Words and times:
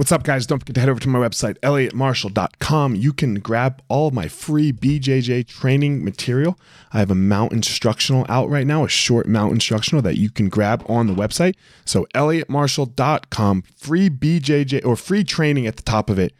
What's 0.00 0.12
up, 0.12 0.22
guys? 0.22 0.46
Don't 0.46 0.60
forget 0.60 0.76
to 0.76 0.80
head 0.80 0.88
over 0.88 0.98
to 0.98 1.10
my 1.10 1.18
website, 1.18 1.58
elliottmarshall.com. 1.58 2.94
You 2.94 3.12
can 3.12 3.34
grab 3.34 3.82
all 3.88 4.10
my 4.10 4.28
free 4.28 4.72
BJJ 4.72 5.46
training 5.46 6.02
material. 6.02 6.58
I 6.90 7.00
have 7.00 7.10
a 7.10 7.14
mount 7.14 7.52
instructional 7.52 8.24
out 8.26 8.48
right 8.48 8.66
now, 8.66 8.82
a 8.82 8.88
short 8.88 9.28
mount 9.28 9.52
instructional 9.52 10.00
that 10.00 10.16
you 10.16 10.30
can 10.30 10.48
grab 10.48 10.82
on 10.88 11.06
the 11.06 11.12
website. 11.12 11.54
So, 11.84 12.06
elliottmarshall.com, 12.14 13.62
free 13.76 14.08
BJJ 14.08 14.86
or 14.86 14.96
free 14.96 15.22
training 15.22 15.66
at 15.66 15.76
the 15.76 15.82
top 15.82 16.08
of 16.08 16.18
it, 16.18 16.32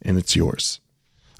and 0.00 0.16
it's 0.16 0.34
yours. 0.34 0.80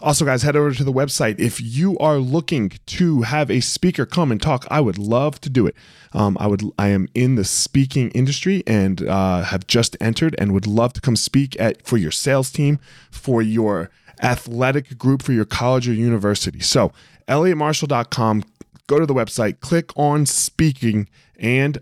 Also, 0.03 0.25
guys, 0.25 0.43
head 0.43 0.57
over 0.57 0.73
to 0.73 0.83
the 0.83 0.93
website. 0.93 1.39
If 1.39 1.61
you 1.61 1.97
are 1.99 2.19
looking 2.19 2.73
to 2.87 3.23
have 3.23 3.53
a 3.53 3.61
speaker 3.61 4.05
come 4.05 4.33
and 4.33 4.43
talk, 4.43 4.67
I 4.69 4.81
would 4.81 4.99
love 4.99 5.41
to 5.43 5.49
do 5.51 5.65
it. 5.67 5.77
Um, 6.13 6.37
I 6.41 6.49
would. 6.49 6.65
I 6.77 6.89
am 6.89 7.09
in 7.15 7.37
the 7.37 7.45
speaking 7.45 8.11
industry 8.11 8.65
and 8.67 9.07
uh, 9.09 9.43
have 9.43 9.67
just 9.69 9.97
entered, 10.01 10.35
and 10.39 10.53
would 10.53 10.67
love 10.67 10.93
to 10.95 11.01
come 11.01 11.15
speak 11.15 11.59
at 11.61 11.87
for 11.87 11.97
your 11.97 12.11
sales 12.11 12.51
team, 12.51 12.81
for 13.13 13.43
your 13.43 13.91
athletic 14.21 14.99
group, 14.99 15.23
for 15.23 15.33
your 15.33 15.45
college 15.45 15.89
or 15.89 15.93
university. 15.93 16.61
So, 16.61 16.93
elliottmarshall.com. 17.29 18.45
Go 18.89 18.99
to 18.99 19.07
the 19.07 19.15
website, 19.15 19.61
click 19.61 19.97
on 19.97 20.27
speaking, 20.27 21.09
and 21.39 21.79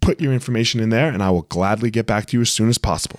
put 0.00 0.20
your 0.20 0.32
information 0.32 0.80
in 0.80 0.90
there, 0.90 1.08
and 1.08 1.22
I 1.22 1.30
will 1.30 1.42
gladly 1.42 1.90
get 1.90 2.06
back 2.06 2.26
to 2.26 2.36
you 2.36 2.42
as 2.42 2.50
soon 2.50 2.68
as 2.68 2.78
possible. 2.78 3.18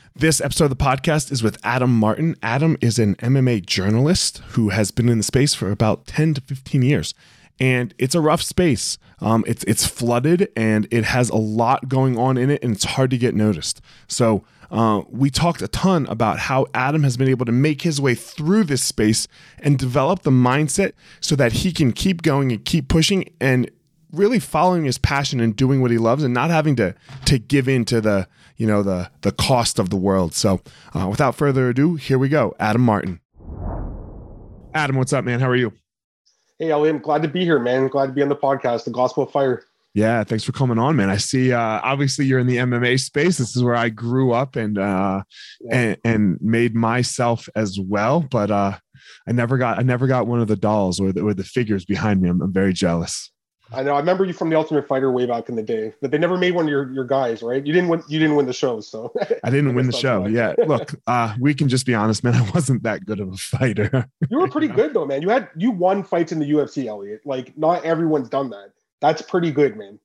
This 0.13 0.41
episode 0.41 0.65
of 0.65 0.71
the 0.71 0.75
podcast 0.75 1.31
is 1.31 1.41
with 1.41 1.57
Adam 1.63 1.97
Martin. 1.97 2.35
Adam 2.43 2.77
is 2.81 2.99
an 2.99 3.15
MMA 3.15 3.65
journalist 3.65 4.39
who 4.49 4.69
has 4.69 4.91
been 4.91 5.07
in 5.07 5.17
the 5.17 5.23
space 5.23 5.53
for 5.53 5.71
about 5.71 6.05
10 6.05 6.33
to 6.33 6.41
15 6.41 6.81
years. 6.81 7.13
And 7.61 7.93
it's 7.97 8.13
a 8.13 8.19
rough 8.19 8.41
space. 8.41 8.97
Um, 9.21 9.45
it's 9.47 9.63
it's 9.63 9.87
flooded 9.87 10.49
and 10.55 10.85
it 10.91 11.05
has 11.05 11.29
a 11.29 11.37
lot 11.37 11.87
going 11.87 12.17
on 12.17 12.37
in 12.37 12.49
it, 12.49 12.61
and 12.61 12.75
it's 12.75 12.83
hard 12.83 13.09
to 13.11 13.17
get 13.17 13.35
noticed. 13.35 13.81
So 14.07 14.43
uh, 14.69 15.03
we 15.09 15.29
talked 15.29 15.61
a 15.61 15.67
ton 15.69 16.05
about 16.07 16.39
how 16.39 16.65
Adam 16.73 17.03
has 17.03 17.15
been 17.15 17.29
able 17.29 17.45
to 17.45 17.51
make 17.51 17.83
his 17.83 18.01
way 18.01 18.13
through 18.13 18.65
this 18.65 18.83
space 18.83 19.27
and 19.59 19.79
develop 19.79 20.23
the 20.23 20.31
mindset 20.31 20.91
so 21.21 21.35
that 21.37 21.53
he 21.53 21.71
can 21.71 21.93
keep 21.93 22.21
going 22.21 22.51
and 22.51 22.65
keep 22.65 22.89
pushing 22.89 23.31
and 23.39 23.71
really 24.11 24.39
following 24.39 24.83
his 24.83 24.97
passion 24.97 25.39
and 25.39 25.55
doing 25.55 25.81
what 25.81 25.91
he 25.91 25.97
loves 25.97 26.23
and 26.23 26.33
not 26.33 26.49
having 26.49 26.75
to 26.75 26.93
to 27.25 27.39
give 27.39 27.69
in 27.69 27.85
to 27.85 28.01
the 28.01 28.27
you 28.61 28.67
know 28.67 28.83
the 28.83 29.09
the 29.21 29.31
cost 29.31 29.79
of 29.79 29.89
the 29.89 29.95
world. 29.95 30.35
So, 30.35 30.61
uh, 30.93 31.07
without 31.09 31.33
further 31.33 31.69
ado, 31.69 31.95
here 31.95 32.19
we 32.19 32.29
go. 32.29 32.53
Adam 32.59 32.83
Martin. 32.83 33.19
Adam, 34.75 34.97
what's 34.97 35.11
up, 35.13 35.25
man? 35.25 35.39
How 35.39 35.49
are 35.49 35.55
you? 35.55 35.73
Hey, 36.59 36.69
Elliot, 36.69 36.97
I'm 36.97 37.01
glad 37.01 37.23
to 37.23 37.27
be 37.27 37.43
here, 37.43 37.57
man. 37.57 37.87
Glad 37.87 38.05
to 38.05 38.11
be 38.11 38.21
on 38.21 38.29
the 38.29 38.35
podcast, 38.35 38.83
The 38.83 38.91
Gospel 38.91 39.23
of 39.23 39.31
Fire. 39.31 39.63
Yeah, 39.95 40.23
thanks 40.23 40.43
for 40.43 40.51
coming 40.51 40.77
on, 40.77 40.95
man. 40.95 41.09
I 41.09 41.17
see. 41.17 41.51
Uh, 41.51 41.81
obviously, 41.83 42.25
you're 42.25 42.37
in 42.37 42.45
the 42.45 42.57
MMA 42.57 42.99
space. 42.99 43.39
This 43.39 43.55
is 43.55 43.63
where 43.63 43.75
I 43.75 43.89
grew 43.89 44.31
up 44.31 44.55
and 44.55 44.77
uh, 44.77 45.23
yeah. 45.61 45.75
and, 45.75 45.97
and 46.05 46.37
made 46.39 46.75
myself 46.75 47.49
as 47.55 47.79
well. 47.79 48.21
But 48.21 48.51
uh, 48.51 48.77
I 49.27 49.31
never 49.31 49.57
got 49.57 49.79
I 49.79 49.81
never 49.81 50.05
got 50.05 50.27
one 50.27 50.39
of 50.39 50.47
the 50.47 50.55
dolls 50.55 50.99
or 50.99 51.11
the, 51.11 51.21
or 51.21 51.33
the 51.33 51.43
figures 51.43 51.83
behind 51.83 52.21
me. 52.21 52.29
I'm, 52.29 52.39
I'm 52.39 52.53
very 52.53 52.73
jealous. 52.73 53.31
I 53.73 53.83
know. 53.83 53.93
I 53.93 53.99
remember 53.99 54.25
you 54.25 54.33
from 54.33 54.49
the 54.49 54.57
Ultimate 54.57 54.87
Fighter 54.87 55.11
way 55.11 55.25
back 55.25 55.47
in 55.47 55.55
the 55.55 55.63
day, 55.63 55.93
but 56.01 56.11
they 56.11 56.17
never 56.17 56.37
made 56.37 56.53
one 56.53 56.65
of 56.65 56.69
your, 56.69 56.91
your 56.91 57.05
guys, 57.05 57.41
right? 57.41 57.65
You 57.65 57.71
didn't 57.71 57.89
win. 57.89 58.03
You 58.07 58.19
didn't 58.19 58.35
win 58.35 58.45
the 58.45 58.53
show, 58.53 58.81
so 58.81 59.13
I 59.43 59.49
didn't 59.49 59.75
win 59.75 59.87
the 59.87 59.93
show. 59.93 60.25
Yeah. 60.25 60.53
Look, 60.67 60.93
uh, 61.07 61.35
we 61.39 61.53
can 61.53 61.69
just 61.69 61.85
be 61.85 61.95
honest, 61.95 62.23
man. 62.23 62.35
I 62.35 62.49
wasn't 62.51 62.83
that 62.83 63.05
good 63.05 63.19
of 63.19 63.31
a 63.31 63.37
fighter. 63.37 64.09
you 64.29 64.39
were 64.39 64.49
pretty 64.49 64.67
good 64.67 64.93
though, 64.93 65.05
man. 65.05 65.21
You 65.21 65.29
had 65.29 65.49
you 65.55 65.71
won 65.71 66.03
fights 66.03 66.31
in 66.31 66.39
the 66.39 66.51
UFC, 66.51 66.85
Elliot. 66.85 67.21
Like 67.25 67.57
not 67.57 67.85
everyone's 67.85 68.29
done 68.29 68.49
that. 68.49 68.73
That's 68.99 69.21
pretty 69.21 69.51
good, 69.51 69.77
man. 69.77 69.99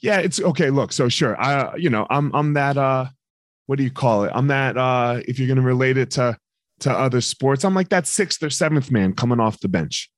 Yeah, 0.00 0.18
it's 0.18 0.40
okay. 0.40 0.70
Look, 0.70 0.92
so 0.92 1.08
sure, 1.08 1.40
I 1.40 1.76
you 1.76 1.88
know 1.88 2.06
I'm 2.10 2.34
I'm 2.34 2.54
that 2.54 2.76
uh, 2.76 3.06
what 3.66 3.76
do 3.76 3.84
you 3.84 3.90
call 3.90 4.24
it? 4.24 4.32
I'm 4.34 4.48
that 4.48 4.76
uh, 4.76 5.20
if 5.26 5.38
you're 5.38 5.48
gonna 5.48 5.66
relate 5.66 5.96
it 5.96 6.10
to 6.12 6.36
to 6.80 6.90
other 6.90 7.22
sports, 7.22 7.64
I'm 7.64 7.74
like 7.74 7.88
that 7.88 8.06
sixth 8.06 8.42
or 8.42 8.50
seventh 8.50 8.90
man 8.90 9.14
coming 9.14 9.40
off 9.40 9.60
the 9.60 9.68
bench 9.68 10.10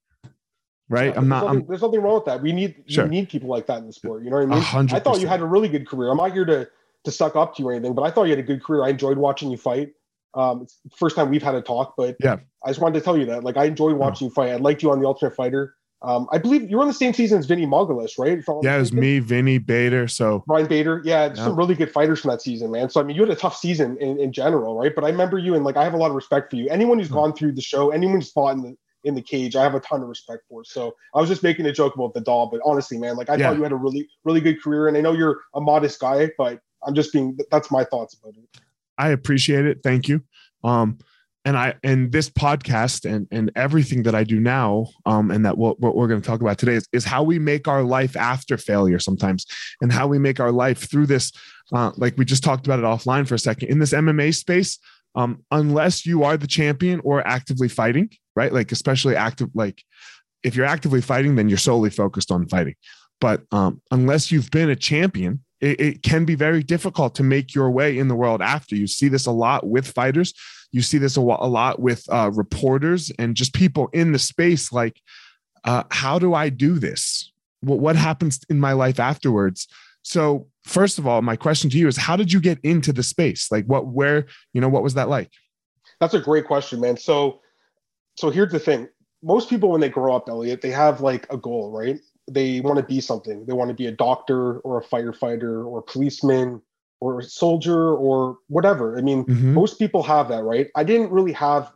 right? 0.88 1.12
Yeah, 1.12 1.18
I'm 1.18 1.28
not. 1.28 1.46
Nothing, 1.46 1.66
there's 1.68 1.82
nothing 1.82 2.00
wrong 2.00 2.14
with 2.16 2.24
that. 2.26 2.42
We 2.42 2.52
need 2.52 2.84
sure. 2.86 3.04
we 3.04 3.10
need 3.10 3.28
people 3.28 3.48
like 3.48 3.66
that 3.66 3.78
in 3.78 3.86
the 3.86 3.92
sport. 3.92 4.24
You 4.24 4.30
know 4.30 4.36
what 4.36 4.52
I 4.52 4.54
mean? 4.54 4.88
100%. 4.88 4.92
I 4.92 5.00
thought 5.00 5.20
you 5.20 5.26
had 5.26 5.40
a 5.40 5.46
really 5.46 5.68
good 5.68 5.86
career. 5.86 6.10
I'm 6.10 6.16
not 6.16 6.32
here 6.32 6.44
to 6.44 6.68
to 7.04 7.10
suck 7.10 7.36
up 7.36 7.56
to 7.56 7.62
you 7.62 7.68
or 7.68 7.72
anything, 7.72 7.94
but 7.94 8.02
I 8.02 8.10
thought 8.10 8.24
you 8.24 8.30
had 8.30 8.38
a 8.38 8.44
good 8.44 8.62
career. 8.62 8.84
I 8.84 8.90
enjoyed 8.90 9.18
watching 9.18 9.50
you 9.50 9.56
fight. 9.56 9.92
Um, 10.34 10.62
it's 10.62 10.78
the 10.84 10.96
first 10.96 11.16
time 11.16 11.30
we've 11.30 11.42
had 11.42 11.54
a 11.54 11.62
talk, 11.62 11.94
but 11.96 12.16
yeah, 12.20 12.36
I 12.64 12.68
just 12.68 12.80
wanted 12.80 12.98
to 12.98 13.04
tell 13.04 13.18
you 13.18 13.26
that. 13.26 13.44
Like, 13.44 13.56
I 13.56 13.64
enjoyed 13.64 13.96
watching 13.96 14.28
you 14.28 14.34
fight. 14.34 14.50
I 14.50 14.56
liked 14.56 14.82
you 14.82 14.90
on 14.90 15.00
the 15.00 15.06
Ultimate 15.06 15.34
Fighter. 15.34 15.74
Um, 16.04 16.26
I 16.32 16.38
believe 16.38 16.68
you 16.68 16.76
were 16.76 16.82
on 16.82 16.88
the 16.88 16.94
same 16.94 17.12
season 17.12 17.38
as 17.38 17.46
Vinny 17.46 17.64
Magalhães, 17.64 18.18
right? 18.18 18.42
Yeah, 18.62 18.76
it 18.76 18.80
was 18.80 18.92
me, 18.92 19.20
Vinny 19.20 19.58
Bader. 19.58 20.08
So 20.08 20.42
Ryan 20.48 20.66
Bader. 20.66 21.02
Yeah, 21.04 21.26
yeah, 21.26 21.34
some 21.34 21.56
really 21.56 21.76
good 21.76 21.92
fighters 21.92 22.20
from 22.20 22.30
that 22.30 22.42
season, 22.42 22.72
man. 22.72 22.90
So 22.90 23.00
I 23.00 23.04
mean, 23.04 23.14
you 23.14 23.22
had 23.22 23.30
a 23.30 23.36
tough 23.36 23.56
season 23.56 23.96
in, 23.98 24.18
in 24.18 24.32
general, 24.32 24.76
right? 24.76 24.92
But 24.92 25.04
I 25.04 25.10
remember 25.10 25.38
you 25.38 25.54
and 25.54 25.64
like 25.64 25.76
I 25.76 25.84
have 25.84 25.94
a 25.94 25.96
lot 25.96 26.08
of 26.08 26.16
respect 26.16 26.50
for 26.50 26.56
you. 26.56 26.68
Anyone 26.68 26.98
who's 26.98 27.06
mm-hmm. 27.06 27.16
gone 27.16 27.32
through 27.34 27.52
the 27.52 27.62
show, 27.62 27.90
anyone 27.90 28.16
who's 28.16 28.32
fought 28.32 28.56
in 28.56 28.62
the 28.62 28.76
in 29.04 29.14
the 29.14 29.22
cage. 29.22 29.56
I 29.56 29.62
have 29.62 29.74
a 29.74 29.80
ton 29.80 30.02
of 30.02 30.08
respect 30.08 30.44
for. 30.48 30.64
So 30.64 30.94
I 31.14 31.20
was 31.20 31.28
just 31.28 31.42
making 31.42 31.66
a 31.66 31.72
joke 31.72 31.94
about 31.94 32.14
the 32.14 32.20
doll, 32.20 32.46
but 32.46 32.60
honestly, 32.64 32.98
man, 32.98 33.16
like 33.16 33.30
I 33.30 33.36
yeah. 33.36 33.48
thought 33.48 33.56
you 33.56 33.62
had 33.62 33.72
a 33.72 33.76
really, 33.76 34.08
really 34.24 34.40
good 34.40 34.62
career, 34.62 34.88
and 34.88 34.96
I 34.96 35.00
know 35.00 35.12
you're 35.12 35.40
a 35.54 35.60
modest 35.60 36.00
guy, 36.00 36.30
but 36.38 36.60
I'm 36.86 36.94
just 36.94 37.12
being. 37.12 37.38
That's 37.50 37.70
my 37.70 37.84
thoughts 37.84 38.14
about 38.14 38.34
it. 38.34 38.60
I 38.98 39.08
appreciate 39.10 39.66
it. 39.66 39.80
Thank 39.82 40.08
you. 40.08 40.22
Um, 40.64 40.98
and 41.44 41.56
I 41.56 41.74
and 41.82 42.12
this 42.12 42.30
podcast 42.30 43.10
and 43.10 43.26
and 43.30 43.50
everything 43.56 44.04
that 44.04 44.14
I 44.14 44.24
do 44.24 44.38
now, 44.38 44.86
um, 45.06 45.30
and 45.30 45.44
that 45.44 45.58
what, 45.58 45.80
what 45.80 45.96
we're 45.96 46.06
going 46.06 46.20
to 46.20 46.26
talk 46.26 46.40
about 46.40 46.58
today 46.58 46.74
is, 46.74 46.88
is 46.92 47.04
how 47.04 47.22
we 47.22 47.38
make 47.38 47.66
our 47.66 47.82
life 47.82 48.16
after 48.16 48.56
failure 48.56 49.00
sometimes, 49.00 49.46
and 49.80 49.92
how 49.92 50.06
we 50.06 50.18
make 50.18 50.38
our 50.38 50.52
life 50.52 50.88
through 50.88 51.06
this. 51.06 51.32
Uh, 51.72 51.90
like 51.96 52.16
we 52.16 52.24
just 52.24 52.44
talked 52.44 52.66
about 52.66 52.78
it 52.78 52.84
offline 52.84 53.26
for 53.26 53.34
a 53.34 53.38
second 53.38 53.68
in 53.68 53.78
this 53.78 53.92
MMA 53.92 54.34
space. 54.34 54.78
Um, 55.14 55.44
unless 55.50 56.06
you 56.06 56.24
are 56.24 56.36
the 56.36 56.46
champion 56.46 57.00
or 57.04 57.26
actively 57.26 57.68
fighting, 57.68 58.10
right? 58.34 58.52
Like 58.52 58.72
especially 58.72 59.14
active, 59.14 59.50
like 59.54 59.82
if 60.42 60.56
you're 60.56 60.66
actively 60.66 61.00
fighting, 61.00 61.36
then 61.36 61.48
you're 61.48 61.58
solely 61.58 61.90
focused 61.90 62.30
on 62.30 62.48
fighting. 62.48 62.74
But 63.20 63.42
um, 63.52 63.80
unless 63.90 64.32
you've 64.32 64.50
been 64.50 64.70
a 64.70 64.76
champion, 64.76 65.44
it, 65.60 65.80
it, 65.80 66.02
can 66.02 66.24
be 66.24 66.34
very 66.34 66.62
difficult 66.62 67.14
to 67.14 67.22
make 67.22 67.54
your 67.54 67.70
way 67.70 67.96
in 67.96 68.08
the 68.08 68.16
world 68.16 68.42
after. 68.42 68.74
You 68.74 68.88
see 68.88 69.06
this 69.06 69.26
a 69.26 69.30
lot 69.30 69.64
with 69.64 69.86
fighters. 69.86 70.34
You 70.72 70.82
see 70.82 70.98
this 70.98 71.16
a, 71.16 71.20
a 71.20 71.22
lot 71.22 71.78
with 71.78 72.04
uh, 72.10 72.32
reporters 72.34 73.12
and 73.18 73.36
just 73.36 73.54
people 73.54 73.88
in 73.92 74.10
the 74.10 74.18
space. 74.18 74.72
Like, 74.72 75.00
uh, 75.62 75.84
how 75.90 76.18
do 76.18 76.34
I 76.34 76.48
do 76.48 76.80
this? 76.80 77.30
What, 77.60 77.78
what 77.78 77.94
happens 77.94 78.40
in 78.50 78.58
my 78.58 78.72
life 78.72 78.98
afterwards? 78.98 79.68
So, 80.02 80.48
first 80.64 80.98
of 80.98 81.06
all, 81.06 81.22
my 81.22 81.36
question 81.36 81.70
to 81.70 81.78
you 81.78 81.88
is 81.88 81.96
how 81.96 82.16
did 82.16 82.32
you 82.32 82.40
get 82.40 82.58
into 82.62 82.92
the 82.92 83.02
space? 83.02 83.50
Like, 83.50 83.64
what, 83.66 83.86
where, 83.86 84.26
you 84.52 84.60
know, 84.60 84.68
what 84.68 84.82
was 84.82 84.94
that 84.94 85.08
like? 85.08 85.30
That's 86.00 86.14
a 86.14 86.20
great 86.20 86.46
question, 86.46 86.80
man. 86.80 86.96
So, 86.96 87.40
so 88.16 88.30
here's 88.30 88.52
the 88.52 88.58
thing 88.58 88.88
most 89.22 89.48
people 89.48 89.70
when 89.70 89.80
they 89.80 89.88
grow 89.88 90.14
up 90.14 90.28
elliot 90.28 90.60
they 90.60 90.70
have 90.70 91.00
like 91.00 91.26
a 91.32 91.36
goal 91.36 91.70
right 91.70 91.98
they 92.30 92.60
want 92.60 92.78
to 92.78 92.84
be 92.84 93.00
something 93.00 93.44
they 93.46 93.52
want 93.52 93.68
to 93.68 93.74
be 93.74 93.86
a 93.86 93.92
doctor 93.92 94.58
or 94.60 94.78
a 94.78 94.84
firefighter 94.84 95.66
or 95.66 95.78
a 95.78 95.82
policeman 95.82 96.60
or 97.00 97.20
a 97.20 97.22
soldier 97.22 97.94
or 97.94 98.38
whatever 98.48 98.98
i 98.98 99.02
mean 99.02 99.24
mm-hmm. 99.24 99.54
most 99.54 99.78
people 99.78 100.02
have 100.02 100.28
that 100.28 100.42
right 100.42 100.68
i 100.76 100.84
didn't 100.84 101.10
really 101.10 101.32
have 101.32 101.72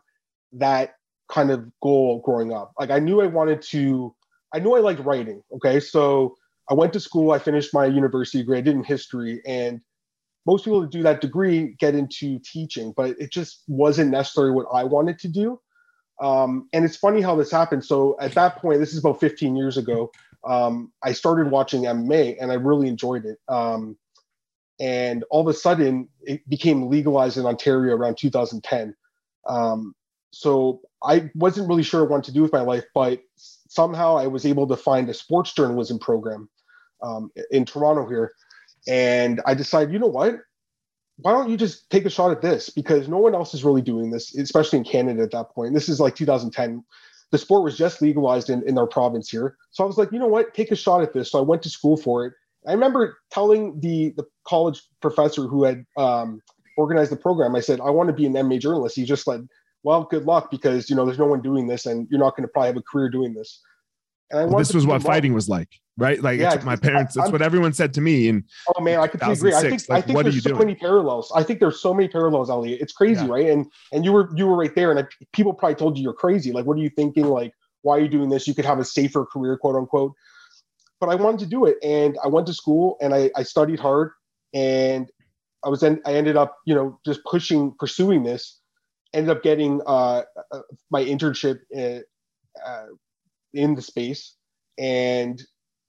that 0.52 0.94
kind 1.30 1.50
of 1.50 1.66
goal 1.82 2.20
growing 2.24 2.52
up 2.52 2.72
like 2.78 2.90
i 2.90 2.98
knew 2.98 3.20
i 3.20 3.26
wanted 3.26 3.60
to 3.62 4.14
i 4.52 4.58
knew 4.58 4.74
i 4.76 4.80
liked 4.80 5.00
writing 5.00 5.42
okay 5.52 5.80
so 5.80 6.34
i 6.70 6.74
went 6.74 6.92
to 6.92 7.00
school 7.00 7.32
i 7.32 7.38
finished 7.38 7.74
my 7.74 7.86
university 7.86 8.38
degree 8.38 8.58
i 8.58 8.60
did 8.60 8.74
in 8.74 8.84
history 8.84 9.40
and 9.46 9.80
most 10.46 10.64
people 10.64 10.80
that 10.80 10.90
do 10.90 11.02
that 11.02 11.20
degree 11.20 11.74
get 11.78 11.94
into 11.94 12.38
teaching 12.40 12.92
but 12.96 13.10
it 13.18 13.30
just 13.30 13.62
wasn't 13.68 14.10
necessarily 14.10 14.52
what 14.52 14.66
i 14.72 14.84
wanted 14.84 15.18
to 15.18 15.28
do 15.28 15.60
um, 16.20 16.68
and 16.72 16.84
it's 16.84 16.96
funny 16.96 17.20
how 17.20 17.36
this 17.36 17.50
happened. 17.50 17.84
So 17.84 18.16
at 18.20 18.32
that 18.34 18.56
point, 18.56 18.80
this 18.80 18.92
is 18.92 18.98
about 18.98 19.20
15 19.20 19.56
years 19.56 19.76
ago, 19.76 20.10
um, 20.44 20.92
I 21.02 21.12
started 21.12 21.50
watching 21.50 21.82
MMA 21.82 22.36
and 22.40 22.50
I 22.50 22.54
really 22.54 22.88
enjoyed 22.88 23.24
it. 23.24 23.38
Um, 23.48 23.96
and 24.78 25.24
all 25.30 25.40
of 25.40 25.48
a 25.48 25.58
sudden, 25.58 26.08
it 26.22 26.48
became 26.48 26.88
legalized 26.88 27.38
in 27.38 27.46
Ontario 27.46 27.96
around 27.96 28.16
2010. 28.18 28.94
Um, 29.48 29.94
so 30.32 30.80
I 31.02 31.30
wasn't 31.34 31.68
really 31.68 31.82
sure 31.82 32.04
what 32.04 32.24
to 32.24 32.32
do 32.32 32.42
with 32.42 32.52
my 32.52 32.60
life, 32.60 32.84
but 32.94 33.20
somehow 33.36 34.16
I 34.16 34.26
was 34.26 34.44
able 34.44 34.66
to 34.68 34.76
find 34.76 35.08
a 35.08 35.14
sports 35.14 35.52
journalism 35.52 35.98
program 35.98 36.48
um, 37.02 37.30
in 37.50 37.64
Toronto 37.64 38.08
here, 38.08 38.32
and 38.88 39.40
I 39.46 39.54
decided, 39.54 39.92
you 39.92 39.98
know 39.98 40.06
what? 40.06 40.36
Why 41.18 41.32
don't 41.32 41.48
you 41.48 41.56
just 41.56 41.88
take 41.90 42.04
a 42.04 42.10
shot 42.10 42.30
at 42.30 42.42
this? 42.42 42.68
Because 42.68 43.08
no 43.08 43.18
one 43.18 43.34
else 43.34 43.54
is 43.54 43.64
really 43.64 43.82
doing 43.82 44.10
this, 44.10 44.34
especially 44.36 44.78
in 44.78 44.84
Canada 44.84 45.22
at 45.22 45.30
that 45.30 45.50
point. 45.50 45.72
This 45.72 45.88
is 45.88 45.98
like 45.98 46.14
2010. 46.14 46.84
The 47.32 47.38
sport 47.38 47.64
was 47.64 47.76
just 47.76 48.02
legalized 48.02 48.50
in, 48.50 48.62
in 48.68 48.78
our 48.78 48.86
province 48.86 49.30
here. 49.30 49.56
So 49.70 49.82
I 49.82 49.86
was 49.86 49.96
like, 49.96 50.12
you 50.12 50.18
know 50.18 50.26
what? 50.26 50.54
Take 50.54 50.70
a 50.70 50.76
shot 50.76 51.02
at 51.02 51.14
this. 51.14 51.32
So 51.32 51.38
I 51.38 51.42
went 51.42 51.62
to 51.62 51.70
school 51.70 51.96
for 51.96 52.26
it. 52.26 52.34
I 52.66 52.72
remember 52.72 53.18
telling 53.30 53.78
the 53.80 54.12
the 54.16 54.24
college 54.46 54.82
professor 55.00 55.46
who 55.46 55.64
had 55.64 55.84
um, 55.96 56.42
organized 56.76 57.12
the 57.12 57.16
program, 57.16 57.54
I 57.54 57.60
said, 57.60 57.80
I 57.80 57.90
want 57.90 58.08
to 58.08 58.12
be 58.12 58.26
an 58.26 58.34
MMA 58.34 58.60
journalist. 58.60 58.96
He 58.96 59.04
just 59.04 59.24
said, 59.24 59.46
well, 59.82 60.04
good 60.04 60.24
luck 60.24 60.50
because 60.50 60.90
you 60.90 60.96
know 60.96 61.04
there's 61.04 61.18
no 61.18 61.26
one 61.26 61.40
doing 61.40 61.66
this, 61.66 61.86
and 61.86 62.08
you're 62.10 62.20
not 62.20 62.36
going 62.36 62.42
to 62.42 62.48
probably 62.48 62.68
have 62.68 62.76
a 62.76 62.82
career 62.82 63.08
doing 63.08 63.34
this. 63.34 63.60
And 64.30 64.40
I 64.40 64.44
well, 64.44 64.58
this 64.58 64.74
was 64.74 64.84
what 64.86 65.02
fighting 65.02 65.32
was 65.32 65.48
like, 65.48 65.68
right? 65.96 66.22
Like 66.22 66.38
yeah, 66.38 66.60
my 66.64 66.76
parents. 66.76 67.14
That's 67.14 67.30
what 67.30 67.42
everyone 67.42 67.72
said 67.72 67.94
to 67.94 68.00
me. 68.00 68.28
And 68.28 68.44
oh 68.74 68.80
man, 68.80 69.00
I 69.00 69.06
completely 69.06 69.50
agree. 69.50 69.54
I 69.54 69.60
think 69.70 69.82
like, 69.88 70.04
I 70.04 70.06
think 70.06 70.22
there's 70.22 70.42
so 70.42 70.50
doing? 70.50 70.58
many 70.58 70.74
parallels. 70.74 71.32
I 71.34 71.42
think 71.42 71.60
there's 71.60 71.80
so 71.80 71.94
many 71.94 72.08
parallels, 72.08 72.50
Elliot. 72.50 72.80
It's 72.80 72.92
crazy, 72.92 73.24
yeah. 73.24 73.32
right? 73.32 73.46
And 73.46 73.66
and 73.92 74.04
you 74.04 74.12
were 74.12 74.30
you 74.36 74.46
were 74.46 74.56
right 74.56 74.74
there, 74.74 74.90
and 74.90 75.00
I, 75.00 75.04
people 75.32 75.52
probably 75.52 75.76
told 75.76 75.96
you 75.96 76.04
you're 76.04 76.12
crazy. 76.12 76.52
Like, 76.52 76.66
what 76.66 76.76
are 76.76 76.80
you 76.80 76.90
thinking? 76.90 77.26
Like, 77.26 77.52
why 77.82 77.96
are 77.96 78.00
you 78.00 78.08
doing 78.08 78.28
this? 78.28 78.46
You 78.46 78.54
could 78.54 78.64
have 78.64 78.78
a 78.78 78.84
safer 78.84 79.24
career, 79.24 79.56
quote 79.56 79.76
unquote. 79.76 80.12
But 81.00 81.10
I 81.10 81.14
wanted 81.14 81.40
to 81.40 81.46
do 81.46 81.66
it, 81.66 81.76
and 81.82 82.16
I 82.22 82.28
went 82.28 82.46
to 82.46 82.54
school 82.54 82.96
and 83.02 83.14
I, 83.14 83.30
I 83.36 83.42
studied 83.42 83.78
hard, 83.78 84.12
and 84.54 85.10
I 85.64 85.68
was 85.68 85.80
then 85.80 86.00
I 86.06 86.14
ended 86.14 86.36
up, 86.36 86.56
you 86.64 86.74
know, 86.74 86.98
just 87.04 87.22
pushing, 87.24 87.74
pursuing 87.78 88.22
this 88.22 88.60
ended 89.16 89.34
up 89.34 89.42
getting 89.42 89.80
uh, 89.86 90.22
uh, 90.52 90.60
my 90.90 91.02
internship 91.02 91.60
in, 91.70 92.02
uh, 92.64 92.86
in 93.54 93.74
the 93.74 93.82
space 93.82 94.36
and 94.78 95.42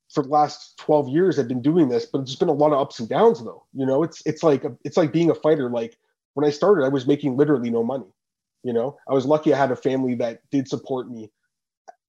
for 0.10 0.24
the 0.24 0.30
last 0.30 0.78
12 0.78 1.10
years 1.10 1.38
i've 1.38 1.48
been 1.48 1.62
doing 1.62 1.90
this 1.90 2.06
but 2.06 2.20
there's 2.20 2.36
been 2.36 2.50
a 2.50 2.54
lot 2.54 2.72
of 2.72 2.80
ups 2.80 3.00
and 3.00 3.10
downs 3.10 3.44
though. 3.44 3.64
You 3.74 3.86
know 3.86 4.04
it's 4.04 4.22
it's 4.26 4.44
like 4.44 4.64
a, 4.64 4.76
it's 4.84 4.98
like 4.98 5.12
being 5.12 5.30
a 5.30 5.36
fighter. 5.36 5.70
Like 5.70 5.98
when 6.34 6.46
i 6.46 6.50
started 6.50 6.86
i 6.86 6.90
was 6.90 7.08
making 7.08 7.38
literally 7.38 7.70
no 7.70 7.84
money 7.84 8.06
you 8.64 8.74
know? 8.74 8.98
I 9.08 9.14
was 9.14 9.26
lucky 9.26 9.54
i 9.54 9.58
had 9.58 9.72
a 9.72 9.76
family 9.76 10.16
that 10.16 10.42
did 10.52 10.68
support 10.68 11.10
me 11.10 11.32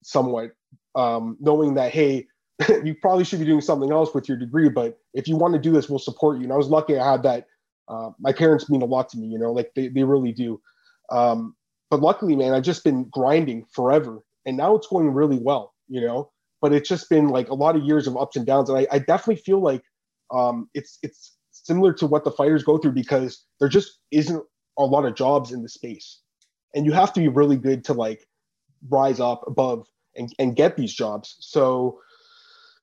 somewhat 0.03 0.51
um, 0.95 1.37
knowing 1.39 1.75
that 1.75 1.91
hey 1.91 2.27
you 2.83 2.95
probably 2.95 3.23
should 3.23 3.39
be 3.39 3.45
doing 3.45 3.61
something 3.61 3.91
else 3.91 4.13
with 4.13 4.27
your 4.27 4.37
degree 4.37 4.69
but 4.69 4.99
if 5.13 5.27
you 5.27 5.37
want 5.37 5.53
to 5.53 5.59
do 5.59 5.71
this 5.71 5.89
we'll 5.89 5.99
support 5.99 6.37
you. 6.37 6.43
And 6.43 6.53
i 6.53 6.57
was 6.57 6.67
lucky 6.67 6.97
i 6.97 7.11
had 7.11 7.23
that 7.23 7.47
uh, 7.87 8.11
my 8.19 8.31
parents 8.31 8.69
mean 8.69 8.81
a 8.81 8.85
lot 8.85 9.09
to 9.09 9.17
me 9.17 9.27
you 9.27 9.39
know? 9.39 9.51
Like 9.51 9.71
they, 9.75 9.87
they 9.87 10.03
really 10.03 10.31
do. 10.31 10.61
Um, 11.11 11.55
but 11.89 12.01
luckily, 12.01 12.35
man, 12.35 12.53
I've 12.53 12.63
just 12.63 12.83
been 12.83 13.05
grinding 13.05 13.65
forever, 13.73 14.19
and 14.45 14.55
now 14.55 14.75
it's 14.75 14.87
going 14.87 15.09
really 15.11 15.39
well, 15.39 15.73
you 15.87 16.01
know. 16.01 16.31
But 16.61 16.73
it's 16.73 16.89
just 16.89 17.09
been 17.09 17.29
like 17.29 17.49
a 17.49 17.55
lot 17.55 17.75
of 17.75 17.83
years 17.83 18.07
of 18.07 18.17
ups 18.17 18.35
and 18.35 18.45
downs, 18.45 18.69
and 18.69 18.77
I, 18.79 18.87
I 18.91 18.99
definitely 18.99 19.41
feel 19.41 19.61
like 19.61 19.83
um, 20.33 20.69
it's 20.73 20.99
it's 21.03 21.37
similar 21.51 21.93
to 21.93 22.07
what 22.07 22.23
the 22.23 22.31
fighters 22.31 22.63
go 22.63 22.77
through 22.77 22.93
because 22.93 23.45
there 23.59 23.69
just 23.69 23.99
isn't 24.11 24.43
a 24.77 24.83
lot 24.83 25.05
of 25.05 25.15
jobs 25.15 25.51
in 25.51 25.63
the 25.63 25.69
space, 25.69 26.21
and 26.75 26.85
you 26.85 26.91
have 26.91 27.13
to 27.13 27.19
be 27.19 27.27
really 27.27 27.57
good 27.57 27.83
to 27.85 27.93
like 27.93 28.25
rise 28.89 29.19
up 29.19 29.43
above 29.47 29.87
and, 30.15 30.33
and 30.39 30.55
get 30.55 30.77
these 30.77 30.93
jobs. 30.93 31.35
So 31.39 31.99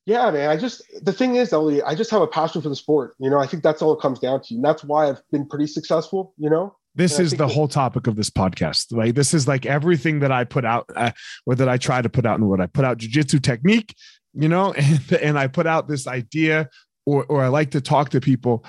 yeah, 0.06 0.30
man, 0.30 0.50
I 0.50 0.56
just 0.56 0.82
the 1.02 1.12
thing 1.12 1.36
is, 1.36 1.52
Elliot, 1.52 1.84
I 1.86 1.94
just 1.94 2.10
have 2.12 2.22
a 2.22 2.26
passion 2.28 2.62
for 2.62 2.68
the 2.68 2.76
sport. 2.76 3.14
You 3.18 3.28
know, 3.28 3.38
I 3.38 3.46
think 3.46 3.62
that's 3.62 3.82
all 3.82 3.92
it 3.92 4.00
comes 4.00 4.20
down 4.20 4.40
to, 4.42 4.54
and 4.54 4.64
that's 4.64 4.84
why 4.84 5.08
I've 5.08 5.22
been 5.32 5.46
pretty 5.46 5.66
successful. 5.66 6.32
You 6.38 6.48
know, 6.48 6.76
this 6.96 7.20
is 7.20 7.32
the 7.32 7.46
whole 7.46 7.68
topic 7.68 8.06
of 8.06 8.16
this 8.16 8.30
podcast. 8.30 8.90
Like 8.90 9.14
this 9.14 9.34
is 9.34 9.46
like 9.46 9.66
everything 9.66 10.20
that 10.20 10.32
I 10.32 10.44
put 10.44 10.64
out, 10.64 10.86
uh, 10.96 11.10
or 11.44 11.54
that 11.54 11.68
I 11.68 11.76
try 11.76 12.00
to 12.00 12.08
put 12.08 12.24
out 12.24 12.36
in 12.36 12.40
the 12.40 12.46
world. 12.46 12.62
I 12.62 12.66
put 12.66 12.86
out 12.86 12.98
jujitsu 12.98 13.42
technique, 13.42 13.94
you 14.32 14.48
know, 14.48 14.72
and, 14.76 15.12
and 15.12 15.38
I 15.38 15.46
put 15.46 15.66
out 15.66 15.88
this 15.88 16.06
idea, 16.06 16.70
or 17.04 17.24
or 17.26 17.44
I 17.44 17.48
like 17.48 17.72
to 17.72 17.82
talk 17.82 18.10
to 18.10 18.20
people 18.20 18.64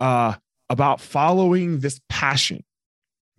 uh, 0.00 0.34
about 0.68 1.00
following 1.00 1.78
this 1.78 2.00
passion, 2.08 2.64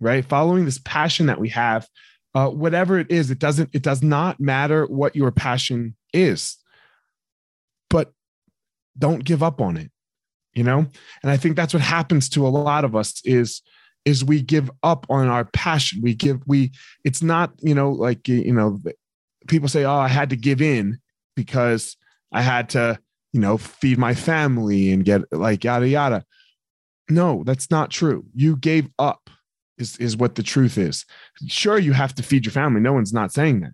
right? 0.00 0.24
Following 0.24 0.64
this 0.64 0.78
passion 0.78 1.26
that 1.26 1.38
we 1.38 1.50
have, 1.50 1.86
uh, 2.34 2.48
whatever 2.48 2.98
it 2.98 3.10
is. 3.10 3.30
It 3.30 3.38
doesn't. 3.38 3.70
It 3.74 3.82
does 3.82 4.02
not 4.02 4.40
matter 4.40 4.86
what 4.86 5.14
your 5.14 5.32
passion 5.32 5.96
is, 6.14 6.56
but 7.90 8.10
don't 8.98 9.22
give 9.22 9.42
up 9.42 9.60
on 9.60 9.76
it. 9.76 9.90
You 10.54 10.64
know, 10.64 10.86
and 11.22 11.30
I 11.30 11.36
think 11.36 11.56
that's 11.56 11.74
what 11.74 11.82
happens 11.82 12.30
to 12.30 12.46
a 12.46 12.48
lot 12.48 12.84
of 12.84 12.96
us 12.96 13.20
is 13.24 13.60
is 14.04 14.24
we 14.24 14.42
give 14.42 14.70
up 14.82 15.06
on 15.08 15.28
our 15.28 15.44
passion. 15.46 16.00
We 16.02 16.14
give, 16.14 16.40
we, 16.46 16.72
it's 17.04 17.22
not, 17.22 17.52
you 17.60 17.74
know, 17.74 17.90
like, 17.90 18.28
you 18.28 18.52
know, 18.52 18.80
people 19.48 19.68
say, 19.68 19.84
oh, 19.84 19.94
I 19.94 20.08
had 20.08 20.30
to 20.30 20.36
give 20.36 20.60
in 20.60 20.98
because 21.36 21.96
I 22.32 22.42
had 22.42 22.68
to, 22.70 22.98
you 23.32 23.40
know, 23.40 23.56
feed 23.58 23.98
my 23.98 24.14
family 24.14 24.92
and 24.92 25.04
get 25.04 25.22
like 25.32 25.64
yada, 25.64 25.88
yada. 25.88 26.24
No, 27.10 27.42
that's 27.44 27.70
not 27.70 27.90
true. 27.90 28.24
You 28.34 28.56
gave 28.56 28.88
up 28.98 29.30
is, 29.78 29.96
is 29.98 30.16
what 30.16 30.36
the 30.36 30.42
truth 30.42 30.78
is. 30.78 31.04
Sure, 31.48 31.78
you 31.78 31.92
have 31.92 32.14
to 32.14 32.22
feed 32.22 32.44
your 32.44 32.52
family. 32.52 32.80
No 32.80 32.92
one's 32.92 33.12
not 33.12 33.32
saying 33.32 33.60
that, 33.60 33.72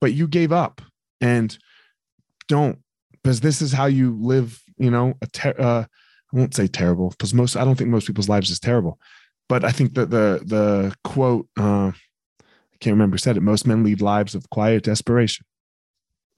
but 0.00 0.12
you 0.14 0.26
gave 0.26 0.52
up 0.52 0.80
and 1.20 1.56
don't 2.48 2.78
because 3.22 3.40
this 3.40 3.62
is 3.62 3.72
how 3.72 3.86
you 3.86 4.16
live, 4.20 4.60
you 4.76 4.90
know, 4.90 5.14
a 5.22 5.26
ter- 5.26 5.54
uh, 5.58 5.84
I 6.32 6.36
won't 6.36 6.54
say 6.54 6.66
terrible 6.66 7.10
because 7.10 7.34
most, 7.34 7.56
I 7.56 7.64
don't 7.64 7.76
think 7.76 7.90
most 7.90 8.06
people's 8.06 8.28
lives 8.28 8.50
is 8.50 8.58
terrible, 8.58 8.98
but 9.48 9.64
I 9.64 9.70
think 9.70 9.94
that 9.94 10.10
the 10.10 10.42
the 10.44 10.94
quote 11.04 11.48
uh, 11.58 11.92
I 11.92 12.76
can't 12.80 12.94
remember 12.94 13.18
said 13.18 13.36
it. 13.36 13.42
Most 13.42 13.66
men 13.66 13.84
lead 13.84 14.00
lives 14.00 14.34
of 14.34 14.48
quiet 14.50 14.84
desperation. 14.84 15.46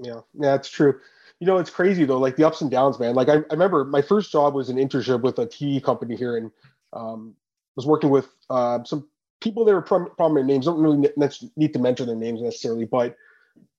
Yeah, 0.01 0.21
yeah, 0.35 0.55
it's 0.55 0.69
true. 0.69 0.99
You 1.41 1.47
know, 1.47 1.59
it's 1.59 1.71
crazy 1.71 2.05
though, 2.05 2.19
like 2.19 2.37
the 2.37 2.45
ups 2.45 2.61
and 2.61 2.71
downs, 2.71 2.99
man. 2.99 3.15
Like 3.15 3.29
I, 3.29 3.37
I 3.37 3.53
remember 3.53 3.85
my 3.85 4.03
first 4.03 4.33
job 4.33 4.55
was 4.55 4.69
an 4.69 4.77
internship 4.77 5.23
with 5.23 5.39
a 5.39 5.47
TV 5.47 5.83
company 5.83 6.17
here, 6.17 6.37
and 6.37 6.51
um, 6.93 7.35
was 7.77 7.87
working 7.87 8.11
with 8.11 8.29
uh, 8.51 8.83
some 8.85 9.09
people 9.41 9.65
that 9.65 9.75
were 9.75 9.83
prominent 9.83 10.47
names. 10.47 10.67
Don't 10.67 10.81
really 10.81 11.09
need 11.57 11.73
to 11.73 11.79
mention 11.79 12.07
their 12.07 12.17
names 12.17 12.41
necessarily, 12.41 12.85
but 12.85 13.17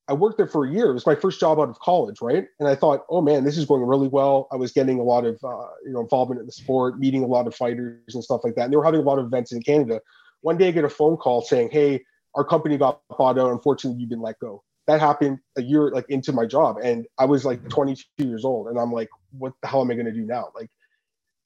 I 0.07 0.13
worked 0.13 0.38
there 0.38 0.48
for 0.48 0.66
a 0.66 0.72
year. 0.72 0.92
It 0.92 0.94
was 0.94 1.06
my 1.06 1.16
first 1.16 1.40
job 1.40 1.60
out 1.60 1.69
of 1.69 1.80
college, 1.80 2.22
right? 2.22 2.46
And 2.60 2.69
I 2.69 2.75
thought, 2.75 3.06
oh 3.10 3.22
man, 3.22 3.44
this 3.44 3.57
is 3.57 3.66
going 3.66 3.81
really 3.81 4.07
well. 4.07 4.48
I 4.52 4.56
was 4.56 4.72
getting 4.72 5.00
a 5.00 5.04
lot 5.04 5.25
of 5.25 5.44
uh, 5.44 5.68
you 5.84 5.94
know 5.94 6.02
involvement 6.02 6.40
in 6.40 6.46
the 6.46 6.52
sport, 6.52 7.00
meeting 7.00 7.24
a 7.24 7.28
lot 7.28 7.48
of 7.48 7.56
fighters 7.56 8.13
and 8.13 8.24
stuff 8.24 8.42
like 8.44 8.56
that. 8.56 8.66
And 8.66 8.74
they 8.74 8.78
were 8.78 8.86
having 8.86 9.02
a 9.02 9.04
lot 9.04 9.18
of 9.18 9.25
events 9.25 9.52
in 9.52 9.62
Canada. 9.63 10.02
One 10.42 10.57
day, 10.57 10.68
I 10.68 10.72
get 10.72 10.84
a 10.84 10.90
phone 10.90 11.18
call 11.18 11.42
saying, 11.42 11.69
"Hey, 11.72 12.04
our 12.36 12.44
company 12.44 12.78
got 12.78 13.02
bought 13.18 13.40
out. 13.40 13.52
Unfortunately, 13.52 14.00
you've 14.00 14.10
been 14.10 14.22
let 14.22 14.40
go." 14.40 14.63
That 14.86 15.00
happened 15.00 15.40
a 15.57 15.63
year 15.63 15.90
like 15.90 16.06
into 16.10 16.31
my 16.31 16.46
job, 16.46 16.78
and 16.84 17.08
I 17.18 17.25
was 17.25 17.44
like 17.44 17.68
22 17.69 18.06
years 18.19 18.46
old, 18.46 18.68
and 18.68 18.78
I'm 18.78 18.92
like, 18.92 19.10
"What 19.31 19.54
the 19.62 19.68
hell 19.68 19.81
am 19.81 19.90
I 19.90 19.96
going 19.96 20.06
to 20.06 20.12
do 20.12 20.25
now?" 20.25 20.50
Like, 20.53 20.70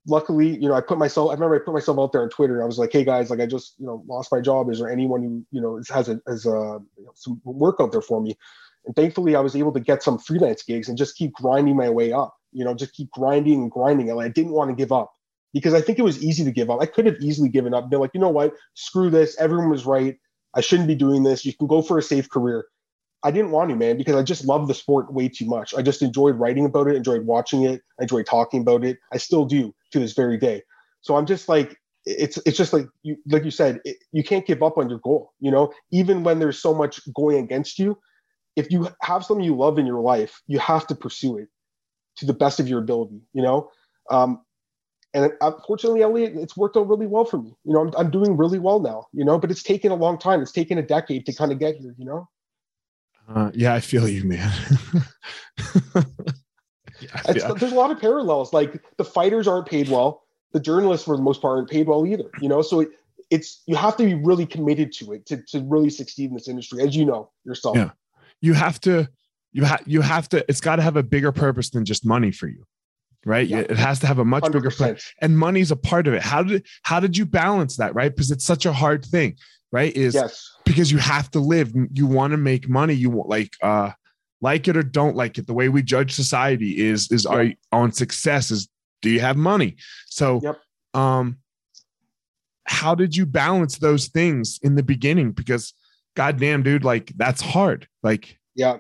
luckily, 0.10 0.58
you 0.58 0.68
know, 0.68 0.74
I 0.76 0.82
put 0.82 0.98
myself. 0.98 1.30
I 1.30 1.34
remember 1.34 1.56
I 1.56 1.60
put 1.60 1.74
myself 1.74 2.00
out 2.00 2.12
there 2.12 2.22
on 2.22 2.30
Twitter, 2.30 2.62
I 2.62 2.66
was 2.66 2.78
like, 2.78 2.92
"Hey 2.92 3.04
guys, 3.04 3.30
like 3.30 3.40
I 3.40 3.46
just 3.46 3.76
you 3.80 3.86
know 3.86 4.04
lost 4.08 4.32
my 4.32 4.42
job. 4.42 4.70
Is 4.70 4.80
there 4.80 4.90
anyone 4.90 5.22
who 5.22 5.46
you 5.52 5.62
know 5.62 5.82
has 5.94 6.10
a 6.10 6.20
has 6.28 6.46
a 6.46 6.80
you 6.98 7.06
know, 7.06 7.12
some 7.16 7.42
work 7.44 7.78
out 7.80 7.92
there 7.92 8.02
for 8.02 8.22
me?" 8.22 8.38
And 8.86 8.96
thankfully, 8.96 9.36
I 9.36 9.42
was 9.42 9.56
able 9.56 9.74
to 9.74 9.80
get 9.80 10.04
some 10.04 10.18
freelance 10.18 10.64
gigs 10.64 10.90
and 10.90 10.98
just 10.98 11.16
keep 11.16 11.34
grinding 11.34 11.76
my 11.76 11.90
way 11.90 12.12
up. 12.12 12.36
You 12.52 12.66
know, 12.66 12.74
just 12.74 12.94
keep 12.94 13.12
grinding 13.12 13.62
and 13.62 13.72
grinding. 13.72 14.10
And 14.10 14.20
I 14.20 14.30
didn't 14.30 14.54
want 14.54 14.70
to 14.70 14.76
give 14.76 14.92
up 14.92 15.12
because 15.54 15.74
I 15.74 15.82
think 15.82 16.00
it 16.00 16.04
was 16.04 16.24
easy 16.24 16.44
to 16.44 16.52
give 16.52 16.70
up. 16.70 16.82
I 16.82 16.86
could 16.86 17.06
have 17.06 17.18
easily 17.22 17.50
given 17.50 17.74
up. 17.74 17.90
Been 17.90 18.00
like, 18.00 18.12
you 18.14 18.20
know 18.20 18.30
what? 18.30 18.54
Screw 18.74 19.10
this. 19.10 19.38
Everyone 19.38 19.70
was 19.70 19.86
right. 19.86 20.18
I 20.56 20.62
shouldn't 20.62 20.88
be 20.88 20.96
doing 20.96 21.24
this. 21.24 21.46
You 21.46 21.54
can 21.54 21.68
go 21.68 21.82
for 21.82 21.98
a 21.98 22.02
safe 22.02 22.30
career. 22.30 22.66
I 23.24 23.32
didn't 23.32 23.52
want 23.52 23.70
to, 23.70 23.76
man, 23.76 23.98
because 23.98 24.16
I 24.16 24.24
just 24.24 24.46
love 24.46 24.68
the 24.68 24.74
sport 24.74 25.14
way 25.14 25.28
too 25.28 25.46
much. 25.46 25.74
I 25.74 25.82
just 25.82 26.02
enjoyed 26.02 26.36
writing 26.36 26.66
about 26.66 26.88
it, 26.88 26.96
enjoyed 26.96 27.26
watching 27.26 27.64
it, 27.64 27.82
I 28.00 28.04
enjoyed 28.04 28.26
talking 28.26 28.62
about 28.62 28.86
it. 28.86 28.98
I 29.12 29.18
still 29.18 29.46
do 29.46 29.74
to 29.92 30.00
this 30.00 30.14
very 30.14 30.38
day. 30.38 30.64
So 31.02 31.16
I'm 31.16 31.26
just 31.26 31.50
like, 31.50 31.78
it's 32.06 32.38
it's 32.46 32.58
just 32.58 32.72
like 32.72 32.88
you 33.04 33.18
like 33.28 33.44
you 33.44 33.52
said, 33.52 33.82
it, 33.84 33.98
you 34.14 34.24
can't 34.24 34.46
give 34.46 34.64
up 34.64 34.78
on 34.78 34.90
your 34.90 35.00
goal. 35.00 35.34
You 35.40 35.52
know, 35.52 35.72
even 35.92 36.24
when 36.24 36.40
there's 36.40 36.62
so 36.62 36.74
much 36.74 37.00
going 37.14 37.44
against 37.44 37.78
you, 37.78 37.98
if 38.56 38.72
you 38.72 38.88
have 39.02 39.26
something 39.26 39.44
you 39.44 39.56
love 39.56 39.78
in 39.78 39.86
your 39.86 40.02
life, 40.02 40.42
you 40.48 40.60
have 40.60 40.88
to 40.88 40.96
pursue 40.96 41.38
it 41.38 41.50
to 42.18 42.26
the 42.26 42.34
best 42.34 42.60
of 42.60 42.68
your 42.68 42.80
ability. 42.80 43.22
You 43.34 43.42
know, 43.42 43.70
um, 44.10 44.42
and 45.14 45.34
unfortunately, 45.42 46.02
Elliot, 46.02 46.34
it's 46.36 46.56
worked 46.56 46.78
out 46.78 46.88
really 46.88 47.08
well 47.08 47.26
for 47.26 47.42
me. 47.42 47.54
You 47.66 47.74
know, 47.74 47.82
I'm, 47.82 47.92
I'm 47.98 48.12
doing 48.12 48.38
really 48.38 48.60
well 48.60 48.80
now. 48.80 49.08
You 49.12 49.26
know, 49.26 49.38
but 49.38 49.52
it's 49.52 49.64
taken 49.64 49.92
a 49.92 49.96
long 49.96 50.18
time. 50.18 50.42
It's 50.42 50.54
taken 50.54 50.78
a 50.78 50.84
decade 50.84 51.26
to 51.26 51.34
kind 51.34 51.52
of 51.52 51.60
get 51.60 51.76
here. 51.76 51.96
You 51.98 52.06
know. 52.06 52.30
Uh, 53.34 53.52
yeah, 53.54 53.74
I 53.74 53.80
feel 53.80 54.08
you, 54.08 54.24
man. 54.24 54.52
yeah, 57.00 57.22
feel... 57.32 57.56
There's 57.56 57.72
a 57.72 57.76
lot 57.76 57.92
of 57.92 58.00
parallels. 58.00 58.54
Like 58.54 58.82
the 58.98 59.04
fighters 59.04 59.48
aren't 59.48 59.68
paid 59.68 59.90
well. 59.90 60.24
The 60.52 60.60
journalists, 60.60 61.06
for 61.06 61.16
the 61.16 61.22
most 61.22 61.42
part, 61.42 61.58
aren't 61.58 61.70
paid 61.70 61.88
well 61.88 62.08
either. 62.08 62.32
You 62.42 62.50
know, 62.50 62.64
so 62.64 62.80
it, 62.80 62.90
it's 63.30 63.62
you 63.68 63.76
have 63.76 63.96
to 63.98 64.04
be 64.04 64.16
really 64.16 64.48
committed 64.48 64.92
to 64.94 65.14
it 65.14 65.28
to, 65.28 65.44
to 65.50 65.62
really 65.62 65.92
succeed 65.92 66.30
in 66.30 66.34
this 66.34 66.48
industry, 66.48 66.82
as 66.82 66.96
you 66.96 67.06
know 67.06 67.30
yourself. 67.46 67.78
Yeah, 67.78 67.92
you 68.42 68.54
have 68.54 68.82
to 68.82 69.08
you 69.52 69.64
have 69.64 69.84
you 69.86 70.02
have 70.02 70.28
to. 70.30 70.44
It's 70.50 70.62
got 70.62 70.78
to 70.78 70.82
have 70.82 70.96
a 70.96 71.04
bigger 71.04 71.32
purpose 71.32 71.70
than 71.70 71.86
just 71.86 72.06
money 72.06 72.32
for 72.32 72.48
you, 72.48 72.66
right? 73.26 73.48
Yeah. 73.48 73.60
It 73.60 73.78
has 73.78 74.00
to 74.00 74.08
have 74.08 74.20
a 74.20 74.26
much 74.26 74.44
100%. 74.44 74.52
bigger 74.54 74.72
plan, 74.72 74.98
and 75.22 75.38
money's 75.38 75.72
a 75.72 75.76
part 75.76 76.08
of 76.08 76.14
it. 76.14 76.22
How 76.22 76.44
did 76.44 76.66
how 76.84 77.00
did 77.00 77.18
you 77.18 77.26
balance 77.26 77.78
that, 77.78 77.96
right? 77.96 78.14
Because 78.14 78.32
it's 78.32 78.46
such 78.46 78.66
a 78.66 78.74
hard 78.74 79.06
thing 79.06 79.38
right 79.72 79.96
is 79.96 80.16
yes. 80.16 80.52
because 80.66 80.92
you 80.92 80.98
have 80.98 81.30
to 81.30 81.40
live 81.40 81.72
you 81.94 82.08
want 82.08 82.32
to 82.32 82.38
make 82.38 82.68
money 82.68 82.92
you 82.92 83.08
want 83.08 83.30
like 83.30 83.54
uh 83.62 83.92
like 84.42 84.68
it 84.68 84.78
or 84.78 84.84
don't 84.84 85.16
like 85.16 85.38
it. 85.38 85.48
The 85.48 85.54
way 85.54 85.70
we 85.70 85.84
judge 85.84 86.14
society 86.14 86.80
is 86.80 87.12
is 87.12 87.26
are 87.26 87.48
on 87.72 87.92
success 87.92 88.52
is 88.52 88.70
do 89.02 89.10
you 89.10 89.20
have 89.20 89.38
money? 89.38 89.76
So 90.08 90.40
Yep. 90.42 90.60
um 90.94 91.38
how 92.66 92.94
did 92.96 93.18
you 93.18 93.26
balance 93.26 93.80
those 93.80 94.08
things 94.08 94.60
in 94.62 94.76
the 94.76 94.84
beginning? 94.84 95.32
Because 95.32 95.74
goddamn, 96.16 96.64
dude, 96.64 96.84
like 96.84 97.12
that's 97.16 97.42
hard. 97.42 97.88
Like 98.04 98.38
Yeah. 98.56 98.78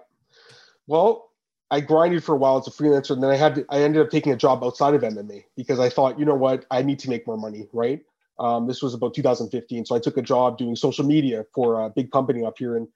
Well, 0.87 1.28
I 1.71 1.81
grinded 1.81 2.23
for 2.23 2.33
a 2.33 2.37
while 2.37 2.57
as 2.57 2.67
a 2.67 2.71
freelancer, 2.71 3.11
and 3.11 3.21
then 3.21 3.29
I 3.29 3.35
had 3.35 3.55
to, 3.55 3.65
I 3.69 3.81
ended 3.81 4.01
up 4.01 4.09
taking 4.09 4.33
a 4.33 4.37
job 4.37 4.63
outside 4.63 4.95
of 4.95 5.01
MMA 5.01 5.45
because 5.55 5.79
I 5.79 5.89
thought, 5.89 6.19
you 6.19 6.25
know 6.25 6.35
what, 6.35 6.65
I 6.71 6.81
need 6.81 6.99
to 6.99 7.09
make 7.09 7.27
more 7.27 7.37
money, 7.37 7.67
right? 7.73 8.01
Um, 8.39 8.67
this 8.67 8.81
was 8.81 8.93
about 8.93 9.13
2015, 9.13 9.85
so 9.85 9.95
I 9.95 9.99
took 9.99 10.17
a 10.17 10.21
job 10.21 10.57
doing 10.57 10.75
social 10.75 11.05
media 11.05 11.45
for 11.53 11.85
a 11.85 11.89
big 11.89 12.11
company 12.11 12.43
up 12.43 12.55
here, 12.57 12.75
and 12.75 12.87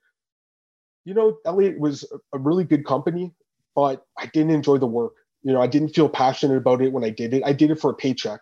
you 1.04 1.14
know, 1.14 1.36
Elliot 1.44 1.78
was 1.78 2.10
a 2.32 2.38
really 2.38 2.64
good 2.64 2.84
company, 2.86 3.32
but 3.74 4.04
I 4.18 4.26
didn't 4.26 4.52
enjoy 4.52 4.78
the 4.78 4.86
work. 4.86 5.12
You 5.42 5.52
know, 5.52 5.60
I 5.60 5.66
didn't 5.66 5.90
feel 5.90 6.08
passionate 6.08 6.56
about 6.56 6.80
it 6.80 6.92
when 6.92 7.04
I 7.04 7.10
did 7.10 7.34
it. 7.34 7.42
I 7.44 7.52
did 7.52 7.70
it 7.70 7.78
for 7.78 7.90
a 7.90 7.94
paycheck. 7.94 8.40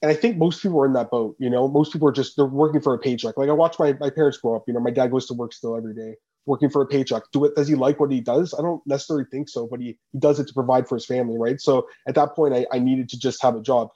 And 0.00 0.10
I 0.10 0.14
think 0.14 0.36
most 0.36 0.62
people 0.62 0.78
are 0.80 0.86
in 0.86 0.92
that 0.92 1.10
boat, 1.10 1.34
you 1.38 1.48
know, 1.48 1.66
most 1.66 1.92
people 1.92 2.06
are 2.06 2.12
just 2.12 2.36
they're 2.36 2.44
working 2.44 2.80
for 2.80 2.94
a 2.94 2.98
paycheck. 2.98 3.36
Like 3.36 3.48
I 3.48 3.52
watched 3.52 3.80
my, 3.80 3.94
my 3.94 4.10
parents 4.10 4.38
grow 4.38 4.54
up, 4.54 4.64
you 4.66 4.74
know, 4.74 4.80
my 4.80 4.90
dad 4.90 5.10
goes 5.10 5.26
to 5.28 5.34
work 5.34 5.52
still 5.52 5.76
every 5.76 5.94
day, 5.94 6.14
working 6.46 6.68
for 6.70 6.82
a 6.82 6.86
paycheck. 6.86 7.22
Do 7.32 7.44
it 7.44 7.54
does 7.56 7.68
he 7.68 7.74
like 7.74 7.98
what 8.00 8.10
he 8.12 8.20
does? 8.20 8.54
I 8.58 8.62
don't 8.62 8.82
necessarily 8.86 9.24
think 9.30 9.48
so, 9.48 9.66
but 9.70 9.80
he, 9.80 9.98
he 10.12 10.18
does 10.18 10.38
it 10.40 10.46
to 10.48 10.54
provide 10.54 10.88
for 10.88 10.94
his 10.96 11.06
family, 11.06 11.38
right? 11.38 11.60
So 11.60 11.88
at 12.08 12.14
that 12.16 12.34
point 12.34 12.54
I, 12.54 12.66
I 12.72 12.78
needed 12.78 13.08
to 13.10 13.18
just 13.18 13.42
have 13.42 13.56
a 13.56 13.60
job. 13.62 13.88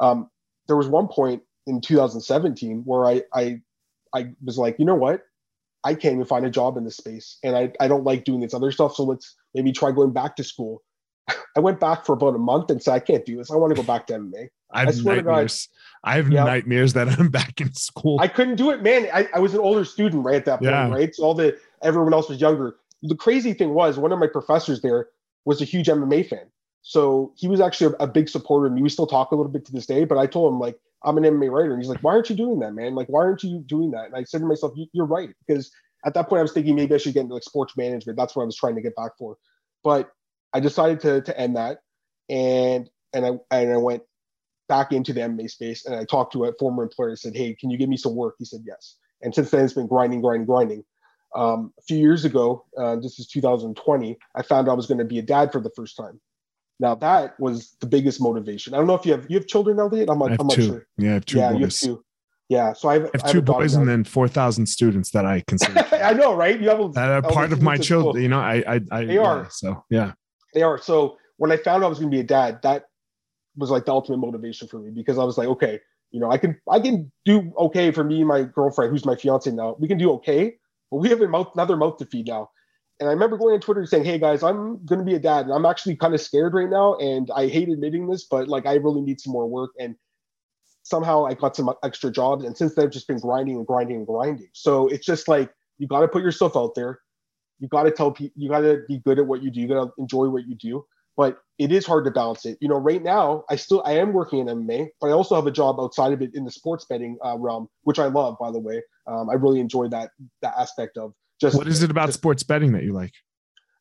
Um, 0.00 0.28
there 0.66 0.76
was 0.76 0.88
one 0.88 1.08
point 1.08 1.42
in 1.66 1.80
2017 1.80 2.82
where 2.84 3.06
I 3.06 3.22
I 3.34 3.60
I 4.14 4.32
was 4.44 4.58
like, 4.58 4.76
you 4.78 4.84
know 4.84 4.94
what? 4.94 5.22
I 5.82 5.94
can't 5.94 6.14
even 6.14 6.24
find 6.24 6.46
a 6.46 6.50
job 6.50 6.76
in 6.76 6.84
this 6.84 6.96
space 6.96 7.38
and 7.42 7.54
I, 7.56 7.70
I 7.78 7.88
don't 7.88 8.04
like 8.04 8.24
doing 8.24 8.40
this 8.40 8.54
other 8.54 8.72
stuff. 8.72 8.94
So 8.94 9.04
let's 9.04 9.34
maybe 9.54 9.70
try 9.72 9.90
going 9.92 10.12
back 10.12 10.36
to 10.36 10.44
school. 10.44 10.82
I 11.56 11.60
went 11.60 11.78
back 11.78 12.06
for 12.06 12.14
about 12.14 12.34
a 12.34 12.38
month 12.38 12.70
and 12.70 12.82
said, 12.82 12.94
I 12.94 13.00
can't 13.00 13.24
do 13.26 13.36
this. 13.36 13.50
I 13.50 13.56
want 13.56 13.70
to 13.70 13.76
go 13.76 13.82
back 13.82 14.06
to 14.06 14.14
MMA. 14.14 14.48
I 14.72 14.80
have 14.80 14.88
I 14.88 14.92
to 14.92 15.02
God. 15.02 15.16
nightmares. 15.16 15.68
I 16.02 16.16
have 16.16 16.30
Yeah. 16.30 16.44
nightmares 16.44 16.94
that 16.94 17.08
I'm 17.08 17.28
back 17.40 17.60
in 17.60 17.72
school. 17.74 18.18
I 18.20 18.28
couldn't 18.28 18.56
do 18.56 18.70
it, 18.70 18.82
man. 18.82 19.08
I, 19.12 19.28
I 19.34 19.38
was 19.40 19.52
an 19.54 19.60
older 19.60 19.84
student 19.84 20.24
right 20.24 20.36
at 20.36 20.46
that 20.46 20.60
point, 20.60 20.70
Yeah. 20.70 20.90
right? 20.90 21.14
So 21.14 21.22
all 21.24 21.34
the 21.34 21.58
everyone 21.84 22.14
else 22.14 22.28
was 22.28 22.40
younger. 22.40 22.76
The 23.02 23.16
crazy 23.16 23.54
thing 23.54 23.74
was 23.74 23.98
one 23.98 24.12
of 24.12 24.18
my 24.18 24.26
professors 24.26 24.82
there 24.82 25.08
was 25.44 25.60
a 25.62 25.64
huge 25.64 25.88
MMA 25.88 26.22
fan. 26.28 26.46
So 26.82 27.32
he 27.36 27.48
was 27.48 27.60
actually 27.60 27.94
a, 27.98 28.04
a 28.04 28.06
big 28.06 28.28
supporter 28.28 28.70
me. 28.70 28.82
We 28.82 28.88
still 28.88 29.06
talk 29.06 29.32
a 29.32 29.36
little 29.36 29.52
bit 29.52 29.64
to 29.66 29.72
this 29.72 29.86
day, 29.86 30.04
but 30.04 30.18
I 30.18 30.26
told 30.26 30.52
him 30.52 30.60
like 30.60 30.78
I'm 31.04 31.16
an 31.18 31.24
MMA 31.24 31.50
writer. 31.50 31.72
And 31.72 31.82
he's 31.82 31.88
like, 31.90 32.00
why 32.02 32.12
aren't 32.12 32.30
you 32.30 32.36
doing 32.36 32.60
that, 32.60 32.72
man? 32.72 32.94
Like, 32.94 33.08
why 33.08 33.20
aren't 33.20 33.42
you 33.42 33.62
doing 33.66 33.90
that? 33.92 34.06
And 34.06 34.16
I 34.16 34.24
said 34.24 34.40
to 34.40 34.46
myself, 34.46 34.72
"You- 34.76 34.88
you're 34.92 35.06
right. 35.06 35.30
Because 35.46 35.70
at 36.04 36.14
that 36.14 36.28
point 36.28 36.40
I 36.40 36.42
was 36.42 36.52
thinking 36.52 36.74
maybe 36.76 36.94
I 36.94 36.98
should 36.98 37.14
get 37.14 37.20
into 37.22 37.34
like 37.34 37.42
sports 37.42 37.76
management. 37.76 38.18
That's 38.18 38.36
what 38.36 38.42
I 38.42 38.46
was 38.46 38.56
trying 38.56 38.74
to 38.76 38.82
get 38.82 38.96
back 38.96 39.12
for. 39.18 39.36
But 39.82 40.10
I 40.52 40.60
decided 40.60 41.00
to 41.00 41.22
to 41.22 41.38
end 41.40 41.56
that. 41.56 41.78
And 42.28 42.88
and 43.14 43.26
I 43.26 43.30
and 43.50 43.72
I 43.72 43.76
went 43.76 44.02
back 44.68 44.92
into 44.92 45.12
the 45.12 45.20
MMA 45.22 45.48
space 45.48 45.84
and 45.86 45.94
I 45.94 46.04
talked 46.04 46.32
to 46.34 46.44
a 46.46 46.52
former 46.58 46.82
employer 46.82 47.10
and 47.10 47.18
said, 47.18 47.36
Hey, 47.36 47.54
can 47.54 47.70
you 47.70 47.78
give 47.78 47.88
me 47.88 47.96
some 47.96 48.14
work? 48.16 48.36
He 48.38 48.44
said, 48.44 48.60
Yes. 48.66 48.96
And 49.22 49.34
since 49.34 49.50
then, 49.50 49.64
it's 49.64 49.74
been 49.74 49.86
grinding, 49.86 50.20
grinding, 50.20 50.46
grinding. 50.46 50.84
Um, 51.34 51.72
a 51.78 51.82
few 51.82 51.98
years 51.98 52.24
ago, 52.24 52.64
uh, 52.78 52.96
this 52.96 53.18
is 53.18 53.26
2020, 53.26 54.16
I 54.34 54.42
found 54.42 54.68
I 54.68 54.72
was 54.72 54.86
going 54.86 54.98
to 54.98 55.04
be 55.04 55.18
a 55.18 55.22
dad 55.22 55.50
for 55.50 55.60
the 55.60 55.70
first 55.70 55.96
time. 55.96 56.20
Now 56.80 56.94
that 56.96 57.38
was 57.38 57.76
the 57.80 57.86
biggest 57.86 58.20
motivation. 58.20 58.74
I 58.74 58.78
don't 58.78 58.86
know 58.86 58.94
if 58.94 59.06
you 59.06 59.12
have 59.12 59.26
you 59.28 59.38
have 59.38 59.46
children, 59.46 59.78
Elliot. 59.78 60.08
I'm 60.10 60.20
have 60.20 60.40
I'm 60.40 60.46
not 60.46 60.54
two. 60.54 60.66
sure. 60.66 60.86
Yeah, 60.98 61.10
I 61.10 61.12
have 61.14 61.24
two 61.24 61.38
yeah, 61.38 61.50
you 61.50 61.58
have 61.60 61.60
boys. 61.60 61.80
two. 61.80 62.04
Yeah, 62.48 62.72
so 62.72 62.88
I 62.88 62.94
have, 62.94 63.02
I 63.04 63.10
have 63.14 63.24
I 63.24 63.32
two 63.32 63.38
a 63.38 63.42
daughter 63.42 63.58
boys 63.60 63.74
and 63.74 63.88
then 63.88 64.04
four 64.04 64.28
thousand 64.28 64.66
students 64.66 65.10
that 65.12 65.24
I 65.24 65.42
consider 65.46 65.86
I 65.92 66.12
know, 66.12 66.34
right? 66.34 66.60
You 66.60 66.68
have 66.68 66.80
a, 66.80 66.88
that 66.88 67.10
are 67.10 67.22
part 67.22 67.52
of 67.52 67.62
my 67.62 67.76
students 67.76 67.80
at 67.80 67.84
school. 67.86 68.02
children. 68.02 68.22
You 68.22 68.28
know, 68.28 68.40
I, 68.40 68.64
I, 68.66 68.80
I 68.90 69.04
They 69.04 69.14
yeah, 69.14 69.22
are. 69.22 69.48
So 69.50 69.84
yeah, 69.88 70.12
They 70.52 70.62
are. 70.62 70.78
So 70.78 71.16
when 71.36 71.52
I 71.52 71.56
found 71.56 71.84
I 71.84 71.86
was 71.86 71.98
going 71.98 72.10
to 72.10 72.14
be 72.14 72.20
a 72.20 72.24
dad, 72.24 72.60
that 72.62 72.86
was 73.56 73.70
like 73.70 73.84
the 73.84 73.92
ultimate 73.92 74.18
motivation 74.18 74.66
for 74.66 74.80
me 74.80 74.90
because 74.90 75.16
I 75.16 75.24
was 75.24 75.38
like, 75.38 75.48
okay, 75.48 75.80
you 76.10 76.20
know, 76.20 76.30
I 76.30 76.38
can 76.38 76.60
I 76.70 76.80
can 76.80 77.10
do 77.24 77.52
okay 77.58 77.92
for 77.92 78.02
me 78.02 78.18
and 78.18 78.28
my 78.28 78.42
girlfriend, 78.42 78.90
who's 78.90 79.06
my 79.06 79.14
fiance 79.16 79.50
now. 79.50 79.76
We 79.78 79.88
can 79.88 79.98
do 79.98 80.10
okay, 80.12 80.56
but 80.90 80.98
we 80.98 81.08
have 81.08 81.20
another 81.20 81.76
mouth 81.76 81.96
to 81.98 82.06
feed 82.06 82.28
now. 82.28 82.50
And 83.00 83.08
I 83.08 83.12
remember 83.12 83.36
going 83.36 83.54
on 83.54 83.60
Twitter 83.60 83.84
saying, 83.86 84.04
"Hey 84.04 84.18
guys, 84.18 84.42
I'm 84.42 84.84
going 84.86 85.00
to 85.00 85.04
be 85.04 85.14
a 85.14 85.18
dad, 85.18 85.46
and 85.46 85.52
I'm 85.52 85.66
actually 85.66 85.96
kind 85.96 86.14
of 86.14 86.20
scared 86.20 86.54
right 86.54 86.70
now, 86.70 86.94
and 86.96 87.28
I 87.34 87.48
hate 87.48 87.68
admitting 87.68 88.06
this, 88.08 88.24
but 88.24 88.48
like 88.48 88.66
I 88.66 88.74
really 88.74 89.00
need 89.00 89.20
some 89.20 89.32
more 89.32 89.48
work." 89.48 89.70
And 89.80 89.96
somehow 90.84 91.26
I 91.26 91.34
got 91.34 91.56
some 91.56 91.72
extra 91.82 92.10
jobs, 92.10 92.44
and 92.44 92.56
since 92.56 92.74
then 92.74 92.86
I've 92.86 92.92
just 92.92 93.08
been 93.08 93.18
grinding 93.18 93.56
and 93.56 93.66
grinding 93.66 93.96
and 93.96 94.06
grinding. 94.06 94.48
So 94.52 94.86
it's 94.88 95.04
just 95.04 95.26
like 95.26 95.52
you 95.78 95.88
got 95.88 96.00
to 96.00 96.08
put 96.08 96.22
yourself 96.22 96.56
out 96.56 96.74
there. 96.76 97.00
You 97.58 97.68
got 97.68 97.84
to 97.84 97.90
tell 97.90 98.12
people, 98.12 98.34
you 98.36 98.48
got 98.48 98.60
to 98.60 98.82
be 98.86 98.98
good 98.98 99.18
at 99.18 99.26
what 99.26 99.42
you 99.42 99.50
do. 99.50 99.60
You 99.60 99.68
got 99.68 99.84
to 99.84 99.92
enjoy 99.98 100.28
what 100.28 100.46
you 100.46 100.54
do. 100.54 100.84
But 101.16 101.38
it 101.58 101.70
is 101.70 101.86
hard 101.86 102.04
to 102.06 102.10
balance 102.10 102.44
it. 102.44 102.58
You 102.60 102.68
know, 102.68 102.76
right 102.76 103.02
now 103.02 103.44
I 103.48 103.56
still 103.56 103.82
I 103.84 103.92
am 103.92 104.12
working 104.12 104.40
in 104.40 104.46
MMA, 104.46 104.88
but 105.00 105.08
I 105.08 105.12
also 105.12 105.34
have 105.34 105.46
a 105.46 105.52
job 105.52 105.78
outside 105.78 106.12
of 106.12 106.22
it 106.22 106.34
in 106.34 106.44
the 106.44 106.50
sports 106.50 106.84
betting 106.84 107.18
uh, 107.24 107.36
realm, 107.38 107.68
which 107.82 107.98
I 107.98 108.06
love. 108.06 108.36
By 108.40 108.50
the 108.50 108.58
way, 108.58 108.82
um, 109.06 109.30
I 109.30 109.34
really 109.34 109.60
enjoy 109.60 109.88
that 109.88 110.10
that 110.42 110.54
aspect 110.58 110.96
of 110.96 111.12
just 111.40 111.56
what 111.56 111.68
is 111.68 111.82
it 111.82 111.90
about 111.90 112.06
just- 112.06 112.18
sports 112.18 112.42
betting 112.42 112.72
that 112.72 112.82
you 112.82 112.92
like? 112.92 113.12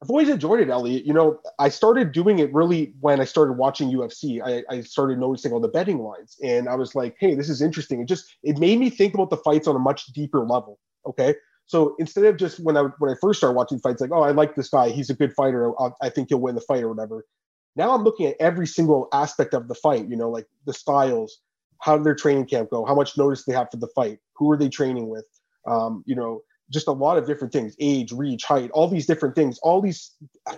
I've 0.02 0.10
always 0.10 0.28
enjoyed 0.28 0.60
it, 0.60 0.70
Elliot. 0.70 1.06
You 1.06 1.14
know, 1.14 1.40
I 1.60 1.70
started 1.70 2.12
doing 2.12 2.40
it 2.40 2.54
really 2.54 2.94
when 3.00 3.22
I 3.22 3.24
started 3.24 3.54
watching 3.54 3.90
UFC. 3.90 4.42
I, 4.46 4.62
I 4.70 4.82
started 4.82 5.18
noticing 5.18 5.54
all 5.54 5.62
the 5.62 5.70
betting 5.70 6.00
lines, 6.00 6.36
and 6.44 6.68
I 6.68 6.76
was 6.76 6.94
like, 6.94 7.16
"Hey, 7.22 7.36
this 7.36 7.48
is 7.50 7.62
interesting." 7.62 8.02
It 8.02 8.10
just 8.10 8.26
it 8.44 8.58
made 8.58 8.80
me 8.80 8.90
think 8.90 9.14
about 9.14 9.30
the 9.30 9.38
fights 9.38 9.66
on 9.66 9.78
a 9.78 9.80
much 9.80 10.08
deeper 10.08 10.42
level. 10.42 10.78
Okay, 11.08 11.36
so 11.66 11.96
instead 12.00 12.26
of 12.26 12.38
just 12.38 12.60
when 12.60 12.78
I 12.78 12.84
when 13.00 13.12
I 13.12 13.16
first 13.20 13.40
started 13.40 13.56
watching 13.56 13.80
fights, 13.80 14.02
like, 14.02 14.12
"Oh, 14.12 14.22
I 14.22 14.32
like 14.32 14.56
this 14.56 14.70
guy. 14.70 14.90
He's 14.90 15.10
a 15.10 15.16
good 15.16 15.34
fighter. 15.34 15.72
I, 15.82 15.90
I 16.02 16.10
think 16.10 16.30
he'll 16.30 16.40
win 16.40 16.56
the 16.56 16.62
fight 16.62 16.84
or 16.84 16.90
whatever." 16.90 17.26
Now 17.76 17.96
I'm 17.96 18.04
looking 18.04 18.28
at 18.28 18.36
every 18.40 18.68
single 18.68 19.08
aspect 19.14 19.54
of 19.54 19.68
the 19.68 19.76
fight. 19.76 20.08
You 20.08 20.16
know, 20.16 20.30
like 20.30 20.46
the 20.66 20.74
styles, 20.74 21.40
how 21.82 21.98
did 21.98 22.06
their 22.06 22.16
training 22.16 22.46
camp 22.46 22.70
go, 22.70 22.86
how 22.86 22.96
much 22.96 23.18
notice 23.18 23.46
they 23.46 23.54
have 23.54 23.70
for 23.72 23.78
the 23.78 23.90
fight, 23.96 24.20
who 24.36 24.52
are 24.52 24.58
they 24.58 24.70
training 24.70 25.10
with, 25.10 25.26
um, 25.66 26.04
you 26.06 26.16
know, 26.16 26.42
just 26.74 26.88
a 26.88 26.92
lot 26.92 27.18
of 27.18 27.28
different 27.28 27.54
things 27.54 27.76
age 27.80 28.12
reach 28.12 28.44
height 28.44 28.72
all 28.72 28.88
these 28.88 29.06
different 29.06 29.36
things 29.36 29.60
all 29.60 29.82
these 29.82 30.12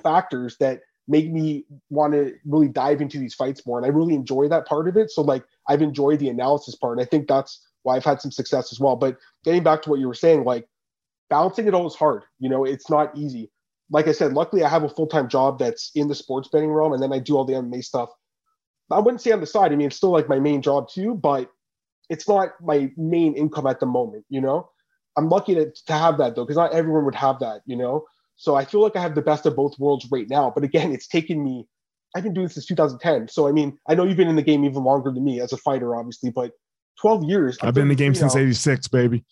factors 0.04 0.56
that 0.60 0.82
make 1.08 1.32
me 1.32 1.66
want 1.90 2.14
to 2.14 2.34
really 2.46 2.68
dive 2.68 3.02
into 3.02 3.20
these 3.20 3.34
fights 3.34 3.66
more 3.66 3.78
and 3.78 3.86
i 3.86 3.90
really 3.90 4.16
enjoy 4.16 4.48
that 4.48 4.66
part 4.66 4.88
of 4.88 4.96
it 4.96 5.12
so 5.12 5.22
like 5.22 5.44
i've 5.68 5.82
enjoyed 5.82 6.20
the 6.20 6.30
analysis 6.30 6.76
part 6.76 6.98
and 6.98 7.06
i 7.06 7.10
think 7.10 7.28
that's 7.28 7.62
why 7.84 7.96
i've 7.96 8.06
had 8.06 8.22
some 8.22 8.32
success 8.32 8.72
as 8.72 8.80
well 8.80 8.96
but 8.96 9.18
getting 9.44 9.64
back 9.64 9.82
to 9.82 9.90
what 9.90 10.00
you 10.00 10.08
were 10.08 10.14
saying 10.14 10.44
like 10.44 10.68
balancing 11.30 11.68
it 11.68 11.74
all 11.74 11.88
is 11.88 11.96
hard 11.96 12.24
you 12.40 12.50
know 12.50 12.64
it's 12.64 12.90
not 12.90 13.16
easy 13.18 13.52
like 13.92 14.08
i 14.08 14.12
said 14.12 14.34
luckily 14.34 14.64
i 14.64 14.70
have 14.70 14.84
a 14.84 14.90
full-time 14.90 15.28
job 15.28 15.60
that's 15.60 15.92
in 15.96 16.08
the 16.08 16.16
sports 16.16 16.50
betting 16.52 16.72
realm 16.72 16.94
and 16.94 17.02
then 17.02 17.14
i 17.14 17.20
do 17.20 17.36
all 17.36 17.46
the 17.46 17.54
mma 17.54 17.84
stuff 17.84 18.10
i 18.92 19.00
wouldn't 19.00 19.22
say 19.22 19.32
on 19.32 19.40
the 19.40 19.46
side 19.46 19.72
i 19.72 19.76
mean 19.76 19.88
it's 19.88 19.98
still 19.98 20.12
like 20.12 20.30
my 20.30 20.40
main 20.40 20.62
job 20.62 20.90
too 20.90 21.14
but 21.16 21.50
it's 22.10 22.28
not 22.28 22.50
my 22.62 22.92
main 22.98 23.34
income 23.36 23.68
at 23.68 23.80
the 23.80 23.86
moment 23.86 24.26
you 24.30 24.42
know 24.42 24.70
I'm 25.18 25.30
lucky 25.30 25.56
to, 25.56 25.72
to 25.72 25.94
have 25.94 26.18
that 26.18 26.36
though, 26.36 26.44
because 26.44 26.58
not 26.58 26.74
everyone 26.74 27.06
would 27.06 27.16
have 27.16 27.40
that, 27.40 27.62
you 27.66 27.76
know. 27.76 28.06
So 28.36 28.56
I 28.56 28.66
feel 28.66 28.82
like 28.82 28.96
I 28.96 29.02
have 29.02 29.16
the 29.16 29.22
best 29.22 29.46
of 29.46 29.56
both 29.56 29.80
worlds 29.80 30.08
right 30.12 30.30
now. 30.30 30.52
But 30.54 30.64
again, 30.64 30.92
it's 30.92 31.08
taken 31.08 31.44
me. 31.44 31.68
I've 32.16 32.24
been 32.24 32.34
doing 32.34 32.48
this 32.48 32.56
since 32.56 32.66
2010. 32.66 33.30
So 33.30 33.48
I 33.48 33.52
mean, 33.52 33.78
I 33.88 33.96
know 33.96 34.04
you've 34.04 34.18
been 34.18 34.28
in 34.28 34.36
the 34.36 34.42
game 34.42 34.66
even 34.66 34.84
longer 34.84 35.12
than 35.12 35.24
me 35.24 35.40
as 35.40 35.54
a 35.54 35.58
fighter, 35.58 35.96
obviously, 35.96 36.32
but 36.32 36.52
12 37.00 37.24
years. 37.26 37.58
I've 37.62 37.74
been 37.74 37.84
in 37.84 37.90
the 37.90 37.96
game 37.96 38.14
since 38.14 38.36
now. 38.36 38.42
'86, 38.42 38.88
baby. 38.90 39.24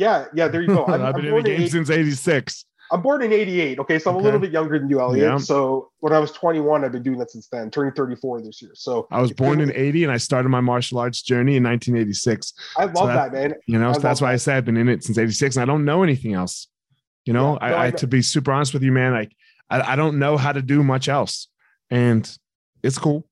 Yeah, 0.00 0.24
yeah. 0.32 0.48
There 0.48 0.62
you 0.62 0.68
go. 0.68 0.84
I'm, 0.88 1.02
I've 1.02 1.14
been 1.14 1.26
in 1.26 1.34
the 1.34 1.42
game 1.42 1.60
80 1.60 1.68
since 1.68 1.90
'86. 1.90 2.64
I'm 2.92 3.02
born 3.02 3.22
in 3.22 3.32
88. 3.32 3.78
Okay, 3.80 3.98
so 4.00 4.10
I'm 4.10 4.16
a 4.16 4.18
little 4.18 4.40
bit 4.40 4.50
younger 4.50 4.78
than 4.78 4.88
you, 4.88 4.98
Elliot. 4.98 5.24
Yeah. 5.24 5.36
So 5.36 5.90
when 6.00 6.12
I 6.12 6.18
was 6.18 6.32
21, 6.32 6.84
I've 6.84 6.90
been 6.90 7.04
doing 7.04 7.18
that 7.18 7.30
since 7.30 7.46
then, 7.46 7.70
turning 7.70 7.92
34 7.92 8.40
this 8.40 8.60
year. 8.60 8.72
So 8.74 9.06
I 9.12 9.20
was 9.20 9.30
born 9.30 9.60
in 9.60 9.70
'80, 9.72 10.04
and 10.04 10.12
I 10.12 10.16
started 10.16 10.48
my 10.48 10.60
martial 10.60 10.98
arts 10.98 11.20
journey 11.20 11.56
in 11.56 11.62
1986. 11.62 12.54
I 12.78 12.84
love 12.86 12.96
so 12.96 13.06
that, 13.06 13.32
man. 13.32 13.54
You 13.66 13.78
know, 13.78 13.92
so 13.92 14.00
that's 14.00 14.22
why 14.22 14.32
I 14.32 14.36
say 14.36 14.56
I've 14.56 14.64
been 14.64 14.78
in 14.78 14.88
it 14.88 15.04
since 15.04 15.18
'86, 15.18 15.56
and 15.56 15.62
I 15.62 15.66
don't 15.66 15.84
know 15.84 16.02
anything 16.02 16.32
else. 16.32 16.66
You 17.26 17.34
know, 17.34 17.58
Yeah. 17.60 17.68
No, 17.68 17.76
I, 17.76 17.84
I 17.84 17.86
I 17.88 17.90
to 17.90 18.06
be 18.06 18.22
super 18.22 18.52
honest 18.52 18.72
with 18.72 18.82
you, 18.82 18.92
man, 18.92 19.12
like 19.12 19.32
I, 19.68 19.92
I 19.92 19.96
don't 19.96 20.18
know 20.18 20.38
how 20.38 20.52
to 20.52 20.62
do 20.62 20.82
much 20.82 21.08
else, 21.10 21.48
and 21.90 22.26
it's 22.82 22.98
cool. 22.98 23.28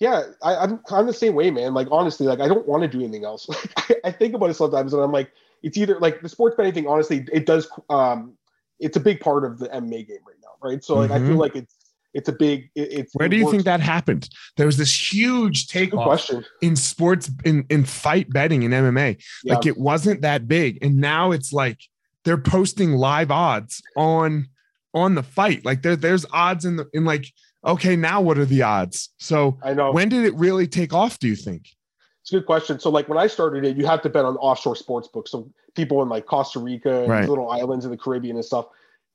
Yeah, 0.00 0.22
I, 0.42 0.56
I'm 0.56 0.80
I'm 0.90 1.06
the 1.06 1.12
same 1.12 1.34
way, 1.34 1.50
man. 1.50 1.74
Like 1.74 1.88
honestly, 1.90 2.26
like 2.26 2.40
I 2.40 2.48
don't 2.48 2.66
want 2.66 2.82
to 2.82 2.88
do 2.88 2.98
anything 3.04 3.24
else. 3.24 3.46
Like, 3.76 4.00
I, 4.04 4.08
I 4.08 4.12
think 4.12 4.34
about 4.34 4.50
it 4.50 4.54
sometimes, 4.54 4.92
and 4.92 5.02
I'm 5.02 5.12
like, 5.12 5.30
it's 5.62 5.76
either 5.76 5.98
like 6.00 6.22
the 6.22 6.28
sports 6.28 6.56
betting 6.56 6.72
thing. 6.72 6.86
Honestly, 6.88 7.26
it 7.32 7.46
does. 7.46 7.68
Um, 7.90 8.36
it's 8.80 8.96
a 8.96 9.00
big 9.00 9.20
part 9.20 9.44
of 9.44 9.58
the 9.58 9.68
MMA 9.68 10.08
game 10.08 10.18
right 10.26 10.36
now, 10.42 10.48
right? 10.68 10.82
So 10.82 10.96
like, 10.96 11.10
I 11.10 11.18
Mhm. 11.18 11.28
feel 11.28 11.36
like 11.36 11.54
it's 11.54 11.76
it's 12.14 12.28
a 12.28 12.32
big. 12.32 12.70
It, 12.74 12.92
it's 12.92 13.14
Where 13.14 13.28
do 13.28 13.36
you 13.36 13.50
think 13.50 13.64
that 13.64 13.80
happened? 13.80 14.28
There 14.56 14.66
was 14.66 14.78
this 14.78 15.12
huge 15.12 15.68
takeoff 15.68 16.04
question. 16.04 16.44
in 16.62 16.74
sports 16.76 17.30
in 17.44 17.66
in 17.68 17.84
fight 17.84 18.30
betting 18.30 18.62
in 18.62 18.72
MMA. 18.72 19.22
Yeah. 19.44 19.54
Like 19.54 19.66
it 19.66 19.76
wasn't 19.76 20.22
that 20.22 20.48
big, 20.48 20.78
and 20.82 20.96
now 20.96 21.30
it's 21.30 21.52
like 21.52 21.78
they're 22.24 22.38
posting 22.38 22.92
live 22.92 23.30
odds 23.30 23.82
on 23.96 24.48
on 24.94 25.14
the 25.14 25.22
fight. 25.22 25.64
Like 25.64 25.82
there 25.82 25.94
there's 25.94 26.24
odds 26.32 26.64
in 26.64 26.76
the 26.76 26.88
in 26.94 27.04
like 27.04 27.26
okay 27.64 27.96
now 27.96 28.20
what 28.20 28.38
are 28.38 28.44
the 28.44 28.62
odds? 28.62 29.10
So 29.18 29.58
I 29.62 29.74
know. 29.74 29.92
when 29.92 30.08
did 30.08 30.24
it 30.24 30.34
really 30.34 30.66
take 30.66 30.92
off? 30.92 31.18
Do 31.18 31.28
you 31.28 31.36
think? 31.36 31.68
It's 32.22 32.32
a 32.32 32.36
good 32.36 32.46
question. 32.46 32.78
So 32.78 32.90
like 32.90 33.08
when 33.08 33.18
I 33.18 33.26
started 33.26 33.64
it, 33.64 33.76
you 33.76 33.86
had 33.86 34.02
to 34.02 34.08
bet 34.10 34.24
on 34.24 34.36
offshore 34.36 34.76
sports 34.76 35.08
books. 35.08 35.30
So 35.30 35.50
people 35.74 36.02
in 36.02 36.08
like 36.08 36.26
Costa 36.26 36.58
Rica 36.58 37.00
and 37.00 37.08
Right. 37.08 37.28
little 37.28 37.50
islands 37.50 37.84
in 37.84 37.90
the 37.90 37.96
Caribbean 37.96 38.36
and 38.36 38.44
stuff. 38.44 38.66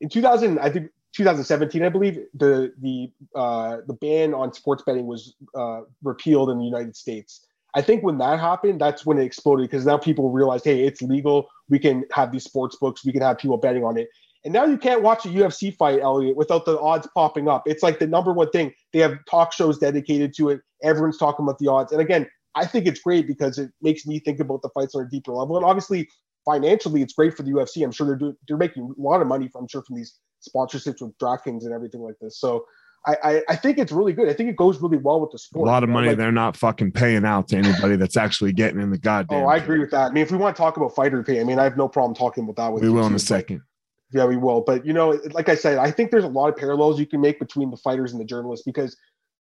in 0.01 0.09
2000, 0.09 0.59
I 0.59 0.69
think 0.69 0.89
2017, 1.13 1.83
I 1.83 1.89
believe 1.89 2.19
the 2.33 2.73
the 2.81 3.11
uh, 3.35 3.77
the 3.87 3.93
ban 3.93 4.33
on 4.33 4.51
sports 4.53 4.83
betting 4.85 5.05
was 5.07 5.35
uh, 5.55 5.81
repealed 6.03 6.49
in 6.49 6.57
the 6.57 6.65
United 6.65 6.95
States. 6.95 7.45
I 7.73 7.81
think 7.81 8.03
when 8.03 8.17
that 8.19 8.39
happened, 8.39 8.79
that's 8.81 9.05
when 9.05 9.17
it 9.17 9.23
exploded 9.23 9.69
because 9.69 9.85
now 9.85 9.97
people 9.97 10.31
realized, 10.31 10.63
hey, 10.65 10.85
it's 10.85 11.01
legal. 11.01 11.49
We 11.69 11.77
can 11.77 12.05
have 12.11 12.31
these 12.31 12.43
sports 12.45 12.77
books. 12.77 13.05
We 13.05 13.11
can 13.11 13.21
have 13.21 13.37
people 13.37 13.57
betting 13.57 13.83
on 13.83 13.97
it. 13.97 14.09
And 14.45 14.53
now 14.53 14.63
you 14.65 14.77
can't 14.77 15.01
watch 15.01 15.25
a 15.25 15.29
UFC 15.29 15.75
fight, 15.75 15.99
Elliot, 16.01 16.37
without 16.37 16.65
the 16.65 16.79
odds 16.79 17.07
popping 17.15 17.49
up. 17.49 17.63
It's 17.65 17.81
like 17.81 17.97
the 17.97 18.05
number 18.05 18.31
one 18.31 18.51
thing. 18.51 18.71
They 18.93 18.99
have 18.99 19.17
talk 19.29 19.51
shows 19.51 19.79
dedicated 19.79 20.35
to 20.35 20.49
it. 20.49 20.61
Everyone's 20.83 21.17
talking 21.17 21.43
about 21.43 21.57
the 21.57 21.67
odds. 21.67 21.91
And 21.91 21.99
again, 21.99 22.27
I 22.53 22.65
think 22.65 22.85
it's 22.85 22.99
great 22.99 23.27
because 23.27 23.57
it 23.57 23.71
makes 23.81 24.05
me 24.05 24.19
think 24.19 24.39
about 24.39 24.61
the 24.61 24.69
fights 24.69 24.93
on 24.93 25.03
a 25.03 25.09
deeper 25.09 25.33
level. 25.33 25.57
And 25.57 25.65
obviously, 25.65 26.07
financially, 26.45 27.01
it's 27.01 27.13
great 27.13 27.35
for 27.35 27.41
the 27.41 27.51
UFC. 27.51 27.83
I'm 27.83 27.91
sure 27.91 28.05
they're 28.05 28.15
doing, 28.15 28.35
they're 28.47 28.55
making 28.55 28.93
a 28.97 29.01
lot 29.01 29.19
of 29.19 29.27
money. 29.27 29.47
From, 29.47 29.63
I'm 29.63 29.67
sure 29.67 29.81
from 29.81 29.95
these 29.95 30.19
sponsorships 30.47 31.01
with 31.01 31.17
DraftKings 31.17 31.63
and 31.63 31.73
everything 31.73 32.01
like 32.01 32.15
this. 32.21 32.39
So 32.39 32.65
I, 33.07 33.17
I, 33.23 33.41
I 33.49 33.55
think 33.55 33.79
it's 33.79 33.91
really 33.91 34.13
good. 34.13 34.29
I 34.29 34.33
think 34.33 34.49
it 34.49 34.55
goes 34.55 34.79
really 34.79 34.97
well 34.97 35.21
with 35.21 35.31
the 35.31 35.39
sport. 35.39 35.67
A 35.67 35.71
lot 35.71 35.83
of 35.83 35.89
money 35.89 36.09
like, 36.09 36.17
they're 36.17 36.31
not 36.31 36.55
fucking 36.55 36.91
paying 36.91 37.25
out 37.25 37.47
to 37.47 37.57
anybody 37.57 37.95
that's 37.95 38.15
actually 38.15 38.53
getting 38.53 38.79
in 38.79 38.91
the 38.91 38.97
oh, 38.97 39.01
goddamn. 39.01 39.43
Oh, 39.43 39.47
I 39.47 39.57
agree 39.57 39.79
with 39.79 39.89
that. 39.89 40.11
I 40.11 40.13
mean, 40.13 40.21
if 40.21 40.31
we 40.31 40.37
want 40.37 40.55
to 40.55 40.61
talk 40.61 40.77
about 40.77 40.93
fighter 40.93 41.23
pay, 41.23 41.41
I 41.41 41.43
mean, 41.43 41.57
I 41.57 41.63
have 41.63 41.77
no 41.77 41.87
problem 41.87 42.15
talking 42.15 42.43
about 42.43 42.57
that 42.57 42.73
with 42.73 42.83
we 42.83 42.89
you 42.89 42.93
will 42.93 43.07
in 43.07 43.15
a 43.15 43.19
second. 43.19 43.63
Yeah, 44.11 44.25
we 44.25 44.37
will. 44.37 44.61
But 44.61 44.85
you 44.85 44.93
know, 44.93 45.19
like 45.31 45.49
I 45.49 45.55
said, 45.55 45.77
I 45.77 45.91
think 45.91 46.11
there's 46.11 46.23
a 46.23 46.27
lot 46.29 46.49
of 46.49 46.55
parallels 46.55 46.99
you 46.99 47.05
can 47.07 47.21
make 47.21 47.39
between 47.39 47.71
the 47.71 47.77
fighters 47.77 48.11
and 48.11 48.21
the 48.21 48.25
journalists 48.25 48.63
because 48.65 48.95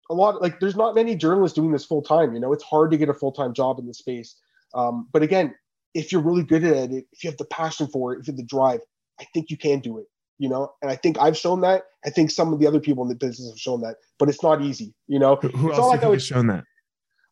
a 0.09 0.13
lot 0.13 0.41
like 0.41 0.59
there's 0.59 0.75
not 0.75 0.95
many 0.95 1.15
journalists 1.15 1.55
doing 1.55 1.71
this 1.71 1.85
full 1.85 2.01
time. 2.01 2.33
You 2.33 2.39
know, 2.39 2.53
it's 2.53 2.63
hard 2.63 2.91
to 2.91 2.97
get 2.97 3.09
a 3.09 3.13
full 3.13 3.31
time 3.31 3.53
job 3.53 3.79
in 3.79 3.87
this 3.87 3.97
space. 3.99 4.35
Um, 4.75 5.07
but 5.11 5.23
again, 5.23 5.53
if 5.93 6.11
you're 6.11 6.21
really 6.21 6.43
good 6.43 6.63
at 6.63 6.91
it, 6.91 7.05
if 7.11 7.23
you 7.23 7.29
have 7.29 7.37
the 7.37 7.45
passion 7.45 7.87
for 7.87 8.13
it, 8.13 8.19
if 8.19 8.27
you 8.27 8.31
have 8.33 8.37
the 8.37 8.43
drive, 8.43 8.79
I 9.19 9.25
think 9.33 9.49
you 9.49 9.57
can 9.57 9.79
do 9.79 9.97
it. 9.99 10.05
You 10.39 10.49
know, 10.49 10.71
and 10.81 10.89
I 10.91 10.95
think 10.95 11.17
I've 11.19 11.37
shown 11.37 11.61
that. 11.61 11.83
I 12.05 12.09
think 12.09 12.31
some 12.31 12.51
of 12.51 12.59
the 12.59 12.67
other 12.67 12.79
people 12.79 13.03
in 13.03 13.09
the 13.09 13.15
business 13.15 13.49
have 13.49 13.59
shown 13.59 13.81
that, 13.81 13.95
but 14.19 14.29
it's 14.29 14.43
not 14.43 14.61
easy. 14.61 14.93
You 15.07 15.19
know, 15.19 15.35
Who, 15.37 15.47
who 15.49 15.69
It's 15.69 15.77
else 15.77 15.85
not 15.85 15.87
like 15.87 15.97
I 15.97 16.01
think 16.01 16.09
would- 16.09 16.15
has 16.15 16.25
shown 16.25 16.47
that? 16.47 16.63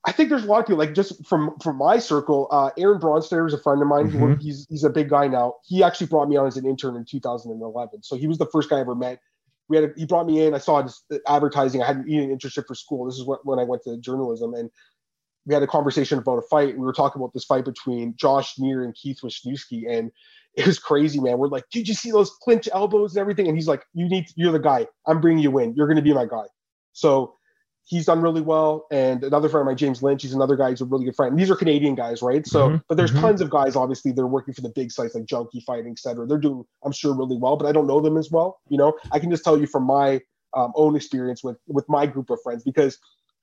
I 0.03 0.11
think 0.11 0.29
there's 0.29 0.43
a 0.43 0.47
lot 0.47 0.59
of 0.59 0.65
people 0.65 0.79
like 0.79 0.93
just 0.95 1.25
from 1.27 1.55
from 1.61 1.77
my 1.77 1.99
circle. 1.99 2.47
Uh, 2.51 2.71
Aaron 2.77 2.99
Bronsteter 2.99 3.45
is 3.47 3.53
a 3.53 3.59
friend 3.59 3.81
of 3.81 3.87
mine. 3.87 4.11
Worked- 4.19 4.41
He's 4.41 4.65
he's 4.69 4.83
a 4.83 4.89
big 4.89 5.09
guy 5.09 5.27
now. 5.27 5.55
He 5.63 5.83
actually 5.83 6.07
brought 6.07 6.27
me 6.27 6.37
on 6.37 6.47
as 6.47 6.57
an 6.57 6.65
intern 6.65 6.95
in 6.95 7.05
2011. 7.05 8.03
So 8.03 8.15
he 8.15 8.27
was 8.27 8.37
the 8.39 8.47
first 8.47 8.69
guy 8.69 8.77
I 8.77 8.81
ever 8.81 8.95
met. 8.95 9.19
We 9.69 9.77
had 9.77 9.85
a, 9.85 9.93
he 9.95 10.05
brought 10.05 10.25
me 10.25 10.43
in. 10.45 10.53
I 10.53 10.57
saw 10.57 10.81
his 10.81 11.01
advertising. 11.27 11.81
I 11.83 11.87
had 11.87 11.97
an 11.97 12.05
internship 12.07 12.65
for 12.67 12.75
school. 12.75 13.05
This 13.05 13.15
is 13.15 13.25
what, 13.25 13.45
when 13.45 13.59
I 13.59 13.63
went 13.63 13.83
to 13.83 13.97
journalism, 13.99 14.53
and 14.55 14.69
we 15.45 15.53
had 15.53 15.63
a 15.63 15.67
conversation 15.67 16.17
about 16.17 16.37
a 16.39 16.41
fight. 16.49 16.73
We 16.77 16.83
were 16.83 16.93
talking 16.93 17.21
about 17.21 17.33
this 17.33 17.45
fight 17.45 17.63
between 17.65 18.15
Josh 18.17 18.55
Neer 18.57 18.83
and 18.83 18.93
Keith 18.95 19.19
Wisniewski, 19.23 19.83
and 19.89 20.11
it 20.55 20.65
was 20.67 20.77
crazy, 20.79 21.19
man. 21.21 21.37
We're 21.37 21.47
like, 21.47 21.63
did 21.71 21.87
you 21.87 21.93
see 21.93 22.11
those 22.11 22.31
clinch 22.43 22.67
elbows 22.73 23.15
and 23.15 23.21
everything? 23.21 23.47
And 23.47 23.55
he's 23.55 23.67
like, 23.67 23.83
you 23.93 24.09
need, 24.09 24.27
to, 24.27 24.33
you're 24.35 24.51
the 24.51 24.59
guy. 24.59 24.87
I'm 25.07 25.21
bringing 25.21 25.41
you 25.43 25.57
in. 25.59 25.73
You're 25.75 25.87
going 25.87 25.95
to 25.95 26.01
be 26.01 26.13
my 26.13 26.25
guy. 26.25 26.45
So 26.93 27.35
he's 27.85 28.05
done 28.05 28.21
really 28.21 28.41
well. 28.41 28.87
And 28.91 29.23
another 29.23 29.49
friend 29.49 29.61
of 29.61 29.65
mine, 29.67 29.77
James 29.77 30.01
Lynch, 30.01 30.21
he's 30.21 30.33
another 30.33 30.55
guy 30.55 30.69
who's 30.69 30.81
a 30.81 30.85
really 30.85 31.05
good 31.05 31.15
friend. 31.15 31.37
These 31.37 31.49
are 31.49 31.55
Canadian 31.55 31.95
guys, 31.95 32.21
right? 32.21 32.45
So, 32.45 32.69
Mhm, 32.69 32.83
but 32.87 32.95
there's 32.95 33.11
mhm. 33.11 33.21
tons 33.21 33.41
of 33.41 33.49
guys, 33.49 33.75
obviously, 33.75 34.11
they're 34.11 34.27
working 34.27 34.53
for 34.53 34.61
the 34.61 34.69
big 34.69 34.91
sites 34.91 35.15
like 35.15 35.25
Junkie 35.25 35.61
Fighting, 35.61 35.91
et 35.91 35.99
cetera. 35.99 36.25
They're 36.25 36.37
doing, 36.37 36.63
I'm 36.83 36.91
sure, 36.91 37.13
really 37.13 37.37
well, 37.37 37.57
but 37.57 37.67
I 37.67 37.71
don't 37.71 37.87
know 37.87 37.99
them 37.99 38.17
as 38.17 38.31
well. 38.31 38.59
You 38.69 38.77
know, 38.77 38.93
I 39.11 39.19
can 39.19 39.29
just 39.29 39.43
tell 39.43 39.57
you 39.59 39.67
from 39.67 39.83
my 39.83 40.21
um, 40.53 40.73
own 40.75 40.95
experience 40.95 41.43
with 41.43 41.57
with 41.67 41.87
my 41.87 42.05
group 42.05 42.29
of 42.29 42.39
friends 42.43 42.63
because 42.63 42.97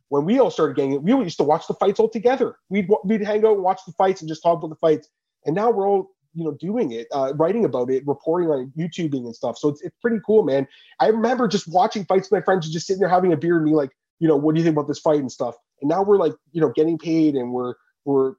when 0.09 0.25
we 0.25 0.39
all 0.39 0.51
started 0.51 0.77
getting 0.77 0.93
it, 0.93 1.03
we 1.03 1.13
used 1.13 1.39
to 1.39 1.45
watch 1.45 1.67
the 1.67 1.75
fights 1.75 2.01
all 2.01 2.09
together. 2.09 2.57
We'd 2.69 2.89
we'd 3.05 3.23
hang 3.23 3.45
out 3.45 3.55
and 3.55 3.63
watch 3.63 3.81
the 3.87 3.93
fights 3.93 4.21
and 4.21 4.29
just 4.29 4.43
talk 4.43 4.59
about 4.59 4.69
the 4.69 4.77
fights. 4.77 5.09
And 5.45 5.55
now 5.55 5.71
we're 5.71 5.89
all 5.89 6.11
you 6.35 6.45
know 6.45 6.53
doing 6.53 6.93
it, 6.93 7.07
uh, 7.13 7.33
writing 7.37 7.65
about 7.65 7.91
it, 7.91 8.07
reporting 8.07 8.51
on 8.51 8.61
it, 8.61 8.79
YouTubing 8.79 9.25
and 9.25 9.35
stuff. 9.35 9.59
So 9.59 9.69
it's 9.69 9.83
it's 9.83 9.97
pretty 10.01 10.19
cool, 10.27 10.43
man. 10.45 10.67
I 11.01 11.09
remember 11.09 11.49
just 11.49 11.69
watching 11.69 12.05
fights 12.05 12.31
with 12.31 12.41
my 12.41 12.45
friends 12.45 12.67
and 12.67 12.73
just 12.73 12.87
sitting 12.87 13.01
there 13.01 13.09
having 13.09 13.33
a 13.33 13.37
beer 13.37 13.57
and 13.57 13.65
me 13.65 13.75
like, 13.75 13.91
you 14.19 14.29
know, 14.29 14.37
what 14.37 14.55
do 14.55 14.61
you 14.61 14.65
think 14.65 14.75
about 14.75 14.89
this 14.89 14.99
fight 14.99 15.21
and 15.21 15.31
stuff. 15.31 15.57
And 15.81 15.89
now 15.89 16.03
we're 16.03 16.19
like, 16.19 16.33
you 16.53 16.61
know, 16.61 16.73
getting 16.75 16.99
paid 16.99 17.35
and 17.35 17.53
we're 17.53 17.75
we're 18.05 18.35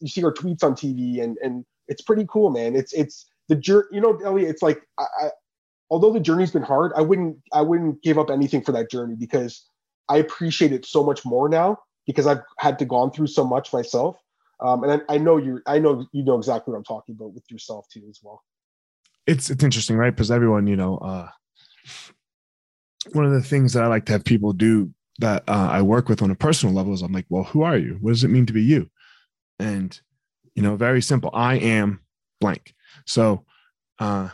you 0.00 0.08
see 0.08 0.24
our 0.24 0.32
tweets 0.32 0.62
on 0.62 0.74
TV 0.74 1.22
and 1.22 1.36
and 1.42 1.64
it's 1.88 2.02
pretty 2.02 2.26
cool, 2.28 2.50
man. 2.50 2.76
It's 2.76 2.92
it's 2.92 3.26
the 3.48 3.56
journey. 3.56 3.86
You 3.92 4.00
know, 4.00 4.18
Elliot, 4.24 4.50
it's 4.50 4.62
like 4.62 4.82
I, 4.98 5.04
I 5.22 5.28
although 5.90 6.12
the 6.12 6.20
journey's 6.20 6.52
been 6.52 6.62
hard, 6.62 6.92
I 6.96 7.02
wouldn't 7.02 7.36
I 7.52 7.62
wouldn't 7.62 8.02
give 8.02 8.18
up 8.18 8.30
anything 8.30 8.62
for 8.62 8.72
that 8.72 8.90
journey 8.90 9.16
because 9.18 9.66
I 10.08 10.18
appreciate 10.18 10.72
it 10.72 10.86
so 10.86 11.04
much 11.04 11.24
more 11.24 11.48
now 11.48 11.78
because 12.06 12.26
I've 12.26 12.40
had 12.58 12.78
to 12.80 12.84
gone 12.84 13.10
through 13.10 13.28
so 13.28 13.44
much 13.44 13.72
myself. 13.72 14.16
Um, 14.60 14.84
and 14.84 15.02
I, 15.08 15.14
I 15.14 15.18
know 15.18 15.36
you 15.36 15.60
I 15.66 15.78
know 15.78 16.06
you 16.12 16.24
know 16.24 16.36
exactly 16.36 16.72
what 16.72 16.78
I'm 16.78 16.84
talking 16.84 17.14
about 17.14 17.32
with 17.32 17.44
yourself 17.50 17.86
too 17.92 18.02
as 18.08 18.20
well. 18.22 18.42
it's 19.26 19.50
it's 19.50 19.64
interesting, 19.64 19.96
right? 19.96 20.14
Because 20.14 20.30
everyone, 20.30 20.66
you 20.66 20.76
know, 20.76 20.98
uh, 20.98 21.28
one 23.12 23.24
of 23.24 23.32
the 23.32 23.42
things 23.42 23.72
that 23.72 23.82
I 23.82 23.86
like 23.86 24.06
to 24.06 24.12
have 24.12 24.24
people 24.24 24.52
do 24.52 24.92
that 25.20 25.44
uh, 25.48 25.68
I 25.70 25.82
work 25.82 26.08
with 26.08 26.22
on 26.22 26.30
a 26.30 26.34
personal 26.34 26.74
level 26.74 26.92
is 26.92 27.02
I'm 27.02 27.12
like, 27.12 27.26
well, 27.28 27.44
who 27.44 27.62
are 27.62 27.76
you? 27.76 27.98
What 28.00 28.12
does 28.12 28.24
it 28.24 28.28
mean 28.28 28.46
to 28.46 28.52
be 28.52 28.62
you? 28.62 28.90
And 29.58 29.98
you 30.54 30.62
know, 30.62 30.76
very 30.76 31.00
simple. 31.00 31.30
I 31.32 31.54
am 31.56 32.00
blank. 32.40 32.74
So, 33.06 33.44
uh, 33.98 34.30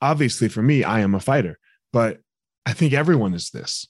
obviously, 0.00 0.48
for 0.48 0.62
me, 0.62 0.84
I 0.84 1.00
am 1.00 1.14
a 1.14 1.20
fighter, 1.20 1.58
but 1.92 2.20
I 2.64 2.72
think 2.72 2.92
everyone 2.92 3.34
is 3.34 3.50
this, 3.50 3.86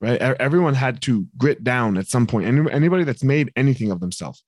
right? 0.00 0.20
Everyone 0.20 0.74
had 0.74 1.00
to 1.02 1.26
grit 1.36 1.64
down 1.64 1.96
at 1.96 2.06
some 2.06 2.26
point. 2.26 2.46
Any, 2.46 2.70
anybody 2.70 3.04
that's 3.04 3.24
made 3.24 3.52
anything 3.56 3.90
of 3.90 4.00
themselves, 4.00 4.42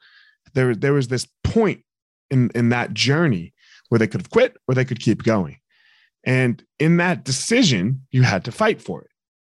there 0.55 0.75
there 0.75 0.92
was 0.92 1.09
this 1.09 1.27
point 1.42 1.83
in 2.31 2.51
in 2.55 2.68
that 2.70 2.94
journey 2.94 3.55
where 3.88 3.99
they 3.99 4.07
could 4.07 4.20
have 4.20 4.31
quit 4.31 4.57
or 4.66 4.75
they 4.75 4.85
could 4.85 5.01
keep 5.01 5.23
going. 5.23 5.59
And 6.25 6.64
in 6.79 6.97
that 6.99 7.25
decision, 7.25 8.03
you 8.11 8.23
had 8.23 8.44
to 8.47 8.53
fight 8.53 8.81
for 8.81 9.03
it, 9.03 9.11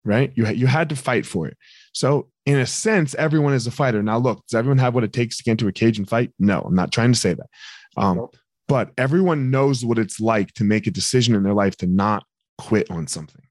right? 0.07 0.31
You 0.35 0.45
had, 0.45 0.57
you 0.57 0.67
had 0.67 0.89
to 0.89 0.95
fight 0.95 1.25
for 1.25 1.47
it. 1.47 1.57
So, 1.93 2.29
in 2.45 2.57
a 2.57 2.65
sense, 2.65 3.13
everyone 3.15 3.53
is 3.53 3.67
a 3.67 3.71
fighter. 3.71 4.01
Now, 4.01 4.17
look, 4.17 4.45
does 4.47 4.57
everyone 4.57 4.77
have 4.77 4.95
what 4.95 5.03
it 5.03 5.13
takes 5.13 5.37
to 5.37 5.43
get 5.43 5.51
into 5.51 5.67
a 5.67 5.71
cage 5.71 5.97
and 5.97 6.07
fight? 6.07 6.31
No, 6.39 6.61
I'm 6.61 6.75
not 6.75 6.91
trying 6.91 7.11
to 7.13 7.19
say 7.19 7.33
that. 7.33 7.47
Um, 7.97 8.27
But 8.67 8.91
everyone 8.97 9.49
knows 9.49 9.85
what 9.85 9.97
it's 9.97 10.19
like 10.19 10.53
to 10.55 10.63
make 10.63 10.87
a 10.87 10.91
decision 10.91 11.35
in 11.35 11.43
their 11.43 11.53
life 11.53 11.77
to 11.77 11.87
not 11.87 12.23
quit 12.57 12.91
on 12.91 13.07
something. 13.07 13.41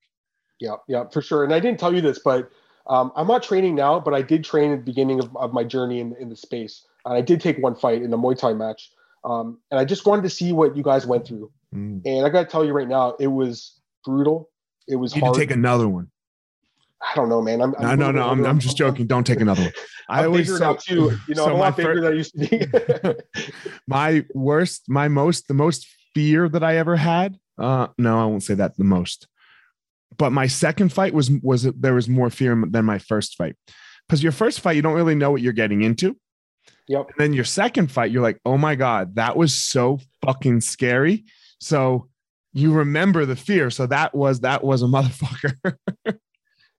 Yeah, 0.60 0.76
yeah, 0.88 1.04
for 1.10 1.22
sure. 1.22 1.42
And 1.44 1.54
I 1.54 1.60
didn't 1.60 1.80
tell 1.80 1.94
you 1.94 2.00
this, 2.02 2.18
but 2.18 2.50
um, 2.86 3.12
I'm 3.16 3.26
not 3.26 3.42
training 3.42 3.74
now, 3.74 3.98
but 3.98 4.14
I 4.14 4.22
did 4.22 4.44
train 4.44 4.72
at 4.72 4.78
the 4.80 4.84
beginning 4.84 5.18
of, 5.20 5.34
of 5.36 5.52
my 5.52 5.64
journey 5.64 6.00
in, 6.00 6.14
in 6.20 6.28
the 6.28 6.36
space. 6.36 6.86
And 7.04 7.14
I 7.14 7.20
did 7.22 7.40
take 7.40 7.58
one 7.58 7.74
fight 7.74 8.02
in 8.02 8.12
a 8.12 8.18
Muay 8.18 8.38
Thai 8.38 8.52
match. 8.54 8.90
Um, 9.24 9.58
and 9.70 9.80
I 9.80 9.84
just 9.84 10.06
wanted 10.06 10.22
to 10.22 10.30
see 10.30 10.52
what 10.52 10.76
you 10.76 10.82
guys 10.82 11.06
went 11.06 11.26
through. 11.26 11.50
Mm. 11.74 12.02
And 12.04 12.26
I 12.26 12.28
got 12.28 12.40
to 12.40 12.46
tell 12.46 12.64
you 12.64 12.72
right 12.72 12.88
now, 12.88 13.16
it 13.18 13.26
was 13.28 13.80
brutal. 14.04 14.50
It 14.86 14.96
was 14.96 15.14
You 15.14 15.22
need 15.22 15.26
hard. 15.26 15.34
to 15.34 15.40
take 15.40 15.50
another 15.50 15.88
one. 15.88 16.10
I 17.02 17.14
don't 17.14 17.28
know, 17.28 17.42
man. 17.42 17.60
I'm, 17.60 17.72
No, 17.78 17.88
I'm 17.88 17.98
no, 17.98 18.10
no. 18.10 18.28
I'm, 18.28 18.44
I'm 18.44 18.58
just 18.58 18.76
joking. 18.78 19.06
Don't 19.06 19.26
take 19.26 19.40
another 19.40 19.62
one. 19.62 19.72
I 20.08 20.24
always 20.24 20.56
so- 20.56 20.74
too. 20.74 21.16
You 21.28 21.34
know, 21.34 21.44
so 21.44 21.50
I'm 21.50 21.56
a 21.56 21.58
my 21.58 21.60
lot 21.60 21.76
bigger 21.76 22.00
than 22.00 22.12
I 22.12 22.16
used 22.16 22.38
to 22.38 22.48
be. 22.48 22.66
my 23.86 24.24
worst 24.34 24.84
my 24.88 25.08
most 25.08 25.48
the 25.48 25.54
most 25.54 25.86
fear 26.14 26.48
that 26.48 26.62
i 26.62 26.76
ever 26.76 26.96
had 26.96 27.38
uh 27.58 27.88
no 27.98 28.18
i 28.18 28.24
won't 28.24 28.42
say 28.42 28.54
that 28.54 28.76
the 28.76 28.84
most 28.84 29.28
but 30.18 30.30
my 30.30 30.46
second 30.46 30.92
fight 30.92 31.14
was 31.14 31.30
was 31.42 31.64
there 31.64 31.94
was 31.94 32.08
more 32.08 32.30
fear 32.30 32.62
than 32.68 32.84
my 32.84 32.98
first 32.98 33.36
fight 33.36 33.56
because 34.08 34.22
your 34.22 34.32
first 34.32 34.60
fight 34.60 34.76
you 34.76 34.82
don't 34.82 34.94
really 34.94 35.14
know 35.14 35.30
what 35.30 35.42
you're 35.42 35.52
getting 35.52 35.82
into 35.82 36.16
yep. 36.88 37.06
and 37.08 37.14
then 37.18 37.32
your 37.32 37.44
second 37.44 37.90
fight 37.90 38.10
you're 38.10 38.22
like 38.22 38.40
oh 38.44 38.58
my 38.58 38.74
god 38.74 39.14
that 39.16 39.36
was 39.36 39.54
so 39.54 39.98
fucking 40.24 40.60
scary 40.60 41.24
so 41.60 42.08
you 42.52 42.72
remember 42.72 43.26
the 43.26 43.36
fear 43.36 43.70
so 43.70 43.86
that 43.86 44.14
was 44.14 44.40
that 44.40 44.64
was 44.64 44.82
a 44.82 44.86
motherfucker 44.86 45.76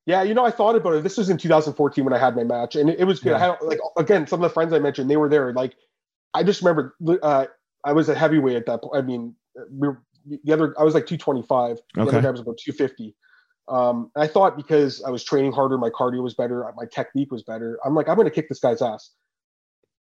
Yeah, 0.08 0.24
you 0.24 0.34
know, 0.34 0.46
I 0.46 0.52
thought 0.52 0.78
about 0.78 0.96
it. 0.96 1.04
This 1.04 1.18
was 1.18 1.30
in 1.30 1.38
2014 1.38 2.06
when 2.06 2.14
I 2.14 2.18
had 2.18 2.34
my 2.34 2.46
match, 2.46 2.78
and 2.78 2.90
it, 2.90 3.02
it 3.02 3.04
was 3.04 3.20
good. 3.20 3.34
I 3.34 3.40
had 3.40 3.58
like 3.62 3.80
again, 3.98 4.26
some 4.26 4.42
of 4.42 4.50
the 4.50 4.54
friends 4.54 4.72
I 4.72 4.80
mentioned, 4.80 5.12
they 5.12 5.18
were 5.18 5.28
there. 5.28 5.52
Like, 5.52 5.76
I 6.34 6.44
just 6.44 6.62
remember 6.62 6.96
uh, 7.22 7.48
I 7.84 7.92
was 7.92 8.08
a 8.08 8.16
heavyweight 8.16 8.56
at 8.56 8.66
that 8.68 8.82
point. 8.82 8.96
I 8.96 9.02
mean, 9.02 9.36
we 9.70 9.90
were, 9.90 10.02
the 10.26 10.54
other 10.54 10.74
I 10.80 10.84
was 10.86 10.94
like 10.94 11.08
225. 11.08 11.78
The 11.94 12.02
Okay. 12.04 12.10
other 12.10 12.22
guy 12.22 12.32
was 12.32 12.40
about 12.40 12.58
250. 12.58 13.16
Um, 13.68 14.10
I 14.16 14.28
thought 14.28 14.56
because 14.56 15.04
I 15.04 15.10
was 15.10 15.26
training 15.26 15.52
harder, 15.52 15.78
my 15.78 15.90
cardio 15.90 16.24
was 16.24 16.36
better, 16.36 16.64
my 16.78 16.86
technique 16.90 17.30
was 17.30 17.44
better. 17.44 17.78
I'm 17.86 17.94
like, 17.94 18.08
I'm 18.08 18.16
going 18.16 18.30
to 18.30 18.34
kick 18.34 18.48
this 18.48 18.62
guy's 18.62 18.82
ass. 18.82 19.12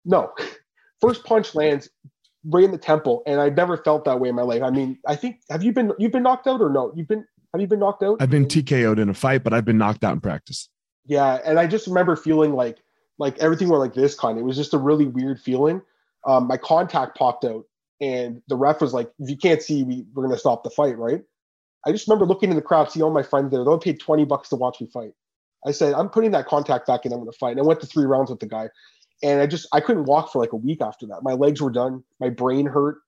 No, 0.04 0.32
first 1.00 1.24
punch 1.24 1.56
lands 1.56 1.90
right 2.44 2.62
in 2.62 2.70
the 2.70 2.78
temple, 2.78 3.24
and 3.26 3.40
I 3.40 3.48
never 3.48 3.76
felt 3.76 4.04
that 4.04 4.20
way 4.20 4.28
in 4.28 4.36
my 4.36 4.42
life. 4.42 4.62
I 4.62 4.70
mean, 4.70 5.00
I 5.04 5.16
think 5.16 5.40
have 5.50 5.64
you 5.64 5.72
been 5.72 5.90
you've 5.98 6.12
been 6.12 6.22
knocked 6.22 6.46
out 6.46 6.60
or 6.60 6.70
no? 6.70 6.92
You've 6.94 7.08
been 7.08 7.24
have 7.56 7.62
you 7.62 7.68
been 7.68 7.80
knocked 7.80 8.02
out? 8.02 8.16
i've 8.20 8.30
been 8.30 8.46
tko'd 8.46 8.98
in 8.98 9.08
a 9.08 9.14
fight 9.14 9.42
but 9.42 9.52
i've 9.52 9.64
been 9.64 9.78
knocked 9.78 10.04
out 10.04 10.12
in 10.12 10.20
practice 10.20 10.68
Yeah, 11.06 11.38
and 11.44 11.58
I 11.60 11.66
just 11.66 11.86
remember 11.86 12.16
feeling 12.16 12.54
like 12.54 12.78
like 13.18 13.38
everything 13.38 13.68
went 13.68 13.80
like 13.80 13.94
this 13.94 14.14
kind. 14.14 14.38
It 14.38 14.42
was 14.42 14.56
just 14.56 14.74
a 14.74 14.78
really 14.78 15.06
weird 15.06 15.40
feeling. 15.40 15.80
Um, 16.26 16.46
my 16.46 16.56
contact 16.56 17.16
popped 17.16 17.44
out, 17.44 17.64
and 18.00 18.42
the 18.48 18.56
ref 18.56 18.80
was 18.80 18.92
like, 18.92 19.10
"If 19.18 19.30
you 19.30 19.36
can't 19.36 19.62
see, 19.62 19.84
we 19.84 20.04
we're 20.12 20.24
gonna 20.24 20.38
stop 20.38 20.64
the 20.64 20.70
fight, 20.70 20.98
right?" 20.98 21.22
I 21.86 21.92
just 21.92 22.08
remember 22.08 22.26
looking 22.26 22.50
in 22.50 22.56
the 22.56 22.62
crowd, 22.62 22.90
see 22.90 23.00
all 23.00 23.12
my 23.12 23.22
friends 23.22 23.50
there. 23.52 23.62
They 23.62 23.70
all 23.70 23.78
paid 23.78 24.00
twenty 24.00 24.24
bucks 24.24 24.48
to 24.50 24.56
watch 24.56 24.80
me 24.80 24.88
fight. 24.88 25.12
I 25.64 25.70
said, 25.70 25.94
"I'm 25.94 26.08
putting 26.08 26.32
that 26.32 26.46
contact 26.46 26.86
back 26.86 27.06
in. 27.06 27.12
I'm 27.12 27.20
gonna 27.20 27.32
fight." 27.32 27.52
And 27.52 27.60
I 27.60 27.62
went 27.62 27.80
to 27.80 27.86
three 27.86 28.04
rounds 28.04 28.30
with 28.30 28.40
the 28.40 28.46
guy, 28.46 28.68
and 29.22 29.40
I 29.40 29.46
just 29.46 29.68
I 29.72 29.80
couldn't 29.80 30.04
walk 30.04 30.32
for 30.32 30.40
like 30.40 30.52
a 30.52 30.56
week 30.56 30.82
after 30.82 31.06
that. 31.06 31.22
My 31.22 31.32
legs 31.32 31.62
were 31.62 31.70
done. 31.70 32.02
My 32.20 32.28
brain 32.28 32.66
hurt. 32.66 32.98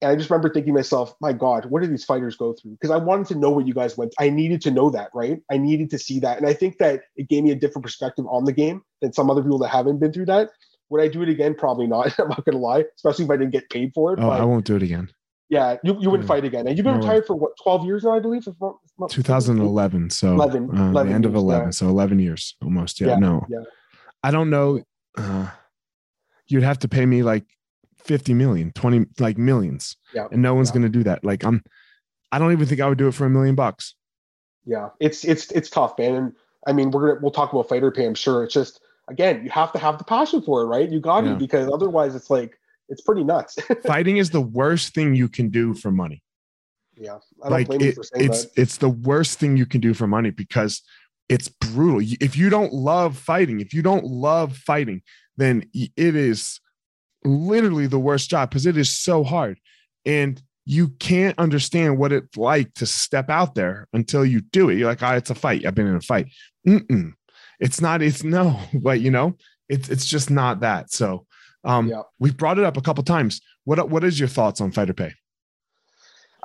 And 0.00 0.12
I 0.12 0.16
just 0.16 0.30
remember 0.30 0.48
thinking 0.48 0.72
to 0.72 0.78
myself, 0.78 1.14
my 1.20 1.32
God, 1.32 1.66
what 1.66 1.80
did 1.82 1.90
these 1.90 2.04
fighters 2.04 2.36
go 2.36 2.52
through? 2.52 2.72
Because 2.72 2.90
I 2.90 2.96
wanted 2.96 3.26
to 3.28 3.34
know 3.34 3.50
what 3.50 3.66
you 3.66 3.74
guys 3.74 3.96
went. 3.96 4.14
I 4.20 4.30
needed 4.30 4.60
to 4.62 4.70
know 4.70 4.90
that, 4.90 5.10
right? 5.12 5.40
I 5.50 5.58
needed 5.58 5.90
to 5.90 5.98
see 5.98 6.20
that. 6.20 6.38
And 6.38 6.46
I 6.46 6.52
think 6.54 6.78
that 6.78 7.02
it 7.16 7.28
gave 7.28 7.42
me 7.42 7.50
a 7.50 7.56
different 7.56 7.84
perspective 7.84 8.24
on 8.30 8.44
the 8.44 8.52
game 8.52 8.82
than 9.02 9.12
some 9.12 9.28
other 9.28 9.42
people 9.42 9.58
that 9.58 9.68
haven't 9.68 9.98
been 9.98 10.12
through 10.12 10.26
that. 10.26 10.50
Would 10.90 11.02
I 11.02 11.08
do 11.08 11.22
it 11.22 11.28
again? 11.28 11.54
Probably 11.54 11.86
not. 11.88 12.14
I'm 12.20 12.28
not 12.28 12.44
gonna 12.44 12.58
lie, 12.58 12.84
especially 12.96 13.24
if 13.24 13.30
I 13.32 13.36
didn't 13.36 13.50
get 13.52 13.68
paid 13.70 13.90
for 13.92 14.12
it. 14.12 14.20
Oh, 14.20 14.28
but 14.28 14.40
I 14.40 14.44
won't 14.44 14.64
do 14.64 14.76
it 14.76 14.82
again. 14.84 15.10
yeah, 15.50 15.76
you, 15.82 15.96
you 16.00 16.10
wouldn't 16.10 16.28
Yeah. 16.28 16.34
fight 16.34 16.44
again. 16.44 16.68
And 16.68 16.76
you've 16.78 16.84
been 16.84 16.94
No 16.94 17.00
way. 17.00 17.06
retired 17.06 17.26
for 17.26 17.34
what, 17.34 17.52
12 17.62 17.84
years 17.84 18.04
now, 18.04 18.12
I 18.12 18.20
believe? 18.20 18.46
If 18.46 18.54
not- 18.60 18.76
if 18.84 18.92
not- 19.00 19.10
2011. 19.10 20.10
So 20.10 20.32
11, 20.34 20.70
uh, 20.78 20.90
11 20.90 21.08
the 21.08 21.14
end 21.14 21.24
of 21.26 21.32
years, 21.32 21.42
11. 21.42 21.66
yeah. 21.66 21.70
So 21.70 21.88
11 21.88 22.18
years 22.20 22.56
almost. 22.62 23.00
Yeah. 23.00 23.08
Yeah, 23.08 23.16
no. 23.16 23.44
yeah. 23.50 23.58
I 24.22 24.30
don't 24.30 24.48
know. 24.50 24.80
Uh, 25.16 25.48
you'd 26.46 26.62
have 26.62 26.78
to 26.80 26.88
pay 26.88 27.04
me 27.04 27.22
like 27.24 27.44
50 28.08 28.34
million, 28.34 28.72
20, 28.72 29.06
like 29.20 29.38
millions. 29.38 29.96
Yeah, 30.14 30.26
And 30.32 30.42
no 30.42 30.54
one's 30.54 30.70
yeah. 30.70 30.74
going 30.74 30.82
to 30.82 30.88
do 30.88 31.04
that. 31.04 31.22
Like 31.24 31.44
I'm, 31.44 31.62
I 32.32 32.38
don't 32.38 32.52
even 32.52 32.66
think 32.66 32.80
I 32.80 32.88
would 32.88 32.98
do 32.98 33.06
it 33.08 33.12
for 33.14 33.26
a 33.26 33.30
million 33.30 33.54
bucks. 33.54 33.94
Yeah, 34.66 34.88
it's 35.00 35.24
it's 35.24 35.50
it's 35.52 35.70
tough, 35.70 35.98
man. 35.98 36.14
And 36.14 36.32
I 36.66 36.72
mean, 36.74 36.90
we're 36.90 37.08
gonna 37.08 37.20
we'll 37.22 37.30
talk 37.30 37.52
about 37.52 37.68
fighter 37.70 37.90
pay. 37.90 38.04
I'm 38.06 38.14
sure. 38.14 38.44
It's 38.44 38.52
just 38.52 38.80
again, 39.08 39.42
you 39.44 39.50
have 39.50 39.72
to 39.72 39.78
have 39.78 39.96
the 39.96 40.04
passion 40.04 40.42
for 40.42 40.60
it, 40.62 40.66
right? 40.66 40.90
You 40.90 41.00
got 41.00 41.22
to 41.22 41.28
Yeah. 41.28 41.34
because 41.36 41.70
otherwise, 41.72 42.14
it's 42.14 42.28
like 42.28 42.58
it's 42.90 43.00
pretty 43.00 43.24
nuts. 43.24 43.56
Fighting 43.86 44.18
is 44.18 44.28
the 44.30 44.42
worst 44.42 44.92
thing 44.94 45.14
you 45.14 45.28
can 45.28 45.48
do 45.48 45.72
for 45.72 45.90
money. 45.90 46.22
yeah, 46.96 47.14
I 47.42 47.48
don't 47.48 47.52
like 47.52 47.66
blame 47.68 47.80
you 47.80 47.88
it, 47.88 47.94
for 47.94 48.02
saying 48.02 48.26
it's 48.30 48.44
that. 48.44 48.60
it's 48.60 48.76
the 48.76 48.90
worst 48.90 49.38
thing 49.38 49.56
you 49.56 49.64
can 49.64 49.80
do 49.80 49.94
for 49.94 50.06
money 50.06 50.30
because 50.30 50.82
it's 51.30 51.48
brutal 51.48 52.00
if 52.20 52.36
you 52.36 52.50
don't 52.50 52.72
love 52.72 53.16
fighting 53.16 53.60
if 53.60 53.72
you 53.74 53.82
don't 53.82 54.04
love 54.04 54.56
fighting 54.56 55.02
then 55.36 55.62
it 55.74 55.90
is 56.16 56.58
literally 57.24 57.86
the 57.86 57.98
worst 57.98 58.30
job 58.30 58.48
because 58.48 58.66
it 58.66 58.76
is 58.76 58.96
so 58.96 59.24
hard 59.24 59.58
and 60.06 60.40
you 60.64 60.88
can't 61.00 61.38
understand 61.38 61.98
what 61.98 62.12
it's 62.12 62.36
like 62.36 62.72
to 62.74 62.86
step 62.86 63.28
out 63.30 63.54
there 63.54 63.88
until 63.92 64.24
you 64.24 64.40
do 64.40 64.68
it 64.70 64.76
you're 64.76 64.88
like 64.88 65.02
oh 65.02 65.14
it's 65.14 65.30
a 65.30 65.34
fight 65.34 65.64
i've 65.66 65.74
been 65.74 65.86
in 65.86 65.96
a 65.96 66.00
fight 66.00 66.28
Mm-mm. 66.66 67.12
it's 67.58 67.80
not 67.80 68.02
it's 68.02 68.22
no 68.22 68.58
but 68.74 69.00
you 69.00 69.10
know 69.10 69.36
it's 69.68 69.88
it's 69.88 70.06
just 70.06 70.30
not 70.30 70.60
that 70.60 70.92
so 70.92 71.26
um 71.64 71.88
Yeah. 71.88 72.02
we've 72.18 72.36
brought 72.36 72.58
it 72.58 72.64
up 72.64 72.76
a 72.76 72.80
couple 72.82 73.02
times 73.02 73.40
what 73.64 73.90
what 73.90 74.04
is 74.04 74.18
your 74.18 74.28
thoughts 74.28 74.60
on 74.60 74.70
fighter 74.70 74.94
pay 74.94 75.12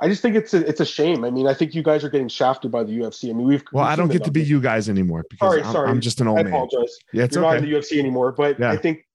I 0.00 0.08
just 0.08 0.22
think 0.22 0.34
it's 0.34 0.52
a 0.52 0.66
it's 0.68 0.80
a 0.80 0.84
shame. 0.84 1.24
I 1.24 1.30
mean, 1.30 1.46
I 1.46 1.54
think 1.54 1.72
you 1.72 1.82
guys 1.82 2.02
are 2.02 2.10
getting 2.10 2.26
shafted 2.26 2.72
by 2.72 2.82
the 2.82 2.90
UFC. 2.98 3.30
I 3.30 3.32
mean, 3.32 3.46
we've 3.46 3.62
Well, 3.72 3.84
we've 3.84 3.92
I 3.92 3.94
don't 3.96 4.10
get 4.10 4.24
to 4.24 4.30
be 4.32 4.42
you 4.42 4.60
guys 4.60 4.88
anymore 4.88 5.24
because 5.30 5.48
Sorry, 5.52 5.62
I'm, 5.62 5.72
sorry. 5.72 5.88
I'm 5.88 6.00
just 6.00 6.20
an 6.20 6.26
old 6.26 6.40
I 6.40 6.42
man. 6.42 6.52
apologize. 6.52 6.96
Yeah, 7.12 7.22
it's 7.24 7.36
You're 7.36 7.42
not 7.44 7.54
okay. 7.56 7.64
in 7.64 7.70
the 7.70 7.78
UFC 7.78 8.00
anymore, 8.00 8.32
but 8.32 8.58
Yeah. 8.58 8.72
I 8.72 8.76
think. 8.76 9.06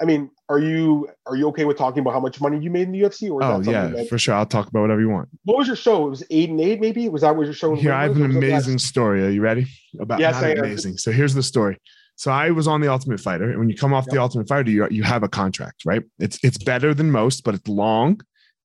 I 0.00 0.04
mean, 0.04 0.30
are 0.48 0.58
you 0.58 1.08
are 1.26 1.36
you 1.36 1.48
okay 1.48 1.64
with 1.64 1.78
talking 1.78 2.00
about 2.00 2.12
how 2.12 2.20
much 2.20 2.40
money 2.40 2.58
you 2.58 2.70
made 2.70 2.82
in 2.82 2.92
the 2.92 3.00
UFC? 3.00 3.30
Or 3.30 3.42
is 3.42 3.68
Oh 3.68 3.70
yeah, 3.70 3.86
that, 3.88 4.08
for 4.08 4.18
sure. 4.18 4.34
I'll 4.34 4.46
talk 4.46 4.68
about 4.68 4.82
whatever 4.82 5.00
you 5.00 5.08
want. 5.08 5.28
what 5.44 5.56
was 5.56 5.66
your 5.66 5.76
show? 5.76 6.06
It 6.06 6.10
was 6.10 6.22
eight 6.30 6.50
and 6.50 6.60
eight, 6.60 6.80
maybe. 6.80 7.08
Was 7.08 7.22
that 7.22 7.34
what 7.34 7.44
your 7.44 7.54
show? 7.54 7.74
Here, 7.74 7.92
I 7.92 8.02
have 8.04 8.16
an 8.16 8.24
amazing 8.24 8.78
story. 8.78 9.24
Are 9.24 9.30
you 9.30 9.40
ready? 9.40 9.66
About 9.98 10.20
Yes, 10.20 10.36
I 10.36 10.50
am. 10.50 10.58
amazing. 10.58 10.98
So 10.98 11.10
here's 11.10 11.34
the 11.34 11.42
story. 11.42 11.78
So 12.16 12.30
I 12.30 12.50
was 12.50 12.66
on 12.66 12.80
the 12.80 12.90
Ultimate 12.90 13.20
Fighter, 13.20 13.50
and 13.50 13.58
when 13.58 13.68
you 13.68 13.76
come 13.76 13.92
off 13.92 14.06
the 14.06 14.20
Ultimate 14.20 14.48
Fighter, 14.48 14.70
you 14.70 14.86
you 14.90 15.02
have 15.02 15.22
a 15.22 15.28
contract, 15.28 15.84
right? 15.84 16.02
It's 16.18 16.38
it's 16.42 16.58
better 16.58 16.94
than 16.94 17.10
most, 17.10 17.44
but 17.44 17.54
it's 17.54 17.68
long, 17.68 18.20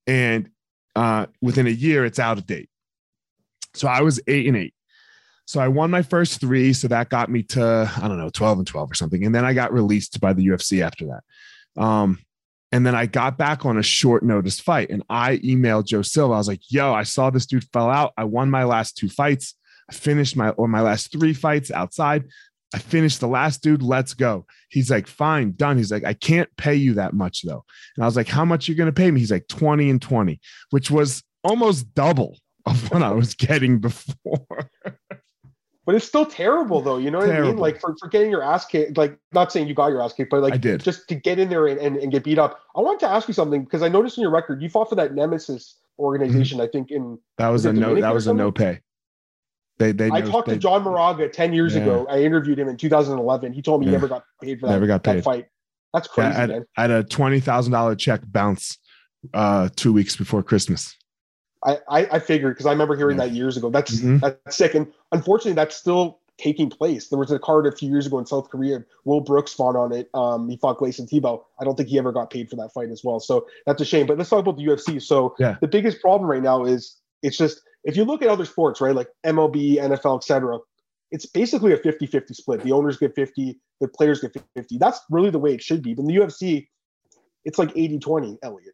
and 0.07 0.49
uh, 0.95 1.27
within 1.41 1.67
a 1.67 1.71
year, 1.71 2.05
it's 2.05 2.19
out 2.19 2.37
of 2.37 2.45
date. 2.45 2.69
So 3.73 3.87
I 3.87 4.01
was 4.01 4.19
eight 4.27 4.47
and 4.47 4.57
eight. 4.57 4.73
So 5.51 5.59
I 5.59 5.67
won 5.67 5.91
my 5.91 6.01
first 6.01 6.39
three, 6.39 6.71
so 6.71 6.87
that 6.87 7.09
got 7.09 7.29
me 7.29 7.43
to 7.43 7.91
I 8.01 8.07
don't 8.07 8.17
know 8.17 8.29
twelve 8.29 8.57
and 8.57 8.65
twelve 8.65 8.89
or 8.89 8.93
something, 8.93 9.25
and 9.25 9.35
then 9.35 9.43
I 9.43 9.53
got 9.53 9.73
released 9.73 10.21
by 10.21 10.31
the 10.31 10.47
UFC 10.47 10.81
after 10.81 11.07
that. 11.07 11.83
Um, 11.83 12.19
and 12.71 12.87
then 12.87 12.95
I 12.95 13.05
got 13.05 13.37
back 13.37 13.65
on 13.65 13.77
a 13.77 13.83
short 13.83 14.23
notice 14.23 14.61
fight, 14.61 14.91
and 14.91 15.03
I 15.09 15.39
emailed 15.39 15.87
Joe 15.87 16.03
Silva. 16.03 16.35
I 16.35 16.37
was 16.37 16.47
like, 16.47 16.61
"Yo, 16.71 16.93
I 16.93 17.03
saw 17.03 17.29
this 17.31 17.45
dude 17.45 17.65
fell 17.73 17.89
out. 17.89 18.13
I 18.15 18.23
won 18.23 18.49
my 18.49 18.63
last 18.63 18.95
two 18.95 19.09
fights. 19.09 19.55
I 19.89 19.93
finished 19.93 20.37
my 20.37 20.51
or 20.51 20.69
my 20.69 20.79
last 20.79 21.11
three 21.11 21.33
fights 21.33 21.69
outside. 21.69 22.23
I 22.73 22.77
finished 22.77 23.19
the 23.19 23.27
last 23.27 23.61
dude. 23.61 23.83
Let's 23.83 24.13
go." 24.13 24.45
He's 24.69 24.89
like, 24.89 25.05
"Fine, 25.05 25.55
done." 25.57 25.75
He's 25.75 25.91
like, 25.91 26.05
"I 26.05 26.13
can't 26.13 26.47
pay 26.55 26.75
you 26.75 26.93
that 26.93 27.13
much 27.13 27.41
though." 27.41 27.65
And 27.97 28.05
I 28.05 28.07
was 28.07 28.15
like, 28.15 28.29
"How 28.29 28.45
much 28.45 28.69
you 28.69 28.75
gonna 28.75 28.93
pay 28.93 29.11
me?" 29.11 29.19
He's 29.19 29.31
like, 29.31 29.49
20 29.49 29.89
and 29.89 30.01
20, 30.01 30.39
which 30.69 30.89
was 30.89 31.23
almost 31.43 31.93
double 31.93 32.37
of 32.65 32.89
what 32.89 33.03
I 33.03 33.11
was 33.11 33.33
getting 33.33 33.79
before. 33.79 34.69
But 35.91 35.97
it's 35.97 36.07
still 36.07 36.25
terrible, 36.25 36.79
though. 36.79 36.97
You 36.99 37.11
know 37.11 37.17
what 37.17 37.29
I 37.29 37.41
mean? 37.41 37.57
Like 37.57 37.81
for, 37.81 37.93
for 37.99 38.07
getting 38.07 38.31
your 38.31 38.41
ass 38.41 38.65
kicked. 38.65 38.95
Like 38.95 39.17
not 39.33 39.51
saying 39.51 39.67
you 39.67 39.73
got 39.73 39.87
your 39.87 40.01
ass 40.01 40.13
kicked, 40.13 40.31
but 40.31 40.41
like 40.41 40.53
I 40.53 40.57
did. 40.57 40.81
just 40.81 41.09
to 41.09 41.15
get 41.15 41.37
in 41.37 41.49
there 41.49 41.67
and, 41.67 41.77
and, 41.81 41.97
and 41.97 42.09
get 42.13 42.23
beat 42.23 42.39
up. 42.39 42.61
I 42.77 42.79
wanted 42.79 43.01
to 43.01 43.09
ask 43.09 43.27
you 43.27 43.33
something 43.33 43.65
because 43.65 43.81
I 43.81 43.89
noticed 43.89 44.17
in 44.17 44.21
your 44.21 44.31
record 44.31 44.61
you 44.61 44.69
fought 44.69 44.87
for 44.87 44.95
that 44.95 45.13
Nemesis 45.13 45.79
organization. 45.99 46.61
I 46.61 46.67
think 46.67 46.91
in 46.91 47.19
That 47.37 47.49
was 47.49 47.65
Was 47.65 47.75
a 47.75 47.79
no 47.81 47.99
that 47.99 48.13
was 48.13 48.27
a 48.27 48.33
no 48.33 48.53
pay. 48.53 48.79
They 49.79 49.91
they 49.91 50.05
I 50.09 50.21
no- 50.21 50.31
talked 50.31 50.47
they 50.47 50.53
to 50.53 50.59
John 50.59 50.81
Moraga 50.83 51.27
ten 51.27 51.51
years 51.51 51.75
Yeah. 51.75 51.81
ago. 51.81 52.07
I 52.09 52.21
interviewed 52.21 52.57
him 52.57 52.69
in 52.69 52.77
2011. 52.77 53.51
He 53.51 53.61
told 53.61 53.81
me 53.81 53.87
he 53.87 53.91
never 53.91 54.07
got 54.07 54.23
paid 54.41 54.61
for 54.61 54.67
that, 54.67 54.71
Never 54.71 54.87
got 54.87 55.03
paid. 55.03 55.17
that 55.17 55.23
fight. 55.25 55.47
That's 55.93 56.07
Yeah, 56.07 56.13
crazy, 56.13 56.29
I, 56.29 56.39
had, 56.39 56.49
man. 56.51 56.65
I 56.77 56.81
had 56.83 56.91
a 56.91 57.03
twenty 57.03 57.41
thousand 57.41 57.73
dollar 57.73 57.95
check 57.95 58.21
bounce 58.25 58.77
uh, 59.33 59.67
two 59.75 59.91
weeks 59.91 60.15
before 60.15 60.41
Christmas. 60.41 60.95
I, 61.63 61.77
I, 61.89 62.07
I 62.13 62.19
figured 62.19 62.55
because 62.55 62.65
I 62.65 62.71
remember 62.71 62.95
hearing 62.95 63.17
Yeah. 63.17 63.25
that 63.27 63.33
years 63.33 63.57
ago. 63.57 63.69
That's 63.69 63.99
Mhm. 64.01 64.19
that's 64.21 64.55
sick. 64.57 64.73
And 64.75 64.87
unfortunately, 65.11 65.53
that's 65.53 65.75
still 65.75 66.19
taking 66.37 66.69
place. 66.71 67.09
There 67.09 67.19
was 67.19 67.29
a 67.31 67.37
card 67.37 67.67
a 67.67 67.71
few 67.71 67.87
years 67.89 68.07
ago 68.07 68.17
in 68.17 68.25
South 68.25 68.49
Korea. 68.49 68.83
Will 69.05 69.21
Brooks 69.21 69.53
fought 69.53 69.75
on 69.75 69.91
it. 69.91 70.09
Um, 70.15 70.49
he 70.49 70.57
fought 70.57 70.79
Gleison 70.79 71.07
Tibau. 71.07 71.43
I 71.59 71.63
don't 71.65 71.75
think 71.75 71.89
he 71.89 71.99
ever 71.99 72.11
got 72.11 72.31
paid 72.31 72.49
for 72.49 72.55
that 72.55 72.73
fight 72.73 72.89
as 72.89 73.03
well. 73.03 73.19
So 73.19 73.45
that's 73.67 73.79
a 73.81 73.85
shame. 73.85 74.07
But 74.07 74.17
let's 74.17 74.29
talk 74.31 74.39
about 74.39 74.57
the 74.57 74.63
UFC. 74.63 74.99
So 74.99 75.35
Yeah. 75.39 75.57
the 75.61 75.67
biggest 75.67 76.01
problem 76.01 76.29
right 76.29 76.41
now 76.41 76.63
is 76.65 76.97
it's 77.21 77.37
just 77.37 77.61
if 77.83 77.95
you 77.95 78.05
look 78.05 78.21
at 78.23 78.27
other 78.29 78.45
sports, 78.45 78.81
right, 78.81 78.95
like 78.95 79.09
MLB, 79.23 79.75
NFL, 79.77 80.17
etc., 80.17 80.59
it's 81.11 81.25
basically 81.25 81.73
a 81.73 81.77
50-50 81.77 82.33
split. 82.33 82.63
The 82.63 82.71
owners 82.71 82.97
get 82.97 83.13
50, 83.13 83.59
the 83.81 83.87
players 83.87 84.21
get 84.21 84.35
50. 84.55 84.77
That's 84.77 84.99
really 85.11 85.29
the 85.29 85.39
way 85.39 85.53
it 85.53 85.61
should 85.61 85.81
be. 85.83 85.93
But 85.93 86.03
in 86.03 86.07
the 86.07 86.15
UFC, 86.15 86.67
it's 87.45 87.59
like 87.59 87.69
80-20, 87.75 88.37
Elliot. 88.41 88.73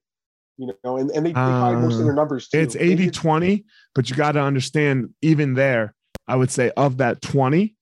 You 0.58 0.74
know, 0.84 0.98
and, 0.98 1.12
and 1.12 1.26
they, 1.26 1.32
they 1.32 1.40
hide 1.40 1.78
most 1.78 2.00
of 2.00 2.06
their 2.06 2.14
numbers 2.16 2.48
too. 2.48 2.58
It's 2.60 2.74
They 2.74 2.80
80 2.82 3.06
get- 3.06 3.14
20, 3.14 3.66
but 3.94 4.10
you 4.10 4.16
got 4.16 4.32
to 4.34 4.42
understand, 4.42 5.14
even 5.22 5.54
there, 5.54 5.94
I 6.28 6.36
would 6.36 6.50
say 6.50 6.72
of 6.76 6.98
that 6.98 7.22
20, 7.22 7.76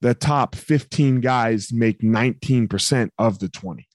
the 0.00 0.14
top 0.14 0.54
15 0.54 1.20
guys 1.20 1.72
make 1.72 2.00
19% 2.00 3.10
of 3.18 3.38
the 3.38 3.48
20. 3.48 3.86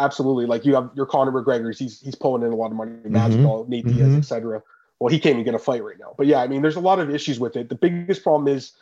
Absolutely. 0.00 0.46
Like 0.46 0.64
you 0.64 0.74
have 0.74 0.90
your 0.94 1.06
Conor 1.06 1.32
McGregor's, 1.32 1.78
he's 1.78 2.00
he's 2.00 2.14
pulling 2.14 2.42
in 2.42 2.52
a 2.52 2.56
lot 2.56 2.70
of 2.70 2.76
money, 2.76 2.92
Mhm. 3.04 3.10
Masvidal, 3.12 3.68
Nate 3.68 3.86
Diaz, 3.86 4.08
Mhm. 4.08 4.18
etc. 4.18 4.62
Well, 5.00 5.10
he 5.12 5.18
can't 5.18 5.34
even 5.34 5.44
get 5.44 5.54
a 5.54 5.58
fight 5.58 5.82
right 5.82 5.96
now. 5.98 6.14
But 6.18 6.26
yeah, 6.26 6.40
I 6.40 6.48
mean, 6.48 6.62
there's 6.62 6.76
a 6.76 6.80
lot 6.80 6.98
of 6.98 7.10
issues 7.10 7.38
with 7.40 7.56
it. 7.56 7.68
The 7.68 7.74
biggest 7.76 8.22
problem 8.22 8.48
is 8.54 8.72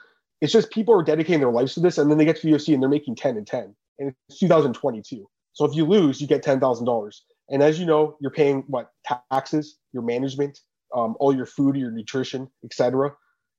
it's 0.40 0.52
just 0.52 0.70
people 0.70 0.94
are 0.94 1.02
dedicating 1.02 1.40
their 1.40 1.50
lives 1.50 1.74
to 1.74 1.80
this, 1.80 1.96
and 1.98 2.10
then 2.10 2.18
they 2.18 2.24
get 2.24 2.36
to 2.36 2.42
the 2.46 2.52
UFC 2.52 2.74
and 2.74 2.82
they're 2.82 2.90
making 2.90 3.14
10 3.16 3.36
and 3.36 3.46
10. 3.46 3.74
And 3.98 4.14
it's 4.28 4.38
2022. 4.38 5.26
So 5.52 5.64
if 5.64 5.74
you 5.74 5.86
lose, 5.86 6.20
you 6.20 6.26
get 6.26 6.42
ten 6.42 6.60
thousand 6.60 6.84
dollars. 6.84 7.22
And 7.50 7.62
as 7.62 7.78
you 7.78 7.86
know, 7.86 8.16
you're 8.20 8.30
paying 8.30 8.64
what 8.66 8.90
taxes, 9.30 9.78
your 9.92 10.02
management, 10.02 10.58
um, 10.94 11.16
all 11.20 11.34
your 11.34 11.46
food, 11.46 11.76
your 11.76 11.90
nutrition, 11.90 12.48
etc. 12.64 13.12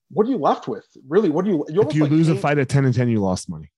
What 0.09 0.27
are 0.27 0.29
you 0.29 0.37
left 0.37 0.67
with? 0.67 0.85
Really, 1.07 1.29
what 1.29 1.45
do 1.45 1.51
you? 1.51 1.65
You're 1.69 1.87
If 1.87 1.95
you 1.95 2.03
like 2.03 2.11
lose 2.11 2.29
a 2.29 2.35
fight 2.35 2.57
at 2.57 2.69
10 2.69 2.85
and 2.85 2.93
10, 2.93 3.09
you 3.09 3.19
lost 3.21 3.49
money. 3.49 3.71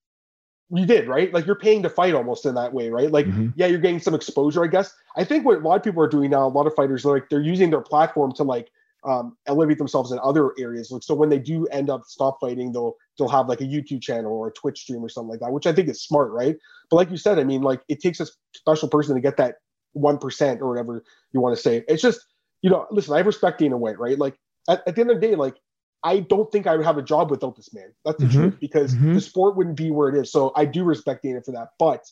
you 0.72 0.86
did 0.86 1.08
right 1.08 1.34
like 1.34 1.48
you're 1.48 1.56
paying 1.56 1.82
to 1.82 1.90
fight 1.90 2.14
almost 2.14 2.46
in 2.46 2.54
that 2.54 2.72
way 2.72 2.92
right 2.92 3.12
like 3.12 3.26
Mhm. 3.26 3.52
yeah 3.56 3.66
you're 3.66 3.80
getting 3.80 4.00
some 4.00 4.14
exposure 4.14 4.64
i 4.64 4.68
guess 4.68 4.94
i 5.18 5.24
think 5.24 5.44
what 5.44 5.58
a 5.58 5.62
lot 5.62 5.78
of 5.78 5.82
people 5.84 6.04
are 6.04 6.08
doing 6.08 6.30
now 6.30 6.46
a 6.46 6.54
lot 6.60 6.68
of 6.68 6.76
fighters 6.76 7.02
they're 7.02 7.14
like 7.14 7.28
they're 7.32 7.42
using 7.42 7.72
their 7.72 7.82
platform 7.82 8.32
to 8.34 8.44
like 8.44 8.70
um, 9.04 9.36
elevate 9.48 9.80
themselves 9.80 10.12
in 10.12 10.20
other 10.22 10.52
areas 10.60 10.92
like 10.92 11.02
so 11.02 11.16
when 11.16 11.28
they 11.30 11.40
do 11.40 11.66
end 11.72 11.90
up 11.90 12.04
stop 12.06 12.38
fighting 12.40 12.72
they'll 12.72 12.94
they'll 13.18 13.28
have 13.38 13.48
like 13.50 13.62
a 13.62 13.64
youtube 13.64 14.00
channel 14.04 14.32
or 14.32 14.50
a 14.50 14.52
twitch 14.52 14.82
stream 14.82 15.04
or 15.04 15.10
something 15.10 15.32
like 15.32 15.40
that 15.40 15.52
which 15.52 15.66
i 15.66 15.74
think 15.74 15.90
is 15.90 16.04
smart 16.04 16.30
right 16.34 16.56
but 16.92 16.98
like 16.98 17.10
you 17.10 17.18
said 17.18 17.40
i 17.40 17.44
mean 17.44 17.64
like 17.64 17.82
it 17.88 18.00
takes 18.00 18.20
a 18.20 18.28
special 18.54 18.88
person 18.90 19.16
to 19.16 19.22
get 19.22 19.38
that 19.38 19.56
1% 19.96 20.62
or 20.62 20.70
whatever 20.70 21.04
you 21.32 21.42
want 21.42 21.56
to 21.56 21.62
say 21.62 21.84
it's 21.88 22.02
just 22.02 22.20
you 22.62 22.70
know 22.70 22.86
listen 22.92 23.14
i 23.16 23.20
respect 23.20 23.60
Dana 23.60 23.78
White 23.78 24.00
right 24.00 24.18
like 24.20 24.38
at, 24.70 24.88
at 24.88 24.96
the 24.96 25.02
end 25.02 25.12
of 25.12 25.20
the 25.20 25.28
day 25.28 25.36
like 25.36 25.56
I 26.04 26.22
don't 26.22 26.50
think 26.50 26.66
I 26.66 26.78
would 26.78 26.86
have 26.86 26.98
a 26.98 27.02
job 27.02 27.30
without 27.30 27.58
this 27.58 27.74
man. 27.74 27.94
That's 28.06 28.22
the 28.22 28.28
Mhm. 28.28 28.32
truth 28.32 28.60
because 28.62 28.96
Mhm. 28.96 29.16
the 29.16 29.20
sport 29.20 29.58
wouldn't 29.58 29.76
be 29.76 29.92
where 29.92 30.08
it 30.08 30.16
is. 30.16 30.32
So 30.32 30.54
I 30.56 30.64
do 30.64 30.86
respect 30.86 31.24
Dana 31.24 31.42
for 31.42 31.52
that. 31.52 31.72
But 31.78 32.10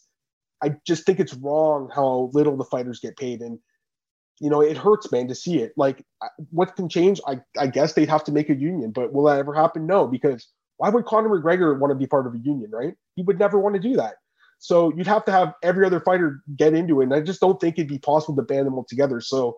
I 0.61 0.75
just 0.85 1.05
think 1.05 1.21
it's 1.21 1.33
wrong 1.35 1.89
how 1.93 2.29
little 2.33 2.57
the 2.57 2.65
fighters 2.65 2.99
get 2.99 3.15
paid. 3.15 3.41
And, 3.41 3.59
you 4.41 4.49
know, 4.49 4.61
it 4.61 4.75
hurts, 4.75 5.09
man, 5.09 5.29
to 5.29 5.35
see 5.35 5.59
it. 5.59 5.71
Like, 5.77 6.05
what 6.51 6.75
can 6.75 6.89
change? 6.89 7.21
I, 7.25 7.39
I 7.57 7.67
guess 7.67 7.93
they'd 7.93 8.09
have 8.09 8.25
to 8.25 8.33
make 8.33 8.49
a 8.49 8.55
union. 8.55 8.91
But 8.91 9.13
will 9.13 9.23
that 9.23 9.39
ever 9.39 9.53
happen? 9.53 9.87
No, 9.87 10.05
because 10.05 10.49
why 10.75 10.89
would 10.89 11.05
Conor 11.05 11.29
McGregor 11.29 11.79
want 11.79 11.91
to 11.91 11.95
be 11.95 12.07
part 12.07 12.27
of 12.27 12.33
a 12.33 12.39
union, 12.39 12.71
right? 12.71 12.93
He 13.15 13.23
would 13.23 13.39
never 13.39 13.57
want 13.57 13.75
to 13.75 13.81
do 13.81 13.95
that. 13.95 14.15
So 14.59 14.91
you'd 14.95 15.07
have 15.07 15.25
to 15.25 15.31
have 15.31 15.53
every 15.63 15.85
other 15.85 15.99
fighter 15.99 16.41
get 16.55 16.73
into 16.73 17.01
it. 17.01 17.05
And 17.05 17.13
I 17.13 17.21
just 17.21 17.39
don't 17.39 17.59
think 17.59 17.77
it'd 17.77 17.87
be 17.87 17.99
possible 17.99 18.35
to 18.35 18.41
ban 18.41 18.65
them 18.65 18.75
all 18.75 18.85
together. 18.85 19.21
So 19.21 19.55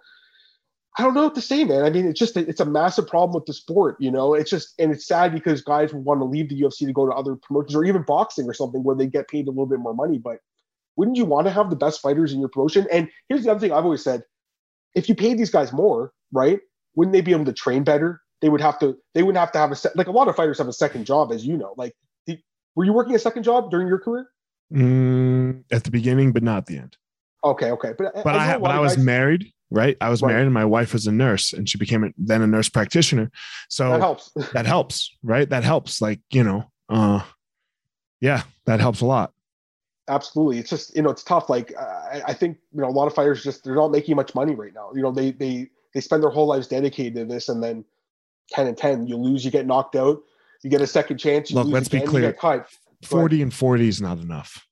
I 0.97 1.03
don't 1.03 1.13
know 1.13 1.23
what 1.23 1.35
to 1.35 1.41
say, 1.41 1.63
man. 1.63 1.83
I 1.83 1.89
mean, 1.89 2.05
it's 2.07 2.19
just 2.19 2.35
it's 2.35 2.59
a 2.59 2.65
massive 2.65 3.07
problem 3.07 3.33
with 3.33 3.45
the 3.45 3.53
sport, 3.53 3.95
you 3.99 4.12
know. 4.12 4.33
It's 4.33 4.49
just 4.49 4.73
and 4.79 4.91
it's 4.91 5.07
sad 5.07 5.33
because 5.33 5.62
guys 5.62 5.93
want 5.93 6.19
to 6.19 6.25
leave 6.25 6.49
the 6.49 6.59
UFC 6.59 6.79
to 6.79 6.91
go 6.91 7.05
to 7.05 7.13
other 7.13 7.35
promotions 7.35 7.75
or 7.75 7.85
even 7.85 8.03
boxing 8.03 8.49
or 8.49 8.53
something 8.53 8.83
where 8.83 8.95
they 8.95 9.07
get 9.07 9.29
paid 9.29 9.47
a 9.47 9.51
little 9.51 9.65
bit 9.65 9.79
more 9.79 9.93
money. 9.93 10.17
But 10.17 10.39
wouldn't 10.95 11.15
you 11.15 11.25
want 11.25 11.47
to 11.47 11.51
have 11.51 11.69
the 11.69 11.75
best 11.75 12.01
fighters 12.01 12.33
in 12.33 12.39
your 12.39 12.49
promotion? 12.49 12.85
And 12.91 13.07
here's 13.29 13.43
the 13.43 13.51
other 13.51 13.59
thing 13.59 13.71
I've 13.71 13.85
always 13.85 14.03
said: 14.03 14.23
if 14.95 15.07
you 15.07 15.15
paid 15.15 15.38
these 15.38 15.51
guys 15.51 15.71
more, 15.71 16.12
right? 16.33 16.59
Wouldn't 16.95 17.13
they 17.13 17.21
be 17.21 17.31
able 17.31 17.45
to 17.45 17.53
train 17.53 17.83
better? 17.83 18.21
They 18.41 18.49
would 18.49 18.62
have 18.62 18.79
to. 18.79 18.97
They 19.13 19.23
wouldn't 19.23 19.39
have 19.39 19.51
to 19.53 19.59
have 19.59 19.71
a 19.71 19.75
se- 19.75 19.91
like 19.95 20.07
a 20.07 20.12
lot 20.12 20.27
of 20.27 20.35
fighters 20.35 20.57
have 20.57 20.67
a 20.67 20.73
second 20.73 21.05
job, 21.05 21.31
as 21.31 21.45
you 21.45 21.55
know. 21.55 21.75
Like, 21.77 21.93
did, 22.25 22.41
were 22.75 22.83
you 22.83 22.93
working 22.93 23.15
a 23.15 23.19
second 23.19 23.43
job 23.43 23.71
during 23.71 23.88
your 23.88 23.99
career? 23.99 24.27
Mm, 24.73 25.63
at 25.71 25.84
the 25.84 25.91
beginning, 25.91 26.32
but 26.32 26.43
not 26.43 26.67
the 26.67 26.77
end. 26.77 26.97
Okay, 27.43 27.71
okay, 27.71 27.93
but 27.97 28.13
But 28.23 28.36
I, 28.36 28.58
when 28.58 28.71
I 28.71 28.79
was 28.79 28.97
married, 28.97 29.51
right? 29.71 29.97
I 30.01 30.10
was 30.10 30.21
Right. 30.21 30.34
married, 30.34 30.45
and 30.45 30.53
my 30.53 30.65
wife 30.65 30.93
was 30.93 31.08
a 31.08 31.12
nurse, 31.12 31.53
and 31.53 31.67
she 31.67 31.77
became 31.77 32.03
a, 32.03 32.10
then 32.17 32.41
a 32.41 32.47
nurse 32.47 32.69
practitioner. 32.69 33.32
So 33.69 33.89
that 33.89 34.01
helps. 34.01 34.32
that 34.53 34.65
helps, 34.65 35.15
right? 35.23 35.49
That 35.49 35.63
helps. 35.63 36.01
Like 36.01 36.19
you 36.32 36.43
know, 36.43 36.69
uh, 36.89 37.21
yeah, 38.19 38.43
that 38.65 38.79
helps 38.79 39.01
a 39.01 39.05
lot. 39.05 39.34
Absolutely, 40.08 40.60
it's 40.60 40.69
just 40.69 40.95
you 40.95 41.01
know 41.01 41.10
it's 41.10 41.23
tough. 41.23 41.49
Like 41.49 41.75
I, 41.77 42.21
I 42.27 42.34
think 42.34 42.58
you 42.73 42.82
know 42.82 42.89
a 42.89 42.91
lot 42.91 43.08
of 43.08 43.15
fighters 43.15 43.43
just 43.43 43.63
they're 43.63 43.75
not 43.75 43.91
making 43.91 44.15
much 44.15 44.36
money 44.36 44.53
right 44.53 44.73
now. 44.73 44.91
You 44.93 45.01
know 45.01 45.12
they 45.12 45.32
they 45.32 45.69
they 45.93 46.01
spend 46.01 46.21
their 46.21 46.29
whole 46.29 46.47
lives 46.47 46.67
dedicated 46.67 47.15
to 47.15 47.25
this, 47.25 47.49
and 47.49 47.63
then 47.63 47.86
ten 48.51 48.67
and 48.67 48.77
ten, 48.77 49.08
you 49.08 49.15
lose, 49.15 49.45
you 49.45 49.51
get 49.51 49.65
knocked 49.65 49.95
out, 49.95 50.21
you 50.63 50.69
get 50.69 50.82
a 50.82 50.88
second 50.88 51.17
chance. 51.17 51.49
You 51.49 51.55
Look, 51.55 51.67
let's 51.67 51.88
be 51.88 51.97
again, 51.97 52.08
you 52.08 52.10
clear. 52.12 52.36
Get 53.01 53.09
cut. 53.09 53.15
Forty 53.17 53.41
and 53.41 53.53
forty 53.53 53.88
is 53.88 54.01
not 54.01 54.17
enough. 54.19 54.65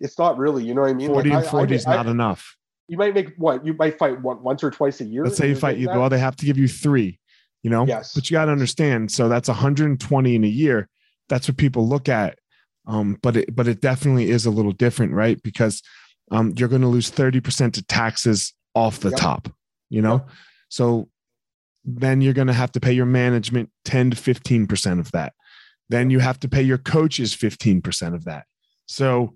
It's 0.00 0.18
not 0.18 0.36
really, 0.38 0.64
you 0.64 0.74
know 0.74 0.82
what 0.82 0.90
I 0.90 0.94
mean? 0.94 1.08
Forty 1.08 1.30
Like, 1.30 1.36
and 1.38 1.44
I- 1.44 1.48
I- 1.48 1.50
forty 1.50 1.74
is 1.74 1.86
I- 1.86 1.96
not 1.96 2.06
enough. 2.06 2.56
You 2.88 2.98
might 2.98 3.14
make 3.14 3.34
what? 3.38 3.64
You 3.64 3.72
might 3.74 3.98
fight 3.98 4.20
one, 4.20 4.42
once 4.42 4.62
or 4.62 4.70
twice 4.70 5.00
a 5.00 5.04
year. 5.04 5.24
Let's 5.24 5.38
say 5.38 5.48
you 5.48 5.56
fight 5.56 5.78
you. 5.78 5.88
Well, 5.88 6.10
they 6.10 6.18
have 6.18 6.36
to 6.36 6.44
give 6.46 6.58
you 6.58 6.68
three. 6.68 7.18
You 7.62 7.70
know, 7.70 7.86
Yes. 7.86 8.12
but 8.14 8.28
you 8.30 8.34
got 8.34 8.44
to 8.44 8.52
understand. 8.52 9.10
So 9.10 9.26
that's 9.30 9.48
120 9.48 10.34
in 10.34 10.44
a 10.44 10.48
year. 10.48 10.90
That's 11.30 11.48
what 11.48 11.56
people 11.56 11.88
look 11.88 12.10
at. 12.10 12.38
Um, 12.86 13.16
but 13.22 13.38
it 13.38 13.56
but 13.56 13.66
it 13.68 13.80
definitely 13.80 14.28
is 14.28 14.44
a 14.44 14.50
little 14.50 14.72
different, 14.72 15.12
right? 15.14 15.42
Because 15.42 15.82
um, 16.30 16.52
you're 16.58 16.68
going 16.68 16.82
to 16.82 16.88
lose 16.88 17.08
30 17.08 17.40
percent 17.40 17.74
to 17.76 17.82
taxes 17.82 18.52
off 18.74 19.00
the 19.00 19.10
Yep. 19.10 19.18
top. 19.18 19.48
You 19.88 20.02
know, 20.02 20.26
so 20.68 21.08
then 21.86 22.20
you're 22.20 22.34
going 22.34 22.48
to 22.48 22.52
have 22.52 22.72
to 22.72 22.80
pay 22.80 22.92
your 22.92 23.06
management 23.06 23.70
10 23.86 24.10
to 24.10 24.16
15 24.18 24.66
percent 24.66 25.00
of 25.00 25.10
that. 25.12 25.32
Then 25.94 26.10
you 26.10 26.18
have 26.18 26.40
to 26.40 26.48
pay 26.48 26.62
your 26.62 26.78
coaches 26.78 27.34
15 27.34 27.80
percent 27.80 28.16
of 28.16 28.24
that. 28.24 28.46
So 28.86 29.34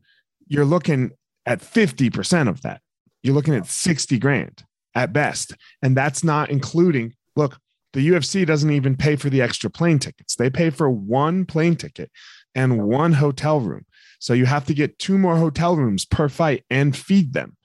you're 0.49 0.65
looking 0.65 1.13
at 1.47 1.63
50 1.63 2.11
percent 2.11 2.49
of 2.49 2.63
that. 2.63 2.81
You're 3.23 3.35
looking 3.35 3.55
at 3.55 3.67
60 3.67 4.19
grand 4.19 4.65
at 4.93 5.13
best. 5.13 5.55
And 5.83 5.97
that's 5.97 6.25
not 6.25 6.51
including, 6.51 7.15
look, 7.37 7.59
the 7.93 8.09
UFC 8.09 8.45
doesn't 8.45 8.73
even 8.73 8.97
pay 8.97 9.15
for 9.15 9.31
the 9.31 9.41
extra 9.41 9.71
plane 9.71 10.01
tickets. 10.01 10.35
They 10.35 10.51
pay 10.51 10.71
for 10.71 10.91
one 10.91 11.45
plane 11.45 11.77
ticket 11.77 12.11
and 12.57 12.83
one 12.83 13.13
hotel 13.13 13.61
room. 13.61 13.87
So 14.19 14.33
you 14.33 14.47
have 14.47 14.67
to 14.67 14.75
get 14.75 14.99
two 14.99 15.17
more 15.17 15.37
hotel 15.37 15.77
rooms 15.77 16.05
per 16.05 16.29
fight 16.29 16.65
and 16.69 16.97
feed 16.97 17.35
them. 17.35 17.57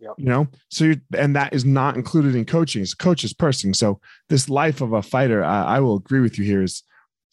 Yep. 0.00 0.14
You 0.18 0.24
know, 0.24 0.48
so 0.70 0.86
you 0.86 1.00
and 1.16 1.36
that 1.36 1.54
is 1.54 1.64
not 1.64 1.94
included 1.94 2.34
in 2.34 2.46
coaching. 2.46 2.82
It's 2.82 2.94
coach's 2.94 3.32
person. 3.32 3.74
So 3.74 4.00
this 4.28 4.48
life 4.48 4.80
of 4.80 4.92
a 4.92 5.02
fighter, 5.02 5.44
I, 5.44 5.76
I 5.76 5.80
will 5.80 5.96
agree 5.96 6.20
with 6.20 6.36
you 6.36 6.44
here, 6.44 6.62
is 6.64 6.82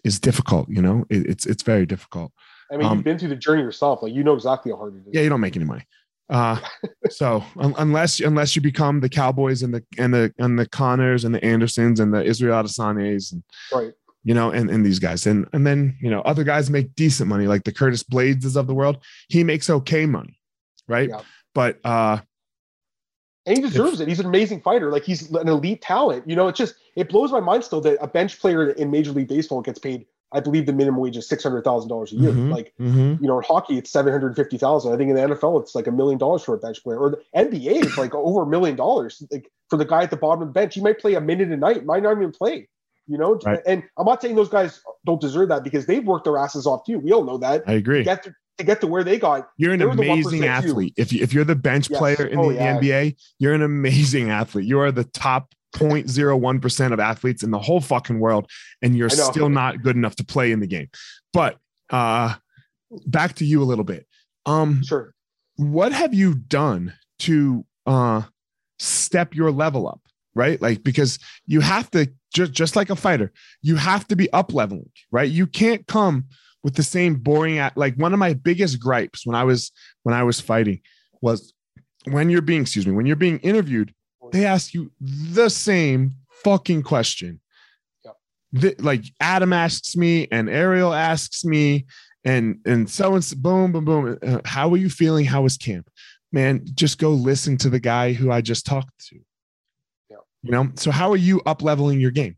is 0.03 0.19
difficult. 0.19 0.69
You 0.69 0.81
know, 0.81 1.05
It- 1.09 1.27
it's 1.27 1.45
it's 1.45 1.63
very 1.63 1.85
difficult. 1.85 2.31
I 2.71 2.77
mean, 2.77 2.87
um, 2.87 2.97
you've 2.97 3.03
been 3.03 3.19
through 3.19 3.29
the 3.29 3.35
journey 3.35 3.61
yourself. 3.63 4.01
Like 4.01 4.13
you 4.13 4.23
know 4.23 4.33
exactly 4.33 4.71
how 4.71 4.77
hard 4.77 4.95
it 4.95 4.99
is. 4.99 5.13
Yeah, 5.13 5.21
you 5.21 5.29
don't 5.29 5.41
make 5.41 5.55
any 5.55 5.65
money. 5.65 5.85
Uh, 6.29 6.57
so 7.09 7.43
un- 7.57 7.75
unless 7.77 8.19
unless 8.21 8.55
you 8.55 8.61
become 8.61 9.01
the 9.01 9.09
Cowboys 9.09 9.61
and 9.63 9.73
the 9.73 9.83
and 9.97 10.13
the 10.13 10.33
and 10.37 10.57
the 10.57 10.67
Connors 10.69 11.25
and 11.25 11.35
the 11.35 11.43
Andersons 11.43 11.99
and 11.99 12.13
the 12.13 12.23
Israel 12.23 12.63
Adesanya's 12.63 13.33
and 13.33 13.43
Right. 13.73 13.91
you 14.23 14.33
know 14.33 14.51
and 14.51 14.69
and 14.69 14.85
these 14.85 14.99
guys 14.99 15.27
and 15.27 15.47
and 15.51 15.67
then 15.67 15.97
you 16.01 16.09
know 16.09 16.21
other 16.21 16.45
guys 16.45 16.69
make 16.69 16.95
decent 16.95 17.27
money 17.27 17.47
like 17.47 17.63
the 17.65 17.73
Curtis 17.73 18.03
Blaydes 18.03 18.45
is 18.45 18.55
of 18.55 18.67
the 18.67 18.73
world. 18.73 18.97
He 19.27 19.43
makes 19.43 19.69
okay 19.69 20.05
money, 20.05 20.39
right? 20.87 21.09
Yeah. 21.09 21.21
But 21.53 21.79
uh, 21.83 22.19
And 23.45 23.57
he 23.57 23.63
deserves 23.63 23.99
it. 23.99 24.07
He's 24.07 24.19
an 24.19 24.27
amazing 24.27 24.61
fighter. 24.61 24.91
Like 24.91 25.03
he's 25.03 25.31
an 25.31 25.47
elite 25.47 25.81
talent. 25.81 26.29
You 26.29 26.35
know, 26.35 26.47
it's 26.47 26.57
just 26.59 26.75
it 26.95 27.09
blows 27.09 27.31
my 27.31 27.39
mind 27.39 27.63
still 27.63 27.81
that 27.81 27.97
a 27.99 28.07
bench 28.07 28.39
player 28.39 28.69
in 28.71 28.91
Major 28.91 29.11
League 29.11 29.27
Baseball 29.29 29.61
gets 29.61 29.79
paid. 29.79 30.05
I 30.33 30.39
believe 30.39 30.65
the 30.65 30.73
minimum 30.73 30.99
wage 31.01 31.17
is 31.17 31.27
six 31.27 31.43
hundred 31.43 31.63
thousand 31.63 31.89
dollars 31.89 32.13
a 32.13 32.15
year. 32.15 32.31
Mhm. 32.31 32.51
Like 32.51 32.73
mhm. 32.79 33.19
you 33.19 33.27
know, 33.27 33.39
in 33.39 33.43
hockey 33.43 33.77
it's 33.77 33.89
seven 33.89 34.13
hundred 34.13 34.35
fifty 34.35 34.57
thousand. 34.57 34.93
I 34.93 34.97
think 34.97 35.09
in 35.09 35.15
the 35.15 35.21
NFL 35.35 35.61
it's 35.61 35.75
like 35.75 35.87
a 35.87 35.91
million 35.91 36.17
dollars 36.19 36.43
for 36.43 36.53
a 36.53 36.57
bench 36.57 36.83
player, 36.83 36.99
or 36.99 37.09
the 37.09 37.21
NBA 37.35 37.83
it's 37.83 37.97
like 37.97 38.13
over 38.13 38.43
a 38.43 38.47
million 38.47 38.75
dollars. 38.75 39.23
Like 39.31 39.51
for 39.69 39.77
the 39.77 39.85
guy 39.85 40.03
at 40.03 40.11
the 40.11 40.17
bottom 40.17 40.41
of 40.43 40.47
the 40.49 40.53
bench, 40.53 40.75
he 40.75 40.81
might 40.81 40.99
play 40.99 41.15
a 41.15 41.21
minute 41.21 41.49
a 41.51 41.57
night, 41.57 41.85
might 41.85 42.03
not 42.03 42.15
even 42.17 42.31
play. 42.31 42.67
You 43.07 43.17
know, 43.17 43.39
Right. 43.45 43.59
and 43.65 43.83
I'm 43.97 44.05
not 44.05 44.21
saying 44.21 44.35
those 44.35 44.47
guys 44.49 44.81
don't 45.05 45.19
deserve 45.19 45.49
that 45.49 45.63
because 45.63 45.85
they've 45.87 46.05
worked 46.05 46.25
their 46.25 46.37
asses 46.37 46.65
off 46.67 46.85
too. 46.85 46.99
We 46.99 47.11
all 47.11 47.23
know 47.23 47.37
that. 47.39 47.63
I 47.67 47.73
agree. 47.73 47.97
To 47.97 48.03
get 48.03 48.23
to, 48.23 48.33
to 48.57 48.63
get 48.63 48.81
to 48.81 48.87
where 48.87 49.03
they 49.03 49.17
got, 49.17 49.49
You're 49.57 49.73
an 49.73 49.79
they 49.79 49.85
were 49.85 49.95
the 49.95 50.03
amazing 50.03 50.41
1% 50.41 50.43
too. 50.43 50.47
athlete. 50.69 50.93
If 50.97 51.11
you 51.13 51.23
if 51.23 51.33
you're 51.33 51.43
the 51.43 51.55
bench 51.55 51.89
Yes. 51.89 51.97
player 51.99 52.25
in 52.27 52.37
Oh, 52.39 52.49
the 52.49 52.55
yeah. 52.55 52.79
NBA, 52.79 53.15
you're 53.39 53.53
an 53.53 53.61
amazing 53.63 54.29
athlete. 54.29 54.65
You 54.65 54.79
are 54.79 54.91
the 54.91 55.03
top 55.05 55.53
0.01% 55.75 56.93
of 56.93 56.99
athletes 56.99 57.43
in 57.43 57.51
the 57.51 57.59
whole 57.59 57.79
fucking 57.81 58.19
world, 58.19 58.49
and 58.81 58.95
you're 58.95 59.09
still 59.09 59.49
not 59.49 59.81
good 59.81 59.95
enough 59.95 60.15
to 60.17 60.23
play 60.25 60.51
in 60.51 60.59
the 60.59 60.67
game. 60.67 60.89
But 61.33 61.57
uh 61.89 62.35
back 63.07 63.35
to 63.35 63.45
you 63.45 63.61
a 63.63 63.65
little 63.65 63.85
bit. 63.85 64.05
Um, 64.45 64.83
sure. 64.83 65.13
what 65.55 65.91
have 65.93 66.13
you 66.13 66.33
done 66.35 66.93
to 67.19 67.65
uh 67.85 68.23
step 68.79 69.33
your 69.35 69.51
level 69.51 69.87
up? 69.87 70.01
Right? 70.35 70.61
Like 70.61 70.83
because 70.83 71.19
you 71.45 71.61
have 71.61 71.89
to 71.91 72.11
just 72.33 72.51
just 72.53 72.75
like 72.75 72.89
a 72.89 72.95
fighter, 72.95 73.31
you 73.61 73.75
have 73.77 74.07
to 74.09 74.15
be 74.15 74.31
up 74.33 74.53
leveling, 74.53 74.89
right? 75.11 75.29
You 75.29 75.47
can't 75.47 75.85
come 75.87 76.25
with 76.63 76.75
the 76.75 76.83
same 76.83 77.15
boring 77.15 77.57
like 77.75 77.95
one 77.95 78.13
of 78.13 78.19
my 78.19 78.33
biggest 78.33 78.79
gripes 78.79 79.25
when 79.25 79.35
I 79.35 79.43
was 79.43 79.71
when 80.03 80.15
I 80.15 80.23
was 80.23 80.39
fighting 80.39 80.81
was 81.21 81.53
when 82.05 82.29
you're 82.29 82.41
being 82.41 82.61
excuse 82.61 82.87
me 82.87 82.93
when 82.93 83.05
you're 83.05 83.15
being 83.15 83.39
interviewed 83.39 83.93
they 84.31 84.45
ask 84.45 84.73
you 84.73 84.91
the 84.99 85.49
same 85.49 86.15
fucking 86.43 86.83
question. 86.83 87.39
Yep. 88.05 88.15
The- 88.53 88.75
like 88.79 89.03
adam 89.19 89.53
asks 89.53 89.95
me 89.95 90.27
and 90.31 90.49
ariel 90.49 90.93
asks 90.93 91.43
me 91.45 91.85
and 92.23 92.59
and 92.65 92.89
so 92.89 93.15
and 93.15 93.23
so 93.23 93.35
boom 93.37 93.71
boom 93.71 93.85
boom. 93.85 94.17
Uh, 94.21 94.39
how 94.45 94.69
are 94.71 94.77
you 94.77 94.89
feeling? 94.89 95.25
How 95.25 95.41
was 95.41 95.57
camp? 95.57 95.89
Man 96.31 96.63
just 96.73 96.97
go 96.97 97.11
listen 97.11 97.57
to 97.57 97.69
the 97.69 97.79
guy 97.79 98.13
who 98.13 98.31
i 98.31 98.41
just 98.41 98.65
talked 98.65 99.07
to. 99.09 99.19
Yep. 100.09 100.19
you 100.43 100.51
know 100.51 100.71
so 100.75 100.91
how 100.91 101.11
are 101.11 101.17
you 101.17 101.41
up 101.45 101.61
leveling 101.61 101.99
your 101.99 102.11
game 102.11 102.37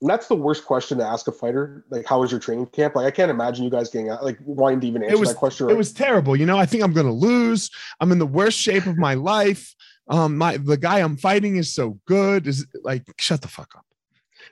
And 0.00 0.08
that's 0.08 0.28
the 0.28 0.36
worst 0.36 0.64
question 0.64 0.98
to 0.98 1.04
ask 1.04 1.26
a 1.26 1.32
fighter. 1.32 1.84
Like, 1.90 2.06
how 2.06 2.20
was 2.20 2.30
your 2.30 2.38
training 2.38 2.66
camp? 2.66 2.94
Like, 2.94 3.06
I 3.06 3.10
can't 3.10 3.30
imagine 3.30 3.64
you 3.64 3.70
guys 3.70 3.90
getting 3.90 4.10
out, 4.10 4.22
like 4.22 4.38
wanting 4.44 4.80
to 4.80 4.86
even 4.86 5.02
answer 5.02 5.18
was- 5.18 5.30
that 5.30 5.36
question. 5.36 5.68
it 5.70 5.76
was 5.76 5.92
terrible. 5.92 6.36
You 6.36 6.46
know, 6.46 6.56
I 6.56 6.66
think 6.66 6.84
I'm 6.84 6.92
going 6.92 7.06
to 7.06 7.12
lose. 7.12 7.70
I'm 8.00 8.12
in 8.12 8.18
the 8.18 8.26
worst 8.26 8.58
shape 8.58 8.86
of 8.86 8.96
my 8.96 9.14
life. 9.14 9.74
Um, 10.08 10.38
my 10.38 10.56
the 10.56 10.76
guy 10.76 11.00
I'm 11.00 11.16
fighting 11.16 11.56
is 11.56 11.74
so 11.74 11.98
good. 12.06 12.46
Is 12.46 12.66
like, 12.82 13.02
shut 13.18 13.42
the 13.42 13.48
fuck 13.48 13.74
up. 13.76 13.84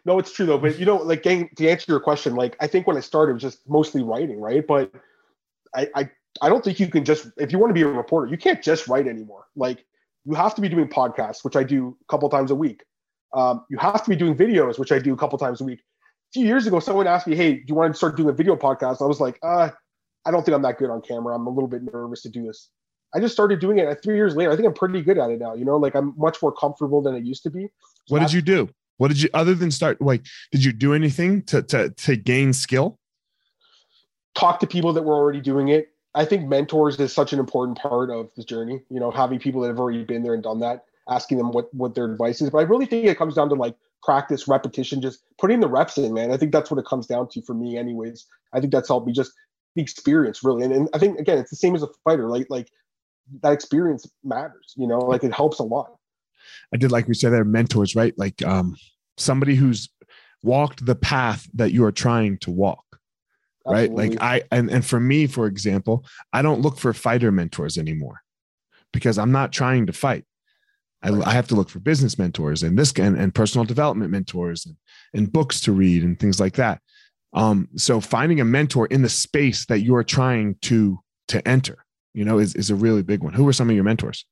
no, 0.04 0.18
it's 0.18 0.32
true 0.32 0.44
though. 0.44 0.58
But 0.58 0.78
you 0.78 0.84
know, 0.84 0.96
like 0.96 1.22
getting 1.22 1.48
to 1.56 1.68
answer 1.68 1.86
your 1.88 2.00
question, 2.00 2.34
like 2.34 2.56
I 2.60 2.66
think 2.66 2.86
when 2.86 2.96
I 2.96 3.00
started, 3.00 3.30
it 3.30 3.34
was 3.34 3.42
just 3.42 3.68
mostly 3.68 4.02
writing, 4.02 4.38
right? 4.38 4.66
But 4.66 4.92
I, 5.74 5.88
I, 5.94 6.10
I 6.42 6.48
don't 6.48 6.62
think 6.62 6.78
you 6.78 6.88
can 6.88 7.04
just 7.04 7.28
if 7.38 7.52
you 7.52 7.58
want 7.58 7.70
to 7.70 7.74
be 7.74 7.82
a 7.82 7.88
reporter, 7.88 8.26
you 8.30 8.36
can't 8.36 8.62
just 8.62 8.86
write 8.88 9.06
anymore. 9.06 9.46
Like 9.56 9.86
you 10.26 10.34
have 10.34 10.54
to 10.56 10.60
be 10.60 10.68
doing 10.68 10.88
podcasts, 10.88 11.44
which 11.44 11.56
I 11.56 11.62
do 11.62 11.96
a 12.02 12.04
couple 12.12 12.28
times 12.28 12.50
a 12.50 12.54
week. 12.54 12.82
Um, 13.36 13.64
you 13.70 13.78
have 13.78 14.02
to 14.02 14.10
be 14.10 14.16
doing 14.16 14.34
videos, 14.34 14.78
which 14.78 14.92
I 14.92 14.98
do 14.98 15.12
a 15.12 15.16
couple 15.16 15.38
times 15.38 15.60
a 15.60 15.64
week. 15.64 15.80
A 15.80 16.32
few 16.32 16.46
years 16.46 16.66
ago, 16.66 16.80
someone 16.80 17.06
asked 17.06 17.26
me, 17.26 17.36
"Hey, 17.36 17.54
do 17.54 17.64
you 17.68 17.74
want 17.74 17.92
to 17.92 17.96
start 17.96 18.16
doing 18.16 18.28
a 18.28 18.32
video 18.32 18.56
podcast?" 18.56 19.00
I 19.00 19.06
was 19.06 19.20
like, 19.20 19.38
"Uh, 19.42 19.70
I 20.24 20.30
don't 20.30 20.44
think 20.44 20.54
I'm 20.54 20.62
that 20.62 20.78
good 20.78 20.90
on 20.90 21.02
camera. 21.02 21.34
I'm 21.34 21.46
a 21.46 21.50
little 21.50 21.68
bit 21.68 21.82
nervous 21.82 22.22
to 22.22 22.28
do 22.28 22.44
this." 22.46 22.70
I 23.14 23.20
just 23.20 23.34
started 23.34 23.60
doing 23.60 23.78
it. 23.78 24.02
Three 24.02 24.16
years 24.16 24.34
later, 24.34 24.50
I 24.50 24.56
think 24.56 24.66
I'm 24.66 24.74
pretty 24.74 25.00
good 25.00 25.18
at 25.18 25.30
it 25.30 25.38
now. 25.38 25.54
You 25.54 25.64
know, 25.64 25.76
like 25.76 25.94
I'm 25.94 26.14
much 26.16 26.42
more 26.42 26.52
comfortable 26.52 27.00
than 27.00 27.14
I 27.14 27.18
used 27.18 27.42
to 27.44 27.50
be. 27.50 27.68
So 28.06 28.14
What 28.14 28.20
did 28.20 28.32
you 28.32 28.42
do? 28.42 28.68
What 28.96 29.08
did 29.08 29.22
you 29.22 29.28
other 29.34 29.54
than 29.54 29.70
start? 29.70 30.00
Like, 30.00 30.24
did 30.50 30.64
you 30.64 30.72
do 30.72 30.94
anything 30.94 31.42
to 31.44 31.62
to 31.62 31.90
to 31.90 32.16
gain 32.16 32.52
skill? 32.52 32.98
talk 34.36 34.60
to 34.60 34.66
people 34.66 34.92
that 34.92 35.02
were 35.02 35.14
already 35.14 35.40
doing 35.40 35.68
it. 35.68 35.88
I 36.14 36.24
think 36.24 36.48
mentors 36.48 36.98
is 37.00 37.12
such 37.12 37.32
an 37.32 37.38
important 37.38 37.78
part 37.78 38.10
of 38.10 38.30
this 38.36 38.44
journey. 38.44 38.80
You 38.90 39.00
know, 39.00 39.10
having 39.10 39.38
people 39.38 39.60
that 39.62 39.68
have 39.68 39.80
already 39.80 40.04
been 40.04 40.22
there 40.22 40.34
and 40.34 40.42
done 40.42 40.60
that, 40.60 40.84
asking 41.08 41.38
them 41.38 41.50
what 41.52 41.72
what 41.74 41.94
their 41.94 42.10
advice 42.10 42.40
is. 42.40 42.50
But 42.50 42.58
I 42.58 42.62
really 42.62 42.86
think 42.86 43.06
it 43.06 43.18
comes 43.18 43.34
down 43.34 43.48
to 43.50 43.54
like 43.54 43.76
practice, 44.02 44.46
repetition, 44.48 45.00
just 45.00 45.20
putting 45.38 45.60
the 45.60 45.68
reps 45.68 45.98
in, 45.98 46.14
man. 46.14 46.32
I 46.32 46.36
think 46.36 46.52
that's 46.52 46.70
what 46.70 46.78
it 46.78 46.86
comes 46.86 47.06
down 47.06 47.28
to 47.30 47.42
for 47.42 47.54
me, 47.54 47.76
anyways. 47.76 48.26
I 48.52 48.60
think 48.60 48.72
that's 48.72 48.88
helped 48.88 49.06
me 49.06 49.12
just 49.12 49.32
the 49.74 49.82
experience 49.82 50.42
really. 50.42 50.64
And, 50.64 50.72
and 50.72 50.88
I 50.94 50.98
think 50.98 51.18
again, 51.18 51.38
it's 51.38 51.50
the 51.50 51.56
same 51.56 51.74
as 51.74 51.82
a 51.82 51.88
fighter. 52.04 52.28
Like 52.28 52.46
like 52.50 52.68
that 53.42 53.52
experience 53.52 54.08
matters. 54.24 54.74
You 54.76 54.86
know, 54.86 54.98
like 54.98 55.24
it 55.24 55.34
helps 55.34 55.58
a 55.58 55.64
lot. 55.64 55.96
I 56.72 56.76
did 56.76 56.92
like 56.92 57.08
we 57.08 57.14
said, 57.14 57.32
they're 57.32 57.44
mentors, 57.44 57.94
right? 57.96 58.14
Like 58.16 58.42
um 58.44 58.76
somebody 59.16 59.54
who's 59.54 59.88
walked 60.42 60.84
the 60.84 60.94
path 60.94 61.48
that 61.54 61.72
you 61.72 61.84
are 61.84 61.92
trying 61.92 62.38
to 62.38 62.50
walk. 62.50 62.84
right 63.66 63.90
like 63.90 64.16
i 64.20 64.42
and, 64.52 64.70
and 64.70 64.84
for 64.84 65.00
me 65.00 65.26
for 65.26 65.46
example 65.46 66.04
i 66.32 66.40
don't 66.40 66.60
look 66.60 66.78
for 66.78 66.92
fighter 66.92 67.32
mentors 67.32 67.76
anymore 67.76 68.20
because 68.92 69.18
i'm 69.18 69.32
not 69.32 69.52
trying 69.52 69.86
to 69.86 69.92
fight 69.92 70.24
i, 71.06 71.30
I 71.30 71.32
have 71.32 71.48
to 71.48 71.54
look 71.54 71.68
for 71.68 71.78
business 71.78 72.18
mentors 72.18 72.62
and 72.62 72.78
this 72.78 72.92
and, 72.92 73.16
and 73.16 73.34
personal 73.34 73.64
development 73.64 74.10
mentors 74.10 74.66
and, 74.66 74.76
and 75.14 75.32
books 75.32 75.60
to 75.62 75.72
read 75.72 76.02
and 76.02 76.18
things 76.18 76.40
like 76.40 76.54
that 76.54 76.80
um 77.32 77.68
so 77.76 78.00
finding 78.00 78.40
a 78.40 78.44
mentor 78.44 78.86
in 78.86 79.02
the 79.02 79.08
space 79.08 79.66
that 79.66 79.80
you're 79.80 80.04
trying 80.04 80.56
to 80.62 80.98
to 81.28 81.46
enter 81.46 81.84
you 82.14 82.24
know 82.24 82.38
is, 82.38 82.54
is 82.54 82.70
a 82.70 82.74
really 82.74 83.02
big 83.02 83.22
one 83.22 83.32
who 83.32 83.46
are 83.48 83.52
some 83.52 83.68
of 83.68 83.74
your 83.74 83.84
mentors 83.84 84.26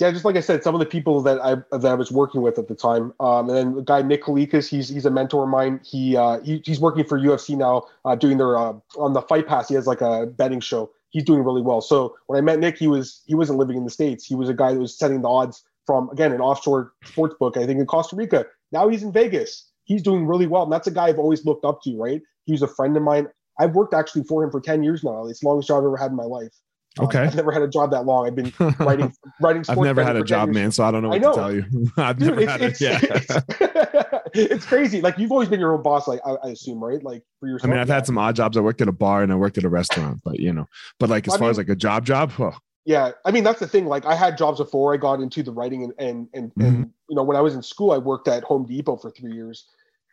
yeah, 0.00 0.10
just 0.10 0.24
like 0.24 0.36
I 0.36 0.40
said, 0.40 0.64
some 0.64 0.74
of 0.74 0.78
the 0.80 0.86
people 0.86 1.20
that 1.22 1.38
I 1.40 1.56
that 1.76 1.90
I 1.90 1.94
was 1.94 2.10
working 2.10 2.40
with 2.40 2.58
at 2.58 2.66
the 2.66 2.74
time, 2.74 3.12
um, 3.20 3.48
and 3.48 3.56
then 3.56 3.74
the 3.76 3.82
guy 3.82 4.02
Nick 4.02 4.24
Kalikas, 4.24 4.68
he's 4.68 4.88
he's 4.88 5.06
a 5.06 5.10
mentor 5.10 5.44
of 5.44 5.50
mine. 5.50 5.80
He, 5.84 6.16
uh, 6.16 6.40
he 6.40 6.62
he's 6.64 6.80
working 6.80 7.04
for 7.04 7.18
UFC 7.18 7.56
now, 7.56 7.84
uh, 8.04 8.14
doing 8.14 8.38
their 8.38 8.56
uh, 8.56 8.72
on 8.96 9.12
the 9.12 9.22
Fight 9.22 9.46
Pass. 9.46 9.68
He 9.68 9.74
has 9.74 9.86
like 9.86 10.00
a 10.00 10.26
betting 10.26 10.60
show. 10.60 10.90
He's 11.10 11.24
doing 11.24 11.44
really 11.44 11.60
well. 11.60 11.82
So 11.82 12.16
when 12.26 12.38
I 12.38 12.40
met 12.40 12.58
Nick, 12.58 12.78
he 12.78 12.88
was 12.88 13.22
he 13.26 13.34
wasn't 13.34 13.58
living 13.58 13.76
in 13.76 13.84
the 13.84 13.90
states. 13.90 14.24
He 14.24 14.34
was 14.34 14.48
a 14.48 14.54
guy 14.54 14.72
that 14.72 14.80
was 14.80 14.98
setting 14.98 15.20
the 15.20 15.28
odds 15.28 15.62
from 15.86 16.10
again 16.10 16.32
an 16.32 16.40
offshore 16.40 16.92
sports 17.04 17.34
book. 17.38 17.56
I 17.56 17.66
think 17.66 17.80
in 17.80 17.86
Costa 17.86 18.16
Rica. 18.16 18.46
Now 18.70 18.88
he's 18.88 19.02
in 19.02 19.12
Vegas. 19.12 19.70
He's 19.84 20.02
doing 20.02 20.26
really 20.26 20.46
well, 20.46 20.62
and 20.62 20.72
that's 20.72 20.86
a 20.86 20.90
guy 20.90 21.08
I've 21.08 21.18
always 21.18 21.44
looked 21.44 21.64
up 21.64 21.82
to. 21.82 21.96
Right? 21.96 22.20
He 22.44 22.52
was 22.52 22.62
a 22.62 22.68
friend 22.68 22.96
of 22.96 23.02
mine. 23.02 23.28
I've 23.60 23.74
worked 23.74 23.94
actually 23.94 24.24
for 24.24 24.42
him 24.42 24.50
for 24.50 24.60
ten 24.60 24.82
years 24.82 25.04
now. 25.04 25.26
It's 25.26 25.40
the 25.40 25.48
longest 25.48 25.68
job 25.68 25.78
I've 25.78 25.86
ever 25.86 25.96
had 25.96 26.10
in 26.10 26.16
my 26.16 26.24
life. 26.24 26.52
Okay. 27.00 27.20
Um, 27.20 27.28
I've 27.28 27.34
never 27.34 27.52
had 27.52 27.62
a 27.62 27.68
job 27.68 27.90
that 27.92 28.04
long. 28.04 28.26
I've 28.26 28.34
been 28.34 28.52
writing 28.78 29.12
writing. 29.40 29.64
I've 29.68 29.78
never 29.78 30.04
had 30.04 30.16
a 30.16 30.24
job, 30.24 30.50
man, 30.50 30.70
so 30.72 30.84
I 30.84 30.90
don't 30.90 31.02
know 31.02 31.08
what 31.08 31.20
know. 31.20 31.32
to 31.32 31.38
tell 31.38 31.54
you. 31.54 31.64
I've 31.96 32.18
Dude, 32.18 32.28
never 32.28 32.50
had 32.50 32.62
it. 32.62 32.80
Yeah, 32.80 32.98
it's, 33.02 34.26
it's, 34.34 34.66
crazy. 34.66 35.00
Like 35.00 35.16
you've 35.18 35.32
always 35.32 35.48
been 35.48 35.60
your 35.60 35.74
own 35.74 35.82
boss, 35.82 36.06
like 36.06 36.20
I, 36.26 36.32
I 36.44 36.48
assume, 36.50 36.84
right? 36.84 37.02
Like 37.02 37.22
for 37.40 37.48
yourself. 37.48 37.70
I 37.70 37.72
mean, 37.72 37.80
I've 37.80 37.88
had 37.88 38.06
some 38.06 38.18
odd 38.18 38.36
jobs. 38.36 38.56
I 38.56 38.60
worked 38.60 38.82
at 38.82 38.88
a 38.88 38.92
bar 38.92 39.22
and 39.22 39.32
I 39.32 39.36
worked 39.36 39.56
at 39.56 39.64
a 39.64 39.70
restaurant, 39.70 40.20
but 40.22 40.38
you 40.38 40.52
know, 40.52 40.68
but 41.00 41.08
like 41.08 41.26
as 41.26 41.34
I 41.34 41.38
far 41.38 41.46
mean, 41.46 41.50
as 41.52 41.58
like 41.58 41.70
a 41.70 41.76
job, 41.76 42.04
job. 42.04 42.32
Oh. 42.38 42.52
Yeah, 42.84 43.12
I 43.24 43.30
mean 43.30 43.44
that's 43.44 43.60
the 43.60 43.68
thing. 43.68 43.86
Like 43.86 44.04
I 44.06 44.14
had 44.14 44.36
jobs 44.36 44.58
before 44.58 44.92
I 44.92 44.96
got 44.96 45.20
into 45.20 45.42
the 45.42 45.52
writing, 45.52 45.84
and 45.84 45.92
and 45.98 46.28
and, 46.34 46.50
mm-hmm. 46.50 46.62
and 46.62 46.92
you 47.08 47.16
know 47.16 47.22
when 47.22 47.36
I 47.36 47.40
was 47.40 47.54
in 47.54 47.62
school, 47.62 47.92
I 47.92 47.98
worked 47.98 48.28
at 48.28 48.42
Home 48.44 48.66
Depot 48.66 48.96
for 48.96 49.10
three 49.10 49.32
years 49.32 49.66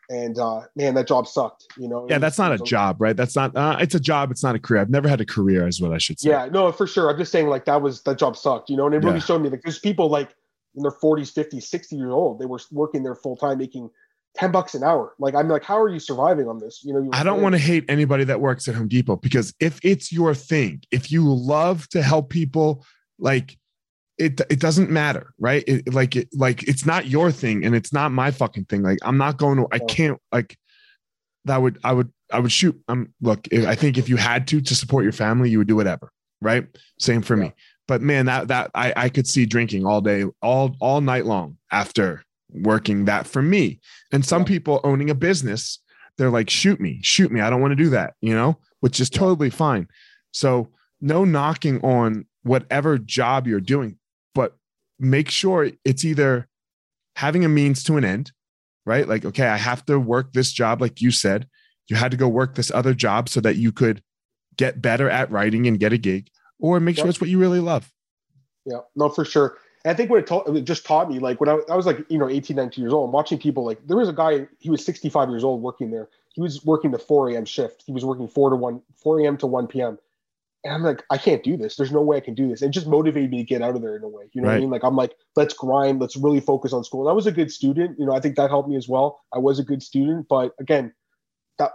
and 0.10 0.40
uh, 0.40 0.62
man, 0.76 0.96
that 0.96 1.08
job 1.08 1.28
sucked. 1.28 1.68
You 1.78 1.88
know. 1.88 2.08
Yeah, 2.10 2.18
that's 2.18 2.38
not 2.38 2.52
a 2.52 2.58
job, 2.58 3.00
right? 3.00 3.16
That's 3.16 3.36
not. 3.36 3.56
Uh, 3.56 3.78
it's 3.80 3.94
a 3.94 4.00
job. 4.00 4.32
It's 4.32 4.44
not 4.44 4.56
a 4.56 4.60
career. 4.60 4.82
I've 4.82 4.90
never 4.90 5.08
had 5.08 5.22
a 5.22 5.26
career, 5.26 5.68
is 5.68 5.80
what 5.80 5.94
I 5.94 6.00
should 6.00 6.20
say. 6.20 6.30
Yeah, 6.30 6.48
no, 6.52 6.72
for 6.72 6.88
sure. 6.88 7.10
I'm 7.10 7.18
just 7.18 7.32
saying, 7.32 7.48
like 7.48 7.66
that 7.66 7.82
was 7.82 8.02
that 8.04 8.18
job 8.18 8.36
sucked. 8.36 8.70
You 8.70 8.78
know, 8.78 8.88
and 8.88 8.96
it 8.96 9.00
really 9.00 9.18
yeah. 9.18 9.20
showed 9.20 9.42
me 9.42 9.50
like 9.50 9.62
there's 9.62 9.80
people 9.80 10.10
like 10.10 10.36
in 10.76 10.82
their 10.82 10.92
40s, 10.92 11.34
50s, 11.34 11.64
60 11.64 11.96
years 11.96 12.12
old. 12.12 12.40
They 12.40 12.46
were 12.46 12.60
working 12.72 13.04
there 13.04 13.16
full 13.16 13.38
time, 13.38 13.60
making 13.60 13.90
10 14.40 14.54
bucks 14.54 14.74
an 14.74 14.84
hour. 14.84 15.14
Like 15.20 15.36
I'm 15.36 15.50
like, 15.50 15.66
how 15.66 15.78
are 15.78 15.90
you 15.90 16.00
surviving 16.00 16.48
on 16.48 16.60
this? 16.60 16.82
You 16.82 16.94
know, 16.94 17.02
you 17.02 17.10
I 17.12 17.24
don't 17.24 17.42
want 17.42 17.56
to 17.56 17.60
hate 17.60 17.84
anybody 17.90 18.24
that 18.24 18.40
works 18.40 18.70
at 18.70 18.76
Home 18.76 18.88
Depot 18.88 19.18
because 19.18 19.54
if 19.60 19.82
it's 19.84 20.14
your 20.14 20.34
thing, 20.34 20.82
if 20.92 21.12
you 21.12 21.30
love 21.30 21.90
to 21.90 22.02
help 22.02 22.30
people, 22.30 22.86
like 23.18 23.58
it 24.18 24.40
it 24.50 24.62
doesn't 24.62 24.90
matter, 24.90 25.34
right? 25.40 25.66
It, 25.68 25.94
like 25.94 26.16
it 26.16 26.30
like 26.34 26.64
it's 26.64 26.86
not 26.86 27.08
your 27.08 27.34
thing 27.34 27.66
and 27.66 27.76
it's 27.76 27.92
not 27.92 28.14
my 28.14 28.32
fucking 28.32 28.66
thing. 28.66 28.82
Like 28.82 29.00
I'm 29.04 29.18
not 29.18 29.38
going 29.38 29.58
to. 29.58 29.68
I 29.74 29.80
can't 29.80 30.18
like 30.32 30.58
that. 31.44 31.62
Would 31.62 31.78
I 31.84 31.92
would 31.92 32.10
I 32.32 32.40
would 32.40 32.52
shoot. 32.52 32.80
Um, 32.88 33.14
look, 33.22 33.46
I 33.54 33.76
think 33.76 33.98
if 33.98 34.08
you 34.08 34.16
had 34.16 34.48
to 34.48 34.62
to 34.62 34.76
support 34.76 35.04
your 35.04 35.12
family, 35.12 35.50
you 35.50 35.58
would 35.58 35.68
do 35.68 35.76
whatever, 35.76 36.14
right? 36.42 36.66
Same 36.98 37.22
for 37.22 37.36
yeah. 37.36 37.44
me. 37.44 37.54
But 37.90 38.02
man, 38.02 38.28
that 38.28 38.48
that 38.48 38.72
I 38.74 38.94
I 38.96 39.10
could 39.10 39.28
see 39.28 39.46
drinking 39.46 39.86
all 39.86 40.00
day, 40.00 40.24
all 40.42 40.78
all 40.80 41.02
night 41.02 41.26
long 41.26 41.58
after 41.74 42.24
working 42.52 43.06
that 43.06 43.28
for 43.28 43.42
me. 43.42 43.80
And 44.12 44.26
some 44.26 44.46
people 44.46 44.82
owning 44.84 45.10
a 45.10 45.16
business, 45.16 45.80
they're 46.18 46.30
like, 46.30 46.50
shoot 46.50 46.80
me, 46.80 47.00
shoot 47.02 47.32
me. 47.32 47.42
I 47.42 47.50
don't 47.50 47.62
want 47.62 47.72
to 47.72 47.84
do 47.84 47.90
that, 47.92 48.16
you 48.22 48.34
know, 48.34 48.58
which 48.80 49.00
is 49.00 49.10
totally 49.10 49.50
fine. 49.50 49.88
So 50.32 50.70
no 51.02 51.26
knocking 51.26 51.80
on 51.82 52.26
whatever 52.44 52.98
job 52.98 53.48
you're 53.48 53.60
doing 53.60 54.00
but 54.34 54.56
make 55.00 55.30
sure 55.30 55.70
it's 55.84 56.06
either 56.06 56.48
having 57.16 57.46
a 57.46 57.50
means 57.50 57.84
to 57.84 57.98
an 57.98 58.06
end, 58.06 58.32
right? 58.86 59.08
Like, 59.08 59.26
okay, 59.26 59.48
I 59.48 59.58
have 59.58 59.86
to 59.88 60.00
work 60.00 60.34
this 60.34 60.52
job, 60.52 60.82
like 60.82 61.02
you 61.02 61.12
said. 61.12 61.48
You 61.88 61.96
had 61.96 62.12
to 62.12 62.18
go 62.18 62.28
work 62.28 62.56
this 62.56 62.72
other 62.72 62.94
job 62.94 63.30
so 63.30 63.42
that 63.42 63.56
you 63.56 63.72
could 63.72 64.02
get 64.58 64.82
better 64.82 65.10
at 65.10 65.32
writing 65.32 65.68
and 65.68 65.80
get 65.80 65.94
a 65.94 65.98
gig, 65.98 66.30
or 66.60 66.80
make 66.80 66.98
yep. 66.98 67.04
sure 67.04 67.10
it's 67.10 67.22
what 67.22 67.30
you 67.30 67.40
really 67.40 67.60
love. 67.60 67.92
Yeah, 68.66 68.80
no, 68.96 69.10
for 69.10 69.26
sure. 69.26 69.58
I 69.86 69.94
think 69.94 70.10
what 70.10 70.20
it, 70.20 70.28
taught, 70.28 70.48
it 70.56 70.66
just 70.66 70.86
taught 70.86 71.10
me, 71.10 71.20
like 71.20 71.40
when 71.40 71.48
I, 71.48 71.60
I, 71.70 71.76
was 71.76 71.86
like, 71.86 72.06
you 72.10 72.18
know, 72.18 72.28
18, 72.28 72.56
19 72.56 72.82
years 72.82 72.94
old, 72.94 73.08
I'm 73.08 73.14
watching 73.14 73.40
people 73.40 73.66
like 73.66 73.86
there 73.88 73.96
was 73.96 74.10
a 74.10 74.14
guy, 74.14 74.48
he 74.60 74.70
was 74.70 74.84
65 74.84 75.30
years 75.30 75.44
old 75.44 75.62
working 75.62 75.92
there. 75.92 76.10
He 76.34 76.42
was 76.42 76.64
working 76.66 76.92
the 76.92 77.00
4 77.00 77.30
a.m. 77.30 77.46
shift. 77.46 77.84
He 77.86 77.92
was 77.92 78.04
working 78.04 78.28
4 78.28 78.50
to 78.50 78.56
1, 78.56 78.82
4 78.96 79.20
a.m. 79.22 79.38
to 79.38 79.48
1 79.48 79.68
p.m. 79.68 79.98
And 80.66 80.74
I'm 80.74 80.84
like, 80.84 81.04
I 81.10 81.18
can't 81.18 81.42
do 81.44 81.56
this. 81.56 81.78
There's 81.78 81.92
no 81.92 82.02
way 82.02 82.18
I 82.18 82.20
can 82.20 82.34
do 82.34 82.50
this. 82.50 82.62
And 82.62 82.70
it 82.70 82.74
just 82.74 82.88
motivated 82.88 83.32
me 83.32 83.38
to 83.38 83.44
get 83.44 83.62
out 83.62 83.76
of 83.76 83.82
there 83.82 83.96
in 83.96 84.04
a 84.04 84.10
way. 84.10 84.26
You 84.34 84.42
know 84.42 84.48
right. 84.48 84.56
what 84.56 84.58
I 84.58 84.62
mean? 84.62 84.70
Like 84.70 84.84
I'm 84.84 84.96
like, 84.98 85.16
let's 85.38 85.54
grind, 85.54 86.02
let's 86.02 86.18
really 86.18 86.42
focus 86.42 86.74
on 86.74 86.84
school. 86.84 87.02
And 87.02 87.10
I 87.10 87.14
was 87.14 87.28
a 87.28 87.32
good 87.32 87.50
student. 87.50 87.98
You 87.98 88.06
know, 88.06 88.14
I 88.14 88.20
think 88.20 88.36
that 88.36 88.50
helped 88.50 88.68
me 88.68 88.76
as 88.76 88.90
well. 88.90 89.22
I 89.34 89.38
was 89.38 89.60
a 89.60 89.64
good 89.64 89.82
student, 89.82 90.28
but 90.28 90.54
again, 90.60 90.94
that 91.58 91.72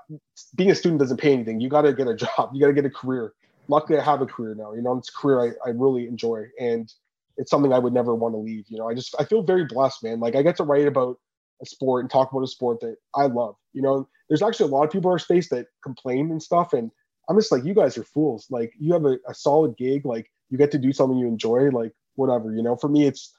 being 0.54 0.70
a 0.70 0.74
student 0.74 1.00
doesn't 1.00 1.16
pay 1.16 1.32
anything. 1.32 1.60
You 1.60 1.70
gotta 1.70 1.94
get 1.94 2.08
a 2.08 2.14
job, 2.16 2.50
you 2.52 2.60
gotta 2.60 2.74
get 2.74 2.84
a 2.84 2.90
career. 2.90 3.32
Luckily 3.68 3.98
I 3.98 4.04
have 4.04 4.20
a 4.20 4.26
career 4.26 4.54
now. 4.54 4.74
You 4.74 4.82
know, 4.82 4.98
it's 4.98 5.08
a 5.08 5.12
career 5.12 5.56
I, 5.64 5.68
I 5.68 5.72
really 5.72 6.06
enjoy 6.06 6.44
and 6.60 6.92
it's 7.36 7.50
something 7.50 7.72
I 7.72 7.78
would 7.78 7.92
never 7.92 8.14
want 8.14 8.34
to 8.34 8.38
leave. 8.38 8.64
You 8.68 8.78
know, 8.78 8.88
I 8.88 8.94
just 8.94 9.14
I 9.18 9.24
feel 9.24 9.42
very 9.42 9.64
blessed, 9.64 10.02
man. 10.02 10.20
Like 10.20 10.36
I 10.36 10.42
get 10.42 10.56
to 10.56 10.64
write 10.64 10.86
about 10.86 11.18
a 11.62 11.66
sport 11.66 12.02
and 12.04 12.10
talk 12.10 12.32
about 12.32 12.42
a 12.42 12.48
sport 12.48 12.80
that 12.80 12.96
I 13.14 13.26
love. 13.26 13.56
You 13.72 13.82
know, 13.82 14.08
there's 14.28 14.42
actually 14.42 14.70
a 14.70 14.74
lot 14.74 14.84
of 14.84 14.90
people 14.90 15.10
in 15.10 15.14
our 15.14 15.18
space 15.18 15.48
that 15.50 15.66
complain 15.82 16.30
and 16.30 16.42
stuff 16.42 16.72
and 16.72 16.90
I'm 17.28 17.38
just 17.38 17.52
like, 17.52 17.64
you 17.64 17.74
guys 17.74 17.96
are 17.96 18.04
fools. 18.04 18.46
Like, 18.50 18.72
you 18.78 18.92
have 18.92 19.04
a, 19.04 19.18
a 19.28 19.34
solid 19.34 19.76
gig. 19.76 20.04
Like, 20.04 20.30
you 20.50 20.58
get 20.58 20.70
to 20.72 20.78
do 20.78 20.92
something 20.92 21.18
you 21.18 21.26
enjoy. 21.26 21.70
Like, 21.70 21.92
whatever. 22.16 22.54
You 22.54 22.62
know, 22.62 22.76
for 22.76 22.88
me, 22.88 23.06
it's 23.06 23.34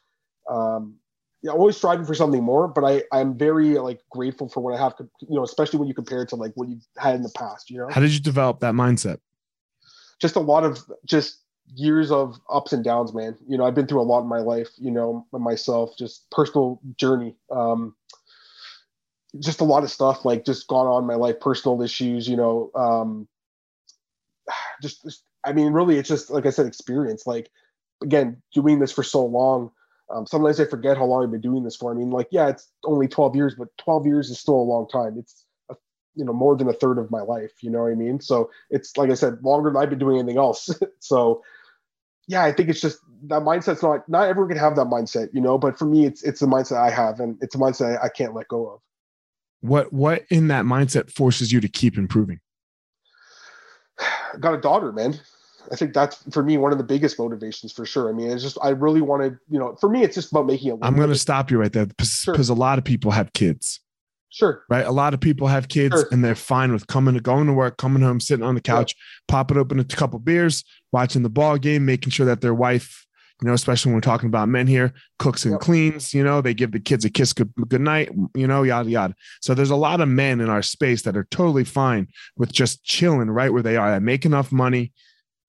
um, 0.49 0.95
yeah, 1.41 1.51
always 1.51 1.77
striving 1.77 2.05
for 2.05 2.15
something 2.15 2.43
more. 2.43 2.67
But 2.67 2.83
I, 2.83 3.03
I'm 3.11 3.37
very 3.37 3.77
like 3.77 4.01
grateful 4.09 4.49
for 4.49 4.61
what 4.61 4.73
I 4.73 4.81
have. 4.81 4.93
You 4.99 5.35
know, 5.35 5.43
especially 5.43 5.79
when 5.79 5.87
you 5.87 5.93
compare 5.93 6.23
it 6.23 6.29
to 6.29 6.35
like 6.35 6.51
what 6.55 6.67
you 6.67 6.79
had 6.97 7.15
in 7.15 7.21
the 7.21 7.31
past. 7.35 7.69
You 7.69 7.79
know, 7.79 7.89
how 7.89 8.01
did 8.01 8.11
you 8.11 8.19
develop 8.19 8.59
that 8.61 8.73
mindset? 8.73 9.19
Just 10.19 10.35
a 10.35 10.39
lot 10.39 10.63
of 10.63 10.79
just 11.05 11.41
years 11.73 12.11
of 12.11 12.39
ups 12.49 12.73
and 12.73 12.83
downs, 12.83 13.13
man. 13.13 13.37
You 13.47 13.57
know, 13.57 13.65
I've 13.65 13.75
been 13.75 13.87
through 13.87 14.01
a 14.01 14.03
lot 14.03 14.21
in 14.21 14.27
my 14.27 14.39
life. 14.39 14.69
You 14.77 14.91
know, 14.91 15.25
myself, 15.31 15.97
just 15.97 16.29
personal 16.31 16.79
journey. 16.97 17.35
Um, 17.51 17.95
just 19.39 19.61
a 19.61 19.65
lot 19.65 19.83
of 19.83 19.91
stuff 19.91 20.23
like 20.23 20.45
just 20.45 20.67
gone 20.67 20.87
on 20.87 21.05
my 21.05 21.15
life, 21.15 21.39
personal 21.39 21.81
issues. 21.81 22.27
You 22.27 22.37
know, 22.37 22.71
um, 22.75 23.27
just, 24.81 25.03
just 25.03 25.23
I 25.43 25.53
mean, 25.53 25.73
really, 25.73 25.97
it's 25.97 26.09
just 26.09 26.29
like 26.29 26.45
I 26.45 26.51
said, 26.51 26.67
experience. 26.67 27.25
Like 27.25 27.49
again, 28.01 28.41
doing 28.53 28.79
this 28.79 28.91
for 28.91 29.03
so 29.03 29.25
long. 29.25 29.71
Um, 30.13 30.27
sometimes 30.27 30.59
I 30.59 30.65
forget 30.65 30.97
how 30.97 31.05
long 31.05 31.23
I've 31.23 31.31
been 31.31 31.41
doing 31.41 31.63
this 31.63 31.75
for. 31.75 31.91
I 31.91 31.95
mean, 31.95 32.11
like, 32.11 32.27
yeah, 32.31 32.47
it's 32.47 32.71
only 32.83 33.07
12 33.07 33.35
years, 33.35 33.55
but 33.55 33.69
12 33.79 34.05
years 34.05 34.29
is 34.29 34.39
still 34.39 34.55
a 34.55 34.57
long 34.57 34.87
time. 34.87 35.15
It's, 35.17 35.44
you 36.15 36.25
know, 36.25 36.33
more 36.33 36.55
than 36.55 36.67
a 36.67 36.73
third 36.73 36.97
of 36.97 37.11
my 37.11 37.21
life. 37.21 37.51
You 37.61 37.69
know 37.69 37.83
what 37.83 37.91
I 37.91 37.95
mean? 37.95 38.19
So 38.19 38.49
it's 38.69 38.95
like 38.97 39.09
I 39.09 39.13
said, 39.13 39.41
longer 39.43 39.69
than 39.69 39.81
I've 39.81 39.89
been 39.89 39.99
doing 39.99 40.17
anything 40.17 40.37
else. 40.37 40.69
so, 40.99 41.43
yeah, 42.27 42.43
I 42.43 42.51
think 42.51 42.69
it's 42.69 42.81
just 42.81 42.99
that 43.27 43.41
mindset's 43.41 43.83
not 43.83 44.07
not 44.09 44.27
everyone 44.27 44.49
can 44.49 44.57
have 44.57 44.75
that 44.75 44.87
mindset, 44.87 45.29
you 45.33 45.41
know. 45.41 45.57
But 45.57 45.77
for 45.77 45.85
me, 45.85 46.05
it's 46.05 46.23
it's 46.23 46.39
the 46.39 46.47
mindset 46.47 46.77
I 46.77 46.89
have, 46.89 47.19
and 47.19 47.37
it's 47.41 47.55
a 47.55 47.57
mindset 47.57 47.99
I, 47.99 48.05
I 48.05 48.09
can't 48.09 48.33
let 48.33 48.47
go 48.47 48.67
of. 48.69 48.79
What 49.61 49.93
what 49.93 50.25
in 50.29 50.47
that 50.47 50.65
mindset 50.65 51.11
forces 51.11 51.51
you 51.51 51.59
to 51.61 51.67
keep 51.67 51.97
improving? 51.97 52.39
I 53.99 54.37
got 54.39 54.53
a 54.53 54.61
daughter, 54.61 54.91
man. 54.91 55.19
I 55.71 55.75
think 55.75 55.93
that's 55.93 56.23
for 56.31 56.43
me 56.43 56.57
one 56.57 56.71
of 56.71 56.77
the 56.77 56.83
biggest 56.83 57.17
motivations 57.17 57.71
for 57.71 57.85
sure. 57.85 58.09
I 58.09 58.13
mean, 58.13 58.29
it's 58.29 58.43
just 58.43 58.57
I 58.61 58.69
really 58.69 59.01
wanted, 59.01 59.37
you 59.49 59.59
know, 59.59 59.75
for 59.79 59.89
me 59.89 60.03
it's 60.03 60.15
just 60.15 60.31
about 60.31 60.45
making 60.45 60.71
it. 60.71 60.79
I'm 60.81 60.95
going 60.95 61.09
to 61.09 61.15
stop 61.15 61.49
you 61.49 61.59
right 61.59 61.71
there 61.71 61.87
because 61.87 62.09
sure. 62.11 62.35
a 62.35 62.53
lot 62.53 62.77
of 62.77 62.83
people 62.83 63.11
have 63.11 63.33
kids. 63.33 63.79
Sure. 64.29 64.63
Right. 64.69 64.85
A 64.85 64.91
lot 64.91 65.13
of 65.13 65.21
people 65.21 65.47
have 65.47 65.67
kids 65.69 65.95
sure. 65.95 66.09
and 66.11 66.23
they're 66.23 66.35
fine 66.35 66.73
with 66.73 66.87
coming, 66.87 67.13
to 67.13 67.21
going 67.21 67.47
to 67.47 67.53
work, 67.53 67.77
coming 67.77 68.01
home, 68.01 68.19
sitting 68.19 68.45
on 68.45 68.55
the 68.55 68.61
couch, 68.61 68.93
yeah. 68.95 69.33
popping 69.33 69.57
open 69.57 69.79
a 69.79 69.85
couple 69.85 70.19
beers, 70.19 70.63
watching 70.91 71.23
the 71.23 71.29
ball 71.29 71.57
game, 71.57 71.85
making 71.85 72.11
sure 72.11 72.25
that 72.25 72.41
their 72.41 72.53
wife, 72.53 73.05
you 73.41 73.47
know, 73.47 73.53
especially 73.53 73.89
when 73.89 73.95
we're 73.95 74.01
talking 74.01 74.27
about 74.27 74.49
men 74.49 74.67
here, 74.67 74.93
cooks 75.19 75.45
and 75.45 75.59
cleans, 75.59 76.13
you 76.13 76.23
know, 76.23 76.41
they 76.41 76.53
give 76.53 76.71
the 76.71 76.79
kids 76.79 77.05
a 77.05 77.09
kiss 77.09 77.33
good, 77.33 77.53
good 77.67 77.81
night, 77.81 78.11
you 78.35 78.47
know, 78.47 78.63
yada, 78.63 78.89
yada. 78.89 79.15
So 79.41 79.53
there's 79.53 79.69
a 79.69 79.75
lot 79.75 80.01
of 80.01 80.09
men 80.09 80.41
in 80.41 80.49
our 80.49 80.61
space 80.61 81.03
that 81.03 81.17
are 81.17 81.27
totally 81.31 81.63
fine 81.63 82.07
with 82.37 82.51
just 82.51 82.83
chilling 82.83 83.29
right 83.29 83.53
where 83.53 83.63
they 83.63 83.77
are, 83.77 83.91
that 83.91 84.01
make 84.01 84.25
enough 84.25 84.51
money, 84.51 84.91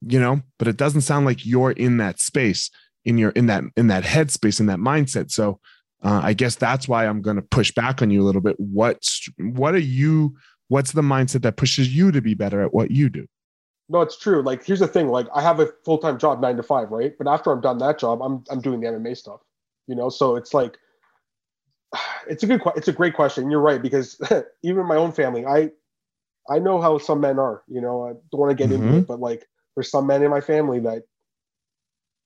you 0.01 0.21
know, 0.21 0.43
but 0.59 0.69
it 0.69 0.77
doesn't 0.77 1.01
sound 1.03 1.27
like 1.27 1.47
you're 1.47 1.73
in 1.73 1.97
that 1.97 2.21
space 2.21 2.71
in 3.05 3.19
your 3.19 3.31
in 3.31 3.47
that 3.47 3.65
in 3.77 3.87
that 3.87 4.05
headspace 4.05 4.61
in 4.61 4.67
that 4.67 4.79
mindset. 4.79 5.31
So 5.31 5.61
uh, 6.03 6.21
I 6.23 6.35
guess 6.35 6.57
that's 6.57 6.89
why 6.89 7.07
I'm 7.07 7.23
going 7.23 7.37
to 7.37 7.43
push 7.43 7.73
back 7.73 8.03
on 8.03 8.11
you 8.11 8.23
a 8.23 8.25
little 8.25 8.41
bit. 8.41 8.57
What's 8.59 9.29
what 9.39 9.75
are 9.75 9.79
you? 9.79 10.37
What's 10.69 10.93
the 10.93 11.03
mindset 11.03 11.43
that 11.43 11.57
pushes 11.57 11.95
you 11.95 12.11
to 12.13 12.21
be 12.21 12.35
better 12.35 12.63
at 12.63 12.75
what 12.75 12.91
you 12.91 13.09
do? 13.09 13.27
No, 13.89 14.03
it's 14.03 14.19
true. 14.19 14.43
Like 14.43 14.65
here's 14.65 14.81
the 14.81 14.89
thing. 14.89 15.09
Like 15.09 15.27
I 15.35 15.41
have 15.43 15.61
a 15.61 15.69
full 15.85 15.99
time 15.99 16.19
job, 16.19 16.41
nine 16.41 16.57
to 16.57 16.63
five, 16.63 16.91
right? 16.91 17.15
But 17.17 17.29
after 17.29 17.53
I'm 17.53 17.61
done 17.61 17.79
that 17.79 17.99
job, 17.99 18.21
I'm 18.21 18.45
I'm 18.51 18.61
doing 18.61 18.81
the 18.81 18.89
MMA 18.89 19.17
stuff. 19.17 19.41
You 19.87 19.95
know, 19.95 20.09
so 20.09 20.37
it's 20.37 20.53
like 20.53 20.77
it's 22.29 22.43
a 22.43 22.47
good 22.47 22.61
it's 22.77 22.89
a 22.89 22.93
great 22.93 23.15
question. 23.15 23.51
You're 23.51 23.61
right 23.61 23.81
because 23.81 24.21
even 24.63 24.87
my 24.87 24.97
own 24.97 25.13
family, 25.13 25.47
I 25.47 25.71
I 26.49 26.59
know 26.59 26.81
how 26.81 26.99
some 26.99 27.21
men 27.21 27.39
are. 27.39 27.63
You 27.69 27.81
know, 27.81 28.07
I 28.07 28.13
don't 28.31 28.41
want 28.41 28.51
to 28.51 28.57
get 28.57 28.73
mm-hmm. 28.73 28.87
into 28.87 28.99
it, 28.99 29.07
but 29.07 29.21
like 29.21 29.47
there's 29.75 29.91
some 29.91 30.07
men 30.07 30.23
in 30.23 30.31
my 30.31 30.41
family 30.41 30.81
that 30.81 31.05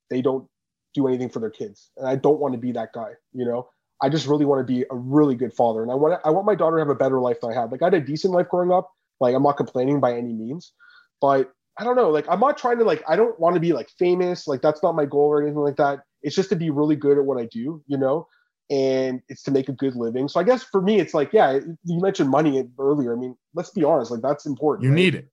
they 0.09 0.23
don't 0.23 0.49
do 0.95 1.07
anything 1.09 1.29
for 1.29 1.41
their 1.41 1.51
kids, 1.51 1.91
and 1.97 2.09
I 2.09 2.17
don't 2.17 2.41
want 2.41 2.55
to 2.55 2.59
be 2.59 2.73
that 2.73 2.93
guy. 2.93 3.11
You 3.33 3.45
know, 3.45 3.69
I 4.03 4.09
just 4.09 4.27
really 4.27 4.45
want 4.45 4.67
to 4.67 4.73
be 4.73 4.85
a 4.91 4.97
really 4.97 5.35
good 5.35 5.53
father, 5.53 5.83
and 5.83 5.91
I 5.91 5.95
want 5.95 6.21
I 6.25 6.31
want 6.31 6.47
my 6.47 6.55
daughter 6.55 6.77
to 6.77 6.81
have 6.81 6.89
a 6.89 6.95
better 6.95 7.21
life 7.21 7.41
than 7.41 7.53
I 7.53 7.61
had. 7.61 7.73
Like 7.73 7.83
I 7.83 7.87
had 7.87 7.95
a 7.95 8.01
decent 8.01 8.35
life 8.35 8.49
growing 8.49 8.73
up. 8.73 8.91
Like 9.21 9.35
I'm 9.35 9.43
not 9.43 9.57
complaining 9.57 10.01
by 10.01 10.13
any 10.13 10.33
means, 10.33 10.73
but 11.21 11.53
I 11.79 11.85
don't 11.85 11.97
know. 11.97 12.11
Like 12.11 12.27
I'm 12.29 12.41
not 12.41 12.59
trying 12.59 12.79
to 12.79 12.85
like 12.85 13.03
I 13.09 13.17
don't 13.17 13.39
want 13.39 13.55
to 13.55 13.61
be 13.61 13.73
like 13.73 13.91
famous. 13.99 14.47
Like 14.47 14.63
that's 14.63 14.83
not 14.83 14.95
my 14.95 15.05
goal 15.05 15.29
or 15.29 15.43
anything 15.43 15.61
like 15.61 15.77
that. 15.77 16.01
it's 16.23 16.37
just 16.37 16.51
to 16.51 16.57
be 16.57 16.71
really 16.71 16.97
good 16.97 17.19
at 17.19 17.25
what 17.25 17.41
I 17.41 17.47
do, 17.47 17.83
you 17.87 17.99
know, 17.99 18.27
and 18.71 19.21
it's 19.29 19.43
to 19.45 19.51
make 19.51 19.69
a 19.69 19.73
good 19.73 19.97
living. 19.97 20.29
So 20.29 20.41
I 20.41 20.45
guess 20.45 20.63
for 20.63 20.81
me, 20.81 21.01
it's 21.01 21.15
like, 21.15 21.33
yeah, 21.33 21.59
you 21.85 22.01
mentioned 22.01 22.31
money 22.31 22.63
earlier. 22.79 23.15
I 23.15 23.17
mean, 23.17 23.37
let's 23.55 23.71
be 23.71 23.85
honest, 23.85 24.11
like 24.11 24.23
that's 24.23 24.47
important. 24.47 24.85
You 24.85 24.91
right? 24.91 24.97
need 24.97 25.15
it. 25.15 25.29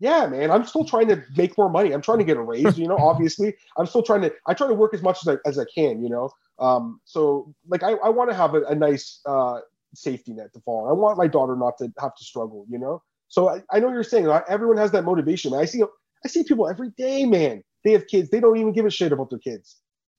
Yeah, 0.00 0.26
man. 0.26 0.50
I'm 0.50 0.64
still 0.64 0.84
trying 0.84 1.08
to 1.08 1.22
make 1.36 1.58
more 1.58 1.68
money. 1.68 1.92
I'm 1.92 2.02
trying 2.02 2.18
to 2.18 2.24
get 2.24 2.36
a 2.36 2.42
raise, 2.42 2.78
you 2.78 2.86
know, 2.86 2.96
obviously. 3.00 3.54
I'm 3.76 3.86
still 3.86 4.02
trying 4.02 4.22
to 4.22 4.32
I 4.46 4.54
try 4.54 4.68
to 4.68 4.74
work 4.74 4.94
as 4.94 5.02
much 5.02 5.18
as 5.26 5.28
I 5.28 5.48
as 5.48 5.58
I 5.58 5.64
can, 5.74 6.02
you 6.02 6.08
know. 6.08 6.30
Um, 6.58 7.00
so 7.04 7.52
like 7.68 7.82
I, 7.82 7.92
I 7.92 8.08
want 8.08 8.30
to 8.30 8.36
have 8.36 8.54
a, 8.54 8.62
a 8.64 8.74
nice 8.74 9.20
uh 9.26 9.60
safety 9.94 10.32
net 10.32 10.52
to 10.54 10.60
fall 10.60 10.84
on. 10.84 10.90
I 10.90 10.92
want 10.92 11.18
my 11.18 11.26
daughter 11.26 11.56
not 11.56 11.78
to 11.78 11.92
have 11.98 12.14
to 12.14 12.24
struggle, 12.24 12.66
you 12.68 12.78
know. 12.78 13.02
So 13.28 13.48
I, 13.48 13.62
I 13.70 13.80
know 13.80 13.90
you're 13.90 14.04
saying 14.04 14.26
everyone 14.48 14.76
has 14.76 14.90
that 14.92 15.04
motivation. 15.04 15.54
I 15.54 15.64
see 15.64 15.82
I 16.24 16.28
see 16.28 16.42
people 16.44 16.68
every 16.68 16.90
day, 16.96 17.24
man. 17.24 17.62
They 17.84 17.92
have 17.92 18.06
kids. 18.06 18.30
They 18.30 18.40
don't 18.40 18.56
even 18.56 18.72
give 18.72 18.86
a 18.86 18.90
shit 18.90 19.12
about 19.12 19.30
their 19.30 19.38
kids. 19.38 19.76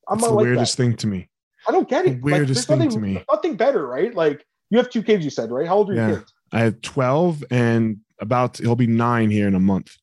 I'm 0.08 0.18
That's 0.18 0.24
not 0.24 0.30
the 0.30 0.36
like 0.36 0.44
weirdest 0.44 0.78
that. 0.78 0.84
thing 0.84 0.96
to 0.98 1.08
me. 1.08 1.30
I 1.68 1.72
don't 1.72 1.90
get 1.90 2.06
it. 2.06 2.16
The 2.16 2.22
weirdest 2.22 2.70
like, 2.70 2.80
thing 2.80 2.88
nothing, 2.88 3.02
to 3.02 3.08
me. 3.08 3.26
Nothing 3.32 3.56
better, 3.56 3.86
right? 3.86 4.14
Like 4.14 4.46
you 4.70 4.78
have 4.78 4.90
two 4.90 5.04
kids, 5.04 5.24
you 5.24 5.32
said, 5.32 5.52
right? 5.52 5.68
How 5.68 5.78
old 5.78 5.90
are 5.90 5.96
yeah. 5.96 6.08
your 6.08 6.18
kids? 6.20 6.34
I 6.52 6.60
have 6.62 6.82
12 6.82 7.44
and 7.52 7.98
about 8.20 8.58
he'll 8.58 8.76
be 8.76 8.88
nine 8.88 9.30
here 9.30 9.48
in 9.48 9.56
a 9.56 9.60
month. 9.60 9.98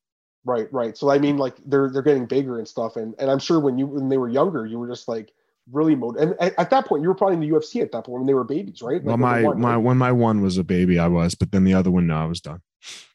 Right, 0.45 0.73
right. 0.73 0.97
So 0.97 1.11
I 1.11 1.19
mean, 1.19 1.39
like 1.39 1.57
they're 1.67 1.91
they're 1.91 2.03
getting 2.03 2.27
bigger 2.27 2.59
and 2.59 2.69
stuff, 2.69 2.97
and 2.97 3.15
and 3.19 3.31
I'm 3.31 3.41
sure 3.41 3.59
when 3.59 3.79
you 3.79 3.87
when 3.87 4.09
they 4.09 4.17
were 4.17 4.29
younger, 4.29 4.65
you 4.65 4.79
were 4.79 4.89
just 4.89 5.09
like 5.09 5.33
really 5.73 5.95
motivated. 5.95 6.37
And 6.41 6.53
at, 6.59 6.71
that 6.71 6.87
point, 6.87 7.03
you 7.03 7.09
were 7.09 7.15
probably 7.15 7.35
in 7.35 7.41
the 7.41 7.51
UFC 7.51 7.83
at 7.83 7.91
that 7.93 8.05
point 8.05 8.21
when 8.21 8.27
they 8.27 8.35
were 8.35 8.45
babies, 8.45 8.81
right? 8.83 8.97
Like 8.97 9.05
well, 9.05 9.17
my 9.17 9.43
one, 9.43 9.61
my 9.61 9.75
right? 9.75 9.77
when 9.77 9.97
my 9.99 10.13
one 10.13 10.41
was 10.41 10.59
a 10.59 10.65
baby, 10.65 10.99
I 10.99 11.09
was, 11.09 11.35
but 11.35 11.51
then 11.51 11.65
the 11.65 11.75
other 11.75 11.91
one, 11.91 12.07
no, 12.07 12.17
I 12.17 12.27
was 12.27 12.41
done. 12.41 12.61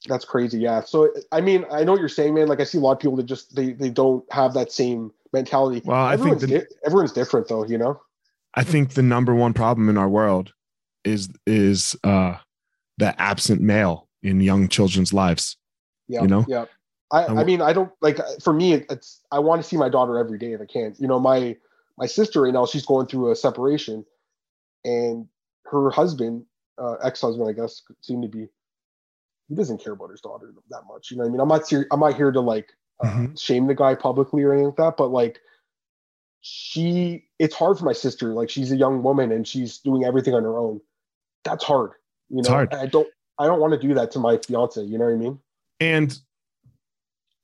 That's 0.08 0.26
crazy. 0.26 0.60
Yeah. 0.60 0.82
So 0.82 1.14
I 1.32 1.42
mean, 1.42 1.66
I 1.72 1.84
know 1.84 1.94
what 1.94 2.02
you're 2.02 2.10
saying, 2.10 2.34
man. 2.34 2.48
Like 2.48 2.60
I 2.60 2.66
see 2.66 2.78
a 2.78 2.82
lot 2.82 2.94
of 2.94 3.00
people 3.00 3.16
that 3.18 3.26
just 3.26 3.56
they 3.56 3.74
they 3.74 3.90
don't 3.90 4.26
have 4.34 4.54
that 4.56 4.72
same 4.72 5.12
mentality. 5.32 5.82
Well, 5.86 6.06
I 6.06 6.18
think 6.18 6.40
the, 6.40 6.48
di- 6.48 6.66
everyone's 6.86 7.14
different, 7.14 7.48
though. 7.48 7.66
You 7.66 7.78
know. 7.78 8.02
I 8.54 8.64
think 8.64 8.96
the 8.96 9.02
number 9.02 9.34
one 9.34 9.54
problem 9.54 9.88
in 9.88 9.98
our 9.98 10.10
world 10.10 10.54
is 11.06 11.30
is 11.48 11.96
uh 12.04 12.36
the 12.98 13.20
absent 13.20 13.62
male 13.62 14.10
in 14.24 14.42
young 14.42 14.68
children's 14.68 15.14
lives. 15.14 15.58
Yeah. 16.08 16.22
You 16.22 16.28
know. 16.28 16.46
Yeah. 16.48 16.66
I, 17.12 17.26
I 17.26 17.44
mean, 17.44 17.62
I 17.62 17.74
don't 17.74 17.92
like 18.02 18.20
for 18.42 18.54
me, 18.54 18.74
it's 18.74 19.20
I 19.32 19.40
want 19.40 19.62
to 19.62 19.68
see 19.68 19.76
my 19.76 19.90
daughter 19.90 20.18
every 20.18 20.38
day 20.38 20.54
if 20.54 20.62
I 20.62 20.66
can. 20.66 20.96
You 20.98 21.08
know, 21.08 21.20
my 21.20 21.58
my 21.98 22.06
sister 22.06 22.44
right 22.44 22.54
now, 22.54 22.66
she's 22.66 22.86
going 22.86 23.08
through 23.08 23.32
a 23.32 23.36
separation, 23.36 24.06
and 24.86 25.28
her 25.66 25.90
husband, 25.90 26.46
uh, 26.78 26.94
ex-husband, 27.04 27.50
I 27.50 27.52
guess, 27.52 27.82
seemed 28.02 28.24
to 28.24 28.30
be, 28.30 28.48
he 29.50 29.56
doesn't 29.56 29.84
care 29.84 29.94
about 29.94 30.10
his 30.10 30.22
daughter 30.22 30.54
that 30.70 30.84
much. 30.88 31.12
You 31.12 31.18
know, 31.18 31.26
I 31.26 31.28
mean, 31.28 31.42
I'm 31.42 31.50
not 31.50 31.68
ser- 31.68 31.88
I'm 31.92 32.00
not 32.00 32.16
here 32.16 32.32
to 32.32 32.40
like 32.40 32.70
uh, 33.04 33.08
mm-hmm. 33.08 33.36
shame 33.36 33.68
the 33.68 33.76
guy 33.76 33.94
publicly 33.96 34.44
or 34.44 34.54
anything 34.54 34.68
like 34.68 34.78
that, 34.78 34.98
but 34.98 35.12
like, 35.12 35.40
she, 36.40 37.26
it's 37.40 37.56
hard 37.56 37.78
for 37.78 37.86
my 37.86 37.94
sister. 37.94 38.34
Like, 38.34 38.50
she's 38.50 38.72
a 38.72 38.78
young 38.78 39.04
woman 39.04 39.32
and 39.32 39.46
she's 39.48 39.78
doing 39.80 40.06
everything 40.06 40.34
on 40.34 40.44
her 40.44 40.58
own. 40.58 40.82
That's 41.44 41.64
hard. 41.64 41.92
You 42.30 42.42
know, 42.42 42.68
I 42.72 42.86
don't 42.86 43.08
I 43.40 43.48
don't 43.48 43.60
want 43.60 43.74
to 43.74 43.80
do 43.80 43.94
that 43.96 44.12
to 44.12 44.20
my 44.20 44.38
fiance. 44.38 44.82
You 44.82 44.98
know 44.98 45.06
what 45.06 45.14
I 45.14 45.18
mean? 45.18 45.40
And 45.80 46.18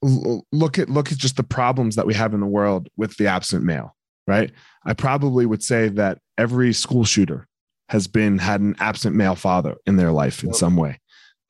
look 0.01 0.77
at 0.77 0.89
look 0.89 1.11
at 1.11 1.17
just 1.17 1.37
the 1.37 1.43
problems 1.43 1.95
that 1.95 2.05
we 2.05 2.13
have 2.13 2.33
in 2.33 2.39
the 2.39 2.45
world 2.45 2.87
with 2.97 3.17
the 3.17 3.25
absent 3.25 3.63
male 3.63 3.95
right 4.27 4.51
i 4.85 4.93
probably 4.93 5.45
would 5.45 5.63
say 5.63 5.89
that 5.89 6.19
every 6.37 6.71
school 6.71 7.03
shooter 7.03 7.47
has 7.89 8.07
been 8.07 8.37
had 8.37 8.61
an 8.61 8.75
absent 8.79 9.15
male 9.15 9.35
father 9.35 9.75
in 9.87 9.95
their 9.95 10.11
life 10.11 10.43
in 10.43 10.49
yep. 10.49 10.55
some 10.55 10.75
way 10.75 10.99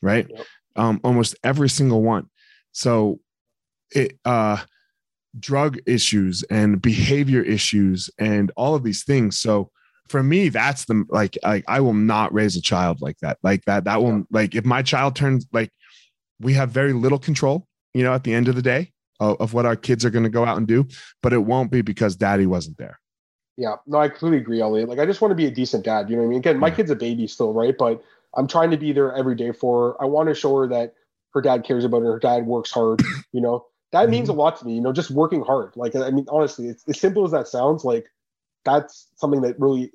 right 0.02 0.28
yep. 0.30 0.46
um, 0.78 1.00
almost 1.04 1.36
every 1.44 1.68
single 1.68 2.02
one 2.02 2.28
so 2.72 3.20
it 3.92 4.18
uh 4.24 4.58
drug 5.38 5.78
issues 5.86 6.44
and 6.44 6.82
behavior 6.82 7.42
issues 7.42 8.10
and 8.18 8.52
all 8.56 8.76
of 8.76 8.84
these 8.84 9.04
things 9.04 9.38
so 9.38 9.70
for 10.10 10.24
me 10.24 10.49
that's 10.49 10.86
the 10.86 11.05
like 11.10 11.38
like 11.43 11.64
i 11.68 11.80
will 11.80 11.93
not 11.93 12.34
raise 12.34 12.55
a 12.55 12.62
child 12.62 13.01
like 13.01 13.18
that 13.20 13.38
like 13.43 13.64
that 13.66 13.84
that 13.84 14.01
will 14.01 14.26
like 14.32 14.55
if 14.55 14.66
my 14.66 14.82
child 14.82 15.16
turns 15.16 15.47
like 15.51 15.72
we 16.39 16.53
have 16.53 16.70
very 16.70 16.93
little 16.93 17.20
control 17.20 17.68
you 17.97 18.03
know, 18.03 18.14
at 18.14 18.24
the 18.24 18.34
end 18.34 18.47
of 18.47 18.55
the 18.55 18.62
day 18.62 18.93
of, 19.20 19.41
of 19.41 19.53
what 19.55 19.66
our 19.66 19.76
kids 19.76 20.05
are 20.05 20.12
going 20.12 20.24
to 20.24 20.30
go 20.30 20.45
out 20.45 20.55
and 20.55 20.68
do, 20.68 20.88
but 21.24 21.34
it 21.34 21.39
won't 21.39 21.72
be 21.72 21.82
because 21.82 22.16
daddy 22.16 22.45
wasn't 22.45 22.78
there. 22.78 22.99
Yeah, 23.58 23.78
no, 23.88 23.97
I 23.97 24.08
completely 24.08 24.38
agree, 24.38 24.62
Elliot. 24.62 24.88
Like, 24.88 24.99
I 24.99 25.05
just 25.08 25.20
want 25.20 25.32
to 25.32 25.36
be 25.36 25.47
a 25.47 25.51
decent 25.51 25.84
dad. 25.84 26.08
You 26.08 26.16
know 26.16 26.22
what 26.22 26.28
I 26.28 26.30
mean? 26.30 26.39
Again, 26.39 26.60
my 26.60 26.68
yeah. 26.68 26.76
kid's 26.76 26.91
a 26.91 26.95
baby 26.95 27.26
still, 27.26 27.53
right? 27.53 27.76
But 27.76 28.03
I'm 28.36 28.47
trying 28.47 28.70
to 28.70 28.78
be 28.78 28.93
there 28.93 29.16
every 29.16 29.34
day 29.34 29.51
for 29.51 29.93
her. 29.93 30.03
I 30.03 30.05
want 30.05 30.30
to 30.30 30.36
show 30.36 30.55
her 30.58 30.68
that 30.68 30.93
her 31.34 31.41
dad 31.41 31.64
cares 31.64 31.84
about 31.84 32.03
her. 32.03 32.14
Her 32.14 32.20
dad 32.20 32.45
works 32.45 32.72
hard. 32.72 33.01
You 33.34 33.41
know, 33.41 33.66
that 33.91 34.03
mm-hmm. 34.03 34.12
means 34.12 34.30
a 34.30 34.34
lot 34.34 34.58
to 34.58 34.66
me. 34.66 34.76
You 34.76 34.82
know, 34.82 34.93
just 34.93 35.10
working 35.10 35.41
hard. 35.41 35.74
Like, 35.76 35.95
I 35.95 36.12
mean, 36.12 36.26
honestly, 36.30 36.68
it's 36.68 36.88
as 36.88 36.99
simple 36.99 37.26
as 37.26 37.32
that 37.32 37.47
sounds. 37.47 37.84
Like, 37.84 38.05
that's 38.68 39.07
something 39.15 39.41
that 39.41 39.59
really 39.59 39.91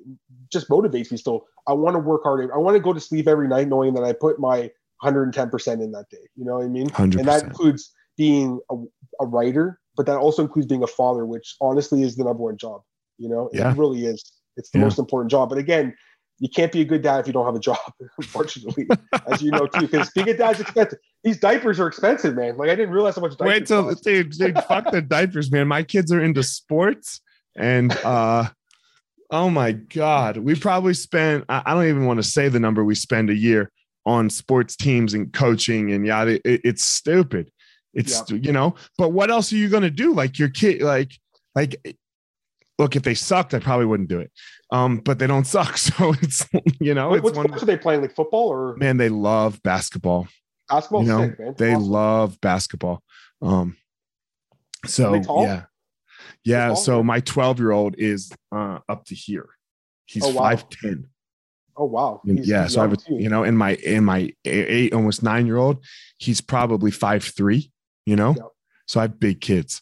just 0.51 0.67
motivates 0.67 1.11
me. 1.11 1.17
Still, 1.17 1.45
I 1.67 1.73
want 1.73 1.95
to 1.95 1.99
work 1.99 2.23
hard. 2.23 2.49
I 2.51 2.57
want 2.57 2.75
to 2.75 2.81
go 2.81 2.91
to 2.91 2.99
sleep 2.99 3.27
every 3.27 3.47
night 3.47 3.67
knowing 3.67 3.93
that 3.93 4.03
I 4.03 4.13
put 4.13 4.39
my 4.39 4.71
110% 5.03 5.83
in 5.83 5.91
that 5.91 6.09
day. 6.09 6.17
You 6.35 6.45
know 6.45 6.55
what 6.55 6.65
I 6.65 6.69
mean? 6.69 6.89
100%. 6.89 7.19
And 7.19 7.27
that 7.27 7.43
includes 7.43 7.93
being 8.17 8.59
a, 8.71 8.75
a, 9.21 9.25
writer, 9.25 9.79
but 9.95 10.05
that 10.05 10.17
also 10.17 10.43
includes 10.43 10.67
being 10.67 10.83
a 10.83 10.87
father, 10.87 11.25
which 11.25 11.55
honestly 11.61 12.03
is 12.03 12.15
the 12.15 12.23
number 12.23 12.43
one 12.43 12.57
job. 12.57 12.81
You 13.17 13.29
know, 13.29 13.49
yeah. 13.53 13.71
it 13.71 13.77
really 13.77 14.05
is. 14.05 14.23
It's 14.57 14.69
the 14.71 14.79
yeah. 14.79 14.85
most 14.85 14.99
important 14.99 15.31
job. 15.31 15.49
But 15.49 15.57
again, 15.57 15.95
you 16.39 16.49
can't 16.49 16.71
be 16.71 16.81
a 16.81 16.85
good 16.85 17.01
dad 17.01 17.19
if 17.19 17.27
you 17.27 17.33
don't 17.33 17.45
have 17.45 17.55
a 17.55 17.59
job, 17.59 17.77
unfortunately, 18.17 18.87
as 19.31 19.41
you 19.41 19.51
know 19.51 19.67
too. 19.67 19.81
Because 19.81 20.09
being 20.11 20.29
a 20.29 20.37
dad's 20.37 20.59
expensive. 20.59 20.99
These 21.23 21.39
diapers 21.39 21.79
are 21.79 21.87
expensive, 21.87 22.35
man. 22.35 22.57
Like 22.57 22.69
I 22.69 22.75
didn't 22.75 22.93
realize 22.93 23.15
how 23.15 23.21
much. 23.21 23.37
Diapers 23.37 23.47
Wait 23.47 23.65
till 23.67 23.93
dude, 23.95 24.31
dude, 24.31 24.63
fuck 24.63 24.91
the 24.91 25.01
diapers, 25.01 25.51
man. 25.51 25.67
My 25.67 25.83
kids 25.83 26.11
are 26.11 26.21
into 26.21 26.43
sports, 26.43 27.21
and 27.55 27.91
uh, 28.03 28.49
oh 29.33 29.49
my 29.49 29.71
god, 29.71 30.37
we 30.37 30.55
probably 30.55 30.93
spent. 30.93 31.43
I, 31.49 31.73
don't 31.73 31.87
even 31.87 32.05
want 32.05 32.17
to 32.17 32.23
say 32.23 32.47
the 32.47 32.59
number 32.59 32.83
we 32.85 32.95
spend 32.95 33.29
a 33.29 33.35
year 33.35 33.71
on 34.05 34.29
sports 34.29 34.75
teams 34.75 35.13
and 35.13 35.33
coaching 35.33 35.91
and 35.91 36.05
yada. 36.05 36.39
It, 36.47 36.61
it's 36.63 36.83
stupid. 36.83 37.51
It's 37.93 38.23
yeah. 38.31 38.37
you 38.37 38.51
know, 38.53 38.75
but 38.97 39.09
what 39.11 39.31
else 39.31 39.51
are 39.51 39.57
you 39.57 39.69
going 39.69 39.83
to 39.83 39.89
do? 39.89 40.13
Like 40.13 40.39
your 40.39 40.49
kid, 40.49 40.81
like 40.81 41.19
like 41.55 41.75
look, 42.77 42.95
if 42.95 43.03
they 43.03 43.15
sucked, 43.15 43.53
I 43.53 43.59
probably 43.59 43.87
wouldn't 43.87 44.09
do 44.09 44.19
it. 44.19 44.31
Um, 44.71 44.99
but 44.99 45.19
they 45.19 45.27
don't 45.27 45.47
suck, 45.47 45.77
so 45.77 46.13
it's 46.21 46.47
you 46.79 46.93
know, 46.93 47.09
what, 47.09 47.25
it's 47.25 47.37
one. 47.37 47.51
are 47.51 47.59
they 47.59 47.77
playing? 47.77 48.01
Like 48.01 48.15
football 48.15 48.47
or 48.47 48.77
man, 48.77 48.97
they 48.97 49.09
love 49.09 49.61
basketball. 49.63 50.27
Basketball, 50.69 51.01
you 51.01 51.07
know, 51.07 51.27
sick, 51.27 51.57
they 51.57 51.73
awesome. 51.73 51.89
love 51.89 52.39
basketball. 52.39 53.01
Um, 53.41 53.77
so 54.85 55.15
yeah, 55.41 55.63
yeah. 56.43 56.73
So 56.73 57.03
my 57.03 57.19
twelve 57.19 57.59
year 57.59 57.71
old 57.71 57.95
is 57.97 58.31
uh, 58.51 58.79
up 58.89 59.05
to 59.05 59.15
here. 59.15 59.49
He's 60.05 60.23
oh, 60.23 60.29
wow. 60.29 60.41
five 60.41 60.69
ten. 60.69 61.07
Oh 61.75 61.85
wow! 61.85 62.21
He's, 62.23 62.47
yeah, 62.47 62.67
so 62.67 62.81
I 62.81 62.83
have 62.83 62.93
a, 62.93 62.97
you 63.09 63.29
know, 63.29 63.43
in 63.43 63.57
my 63.57 63.75
in 63.75 64.03
my 64.03 64.31
eight 64.45 64.93
almost 64.93 65.23
nine 65.23 65.47
year 65.47 65.57
old, 65.57 65.83
he's 66.17 66.39
probably 66.39 66.91
five 66.91 67.23
three. 67.23 67.71
You 68.05 68.15
know, 68.15 68.35
yep. 68.35 68.47
so 68.85 68.99
I 68.99 69.03
have 69.03 69.19
big 69.19 69.41
kids. 69.41 69.81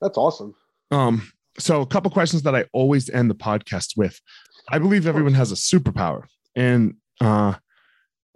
That's 0.00 0.16
awesome. 0.16 0.54
Um, 0.90 1.32
so 1.58 1.80
a 1.80 1.86
couple 1.86 2.10
questions 2.10 2.42
that 2.42 2.54
I 2.54 2.66
always 2.72 3.10
end 3.10 3.30
the 3.30 3.34
podcast 3.34 3.96
with. 3.96 4.20
I 4.68 4.78
believe 4.78 5.06
everyone 5.06 5.34
has 5.34 5.50
a 5.50 5.56
superpower, 5.56 6.24
and 6.54 6.94
uh, 7.20 7.54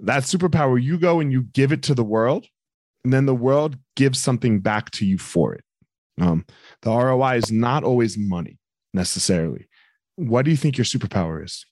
that 0.00 0.24
superpower 0.24 0.82
you 0.82 0.98
go 0.98 1.20
and 1.20 1.30
you 1.30 1.42
give 1.42 1.72
it 1.72 1.82
to 1.84 1.94
the 1.94 2.04
world, 2.04 2.46
and 3.04 3.12
then 3.12 3.26
the 3.26 3.34
world 3.34 3.76
gives 3.94 4.18
something 4.18 4.60
back 4.60 4.90
to 4.92 5.06
you 5.06 5.18
for 5.18 5.54
it. 5.54 5.62
Um, 6.20 6.44
the 6.82 6.90
ROI 6.90 7.36
is 7.36 7.52
not 7.52 7.84
always 7.84 8.18
money 8.18 8.58
necessarily. 8.92 9.68
What 10.16 10.44
do 10.44 10.50
you 10.50 10.56
think 10.56 10.76
your 10.76 10.84
superpower 10.84 11.44
is? 11.44 11.64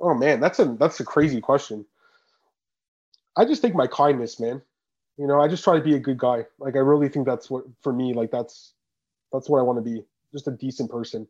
Oh 0.00 0.14
man, 0.14 0.40
that's 0.40 0.58
a 0.58 0.76
that's 0.78 1.00
a 1.00 1.04
crazy 1.04 1.40
question. 1.40 1.84
I 3.36 3.44
just 3.44 3.62
think 3.62 3.74
my 3.74 3.86
kindness, 3.86 4.38
man. 4.40 4.62
You 5.16 5.26
know, 5.26 5.40
I 5.40 5.48
just 5.48 5.62
try 5.62 5.76
to 5.76 5.82
be 5.82 5.94
a 5.94 5.98
good 5.98 6.18
guy. 6.18 6.44
Like 6.58 6.76
I 6.76 6.80
really 6.80 7.08
think 7.08 7.26
that's 7.26 7.50
what 7.50 7.64
for 7.82 7.92
me, 7.92 8.14
like 8.14 8.30
that's 8.30 8.74
that's 9.32 9.48
what 9.48 9.58
I 9.58 9.62
want 9.62 9.78
to 9.78 9.82
be. 9.82 10.04
Just 10.32 10.48
a 10.48 10.52
decent 10.52 10.90
person. 10.90 11.26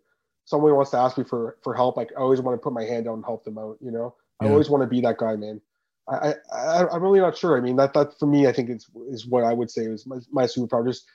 Someone 0.46 0.74
wants 0.74 0.90
to 0.92 0.98
ask 0.98 1.18
me 1.18 1.24
for 1.24 1.58
for 1.62 1.74
help, 1.74 1.96
like 1.96 2.10
I 2.16 2.20
always 2.20 2.40
want 2.40 2.58
to 2.58 2.62
put 2.62 2.72
my 2.72 2.84
hand 2.84 3.08
out 3.08 3.14
and 3.14 3.24
help 3.24 3.44
them 3.44 3.58
out, 3.58 3.78
you 3.80 3.90
know. 3.90 4.14
Yeah. 4.40 4.48
I 4.48 4.50
always 4.52 4.70
want 4.70 4.82
to 4.82 4.86
be 4.86 5.00
that 5.02 5.18
guy, 5.18 5.36
man. 5.36 5.60
I, 6.08 6.34
I 6.52 6.86
I'm 6.86 7.02
really 7.02 7.20
not 7.20 7.36
sure. 7.36 7.56
I 7.56 7.60
mean, 7.60 7.76
that 7.76 7.94
that 7.94 8.18
for 8.18 8.26
me, 8.26 8.46
I 8.46 8.52
think 8.52 8.70
is 8.70 8.86
is 9.08 9.26
what 9.26 9.44
I 9.44 9.52
would 9.52 9.70
say 9.70 9.82
is 9.82 10.06
my, 10.06 10.16
my 10.30 10.44
superpower. 10.44 10.86
Just 10.86 11.06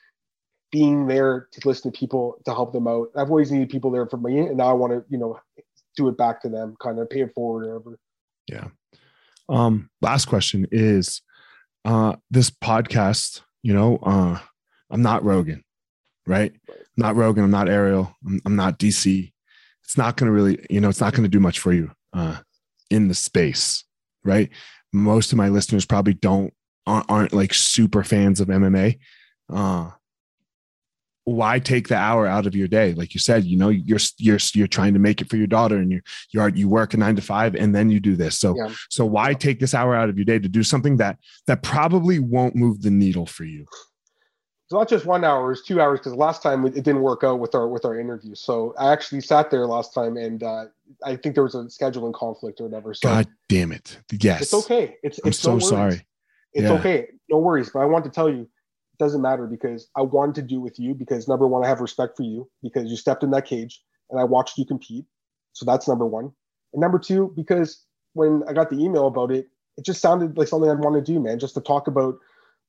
being 0.70 1.06
there 1.06 1.48
to 1.52 1.68
listen 1.68 1.90
to 1.90 1.98
people 1.98 2.40
to 2.44 2.54
help 2.54 2.72
them 2.72 2.86
out. 2.86 3.08
I've 3.16 3.30
always 3.30 3.50
needed 3.50 3.70
people 3.70 3.90
there 3.90 4.06
for 4.06 4.16
me, 4.16 4.38
and 4.38 4.56
now 4.56 4.68
I 4.68 4.72
want 4.72 4.92
to, 4.92 5.04
you 5.08 5.18
know, 5.18 5.38
do 5.96 6.08
it 6.08 6.16
back 6.16 6.40
to 6.42 6.48
them, 6.48 6.76
kind 6.80 6.98
of 6.98 7.10
pay 7.10 7.20
it 7.20 7.34
forward 7.34 7.66
or 7.66 7.78
whatever. 7.78 7.98
Yeah. 8.46 8.68
Um, 9.48 9.90
last 10.00 10.26
question 10.26 10.66
is 10.70 11.22
uh 11.84 12.16
this 12.30 12.50
podcast, 12.50 13.42
you 13.62 13.74
know, 13.74 13.98
uh 14.02 14.38
I'm 14.90 15.02
not 15.02 15.24
Rogan, 15.24 15.64
right? 16.26 16.52
I'm 16.68 16.76
not 16.96 17.16
Rogan, 17.16 17.44
I'm 17.44 17.50
not 17.50 17.68
Ariel, 17.68 18.14
I'm, 18.26 18.40
I'm 18.44 18.56
not 18.56 18.78
DC. 18.78 19.32
It's 19.84 19.98
not 19.98 20.16
gonna 20.16 20.32
really, 20.32 20.64
you 20.70 20.80
know, 20.80 20.88
it's 20.88 21.00
not 21.00 21.14
gonna 21.14 21.28
do 21.28 21.40
much 21.40 21.58
for 21.58 21.72
you 21.72 21.90
uh 22.12 22.38
in 22.90 23.08
the 23.08 23.14
space, 23.14 23.84
right? 24.24 24.50
Most 24.92 25.32
of 25.32 25.38
my 25.38 25.48
listeners 25.48 25.86
probably 25.86 26.14
don't 26.14 26.52
aren't, 26.86 27.10
aren't 27.10 27.32
like 27.32 27.54
super 27.54 28.04
fans 28.04 28.40
of 28.40 28.48
MMA. 28.48 28.98
Uh 29.52 29.90
why 31.24 31.58
take 31.58 31.88
the 31.88 31.96
hour 31.96 32.26
out 32.26 32.46
of 32.46 32.56
your 32.56 32.68
day? 32.68 32.94
Like 32.94 33.14
you 33.14 33.20
said 33.20 33.44
you 33.44 33.56
know 33.56 33.68
you're 33.68 33.98
you're 34.18 34.38
you're 34.54 34.66
trying 34.66 34.94
to 34.94 35.00
make 35.00 35.20
it 35.20 35.28
for 35.28 35.36
your 35.36 35.46
daughter 35.46 35.76
and 35.76 35.90
you 35.90 36.00
you 36.30 36.40
are 36.40 36.48
you 36.48 36.68
work 36.68 36.94
a 36.94 36.96
9 36.96 37.16
to 37.16 37.22
5 37.22 37.54
and 37.54 37.74
then 37.74 37.90
you 37.90 38.00
do 38.00 38.16
this. 38.16 38.38
So 38.38 38.56
yeah. 38.56 38.72
so 38.88 39.04
why 39.04 39.34
take 39.34 39.60
this 39.60 39.74
hour 39.74 39.94
out 39.94 40.08
of 40.08 40.16
your 40.16 40.24
day 40.24 40.38
to 40.38 40.48
do 40.48 40.62
something 40.62 40.96
that 40.98 41.18
that 41.46 41.62
probably 41.62 42.18
won't 42.18 42.56
move 42.56 42.82
the 42.82 42.90
needle 42.90 43.26
for 43.26 43.44
you? 43.44 43.66
It's 44.70 44.72
not 44.72 44.88
just 44.88 45.04
one 45.04 45.24
hour 45.24 45.50
it's 45.50 45.62
two 45.62 45.80
hours 45.80 45.98
because 45.98 46.14
last 46.14 46.42
time 46.42 46.64
it 46.64 46.74
didn't 46.74 47.02
work 47.02 47.24
out 47.24 47.40
with 47.40 47.54
our 47.54 47.68
with 47.68 47.84
our 47.84 47.98
interview. 47.98 48.34
So 48.34 48.74
i 48.78 48.92
actually 48.92 49.20
sat 49.20 49.50
there 49.50 49.66
last 49.66 49.92
time 49.92 50.16
and 50.16 50.42
uh, 50.42 50.66
i 51.04 51.16
think 51.16 51.34
there 51.34 51.44
was 51.44 51.54
a 51.54 51.64
scheduling 51.64 52.14
conflict 52.14 52.60
or 52.60 52.64
whatever. 52.64 52.94
So 52.94 53.08
god 53.08 53.28
damn 53.48 53.72
it. 53.72 53.98
Yes. 54.12 54.42
It's 54.42 54.54
okay. 54.54 54.96
It's 55.02 55.20
i'm 55.24 55.28
it's 55.28 55.38
so 55.38 55.54
no 55.54 55.58
sorry. 55.58 56.06
It's 56.52 56.64
yeah. 56.64 56.72
okay. 56.72 57.08
No 57.28 57.38
worries. 57.38 57.70
But 57.70 57.80
i 57.80 57.84
want 57.84 58.04
to 58.04 58.10
tell 58.10 58.30
you 58.30 58.48
doesn't 59.00 59.22
matter 59.22 59.46
because 59.46 59.88
I 59.96 60.02
wanted 60.02 60.36
to 60.36 60.42
do 60.42 60.60
with 60.60 60.78
you 60.78 60.94
because 60.94 61.26
number 61.26 61.48
one, 61.48 61.64
I 61.64 61.68
have 61.68 61.80
respect 61.80 62.16
for 62.16 62.22
you 62.22 62.48
because 62.62 62.88
you 62.88 62.96
stepped 62.96 63.24
in 63.24 63.30
that 63.30 63.46
cage 63.46 63.82
and 64.10 64.20
I 64.20 64.24
watched 64.24 64.58
you 64.58 64.64
compete. 64.64 65.06
So 65.54 65.64
that's 65.64 65.88
number 65.88 66.06
one. 66.06 66.30
And 66.72 66.80
number 66.80 66.98
two, 66.98 67.32
because 67.34 67.84
when 68.12 68.42
I 68.46 68.52
got 68.52 68.70
the 68.70 68.76
email 68.76 69.06
about 69.06 69.32
it, 69.32 69.48
it 69.76 69.84
just 69.84 70.00
sounded 70.00 70.36
like 70.36 70.48
something 70.48 70.70
I'd 70.70 70.78
want 70.78 70.94
to 70.94 71.12
do, 71.12 71.18
man, 71.18 71.38
just 71.38 71.54
to 71.54 71.60
talk 71.60 71.88
about 71.88 72.16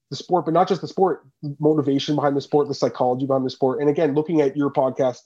the 0.10 0.16
sport, 0.16 0.46
but 0.46 0.54
not 0.54 0.68
just 0.68 0.82
the 0.82 0.88
sport, 0.88 1.26
motivation 1.60 2.16
behind 2.16 2.36
the 2.36 2.42
sport, 2.42 2.68
the 2.68 2.74
psychology 2.74 3.26
behind 3.26 3.46
the 3.46 3.50
sport. 3.50 3.82
And 3.82 3.90
again, 3.90 4.16
looking 4.16 4.42
at 4.42 4.56
your 4.56 4.72
podcast, 4.72 5.20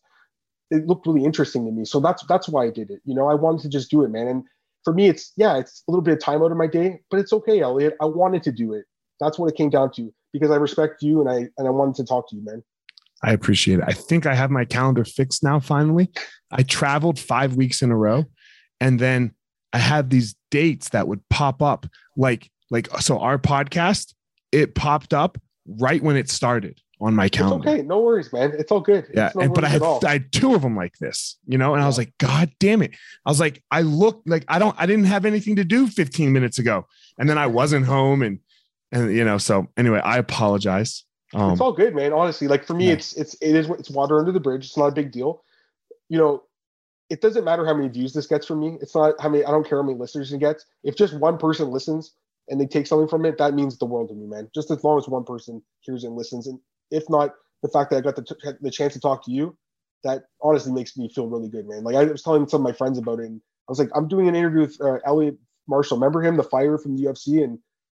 it 0.72 0.88
looked 0.88 1.06
really 1.06 1.24
interesting 1.24 1.66
to 1.66 1.72
me. 1.72 1.86
So 1.86 2.00
that's 2.00 2.26
that's 2.28 2.50
why 2.50 2.66
I 2.66 2.72
did 2.72 2.90
it. 2.90 3.00
You 3.06 3.14
know, 3.14 3.28
I 3.28 3.36
wanted 3.36 3.62
to 3.62 3.70
just 3.70 3.92
do 3.92 4.04
it, 4.04 4.10
man. 4.10 4.28
And 4.28 4.44
for 4.84 4.94
me, 4.94 5.08
it's 5.08 5.32
yeah, 5.38 5.58
it's 5.58 5.84
a 5.88 5.92
little 5.92 6.02
bit 6.02 6.16
of 6.16 6.20
time 6.20 6.42
out 6.42 6.52
of 6.52 6.58
my 6.58 6.68
day, 6.68 7.00
but 7.12 7.20
it's 7.20 7.34
okay, 7.34 7.60
Elliot. 7.60 7.96
I 8.02 8.06
wanted 8.06 8.42
to 8.44 8.52
do 8.52 8.74
it. 8.74 8.86
That's 9.20 9.38
what 9.38 9.52
it 9.52 9.56
came 9.56 9.70
down 9.70 9.92
to 9.94 10.12
because 10.40 10.52
I 10.52 10.58
respect 10.58 11.02
you 11.02 11.22
and 11.22 11.30
I 11.30 11.50
and 11.58 11.68
I 11.68 11.70
wanted 11.70 11.96
to 11.96 12.06
talk 12.06 12.30
to 12.30 12.36
you, 12.36 12.44
man. 12.44 12.64
I 13.24 13.32
appreciate 13.32 13.80
it. 13.80 13.86
I 13.88 13.94
think 13.94 14.26
I 14.26 14.36
have 14.36 14.52
my 14.52 14.66
calendar 14.66 15.06
fixed 15.06 15.44
now 15.44 15.60
finally. 15.60 16.12
I 16.52 16.64
traveled 16.64 17.18
5 17.18 17.56
weeks 17.56 17.82
in 17.82 17.90
a 17.90 17.98
row 17.98 18.26
and 18.80 19.00
then 19.00 19.34
I 19.74 19.80
had 19.80 20.10
these 20.10 20.36
dates 20.52 20.90
that 20.90 21.08
would 21.08 21.28
pop 21.30 21.62
up 21.62 21.88
like 22.18 22.50
like 22.70 22.88
so 23.00 23.20
our 23.20 23.38
podcast 23.38 24.14
it 24.52 24.76
popped 24.76 25.14
up 25.14 25.38
right 25.66 26.02
when 26.02 26.16
it 26.16 26.30
started 26.30 26.82
on 27.02 27.14
my 27.14 27.28
calendar. 27.28 27.68
It's 27.68 27.80
okay, 27.80 27.88
no 27.88 28.00
worries, 28.00 28.32
man. 28.32 28.54
It's 28.58 28.72
all 28.72 28.80
good. 28.80 29.06
Yeah, 29.14 29.32
no 29.36 29.42
and, 29.42 29.54
but 29.54 29.64
I 29.64 29.70
had 29.70 29.84
I 29.84 30.14
had 30.14 30.32
two 30.32 30.56
of 30.56 30.62
them 30.62 30.76
like 30.76 30.98
this, 31.00 31.38
you 31.46 31.58
know, 31.58 31.74
and 31.74 31.82
yeah. 31.82 31.86
I 31.86 31.88
was 31.88 31.98
like, 31.98 32.14
God 32.20 32.52
damn 32.60 32.82
it! 32.82 32.92
I 33.26 33.30
was 33.30 33.40
like, 33.40 33.62
I 33.72 33.82
looked 33.82 34.28
like 34.28 34.46
I 34.48 34.60
don't, 34.60 34.76
I 34.80 34.86
didn't 34.86 35.06
have 35.06 35.26
anything 35.26 35.56
to 35.58 35.66
do 35.66 35.88
15 35.88 36.32
minutes 36.32 36.60
ago, 36.60 36.88
and 37.18 37.30
then 37.30 37.38
I 37.38 37.48
wasn't 37.48 37.86
home, 37.86 38.22
and 38.22 38.40
and 38.92 39.16
you 39.16 39.24
know, 39.24 39.38
so 39.38 39.68
anyway, 39.78 40.00
I 40.00 40.18
apologize. 40.18 41.04
Um, 41.34 41.52
it's 41.52 41.62
all 41.62 41.74
good, 41.74 41.96
man. 41.96 42.14
Honestly, 42.14 42.48
like 42.48 42.66
for 42.66 42.74
me, 42.74 42.88
yeah. 42.88 42.94
it's 42.94 43.14
it's 43.14 43.34
it 43.36 43.56
is 43.56 43.70
it's 43.70 43.90
water 43.90 44.20
under 44.20 44.32
the 44.32 44.40
bridge. 44.40 44.66
It's 44.66 44.78
not 44.78 44.88
a 44.88 44.92
big 44.92 45.12
deal. 45.12 45.44
You 46.10 46.18
know, 46.18 46.44
it 47.10 47.22
doesn't 47.22 47.44
matter 47.44 47.66
how 47.66 47.74
many 47.74 47.90
views 47.90 48.14
this 48.14 48.28
gets 48.28 48.46
from 48.46 48.60
me. 48.60 48.78
It's 48.82 48.96
not 48.96 49.16
how 49.20 49.30
many. 49.30 49.44
I 49.44 49.52
don't 49.52 49.68
care 49.68 49.80
how 49.80 49.86
many 49.86 49.98
listeners 49.98 50.32
it 50.32 50.40
gets. 50.40 50.66
If 50.84 50.96
just 50.96 51.18
one 51.20 51.38
person 51.38 51.70
listens 51.72 52.14
and 52.48 52.60
they 52.60 52.66
take 52.66 52.88
something 52.88 53.08
from 53.08 53.26
it, 53.26 53.38
that 53.38 53.54
means 53.54 53.78
the 53.78 53.86
world 53.86 54.10
to 54.10 54.16
me, 54.16 54.28
man. 54.28 54.50
Just 54.54 54.72
as 54.72 54.84
long 54.84 54.98
as 54.98 55.08
one 55.08 55.24
person 55.24 55.62
hears 55.82 56.04
and 56.04 56.16
listens, 56.16 56.48
and 56.48 56.60
if 56.92 57.04
not, 57.10 57.34
the 57.64 57.70
fact 57.70 57.90
that 57.90 57.98
I 57.98 58.02
got 58.02 58.16
the 58.16 58.24
t- 58.24 58.58
the 58.62 58.72
chance 58.72 58.94
to 58.94 59.00
talk 59.00 59.26
to 59.26 59.32
you, 59.32 59.58
that 60.04 60.24
honestly 60.42 60.72
makes 60.72 60.96
me 60.96 61.10
feel 61.10 61.28
really 61.28 61.50
good, 61.50 61.68
man. 61.68 61.84
Like 61.84 61.96
I 61.96 62.06
was 62.06 62.22
telling 62.22 62.48
some 62.48 62.62
of 62.62 62.64
my 62.64 62.74
friends 62.74 62.98
about 62.98 63.20
it, 63.20 63.26
and 63.26 63.42
I 63.68 63.72
was 63.72 63.80
like, 63.80 63.90
I'm 63.96 64.08
doing 64.08 64.28
an 64.28 64.36
interview 64.36 64.62
with 64.62 64.80
uh, 64.80 65.00
Elliot 65.06 65.38
Marshall. 65.68 65.98
Remember 65.98 66.22
him, 66.22 66.38
the 66.38 66.44
fire 66.44 66.78
from 66.78 66.96
the 66.96 67.04
UFC, 67.04 67.44
and 67.44 67.60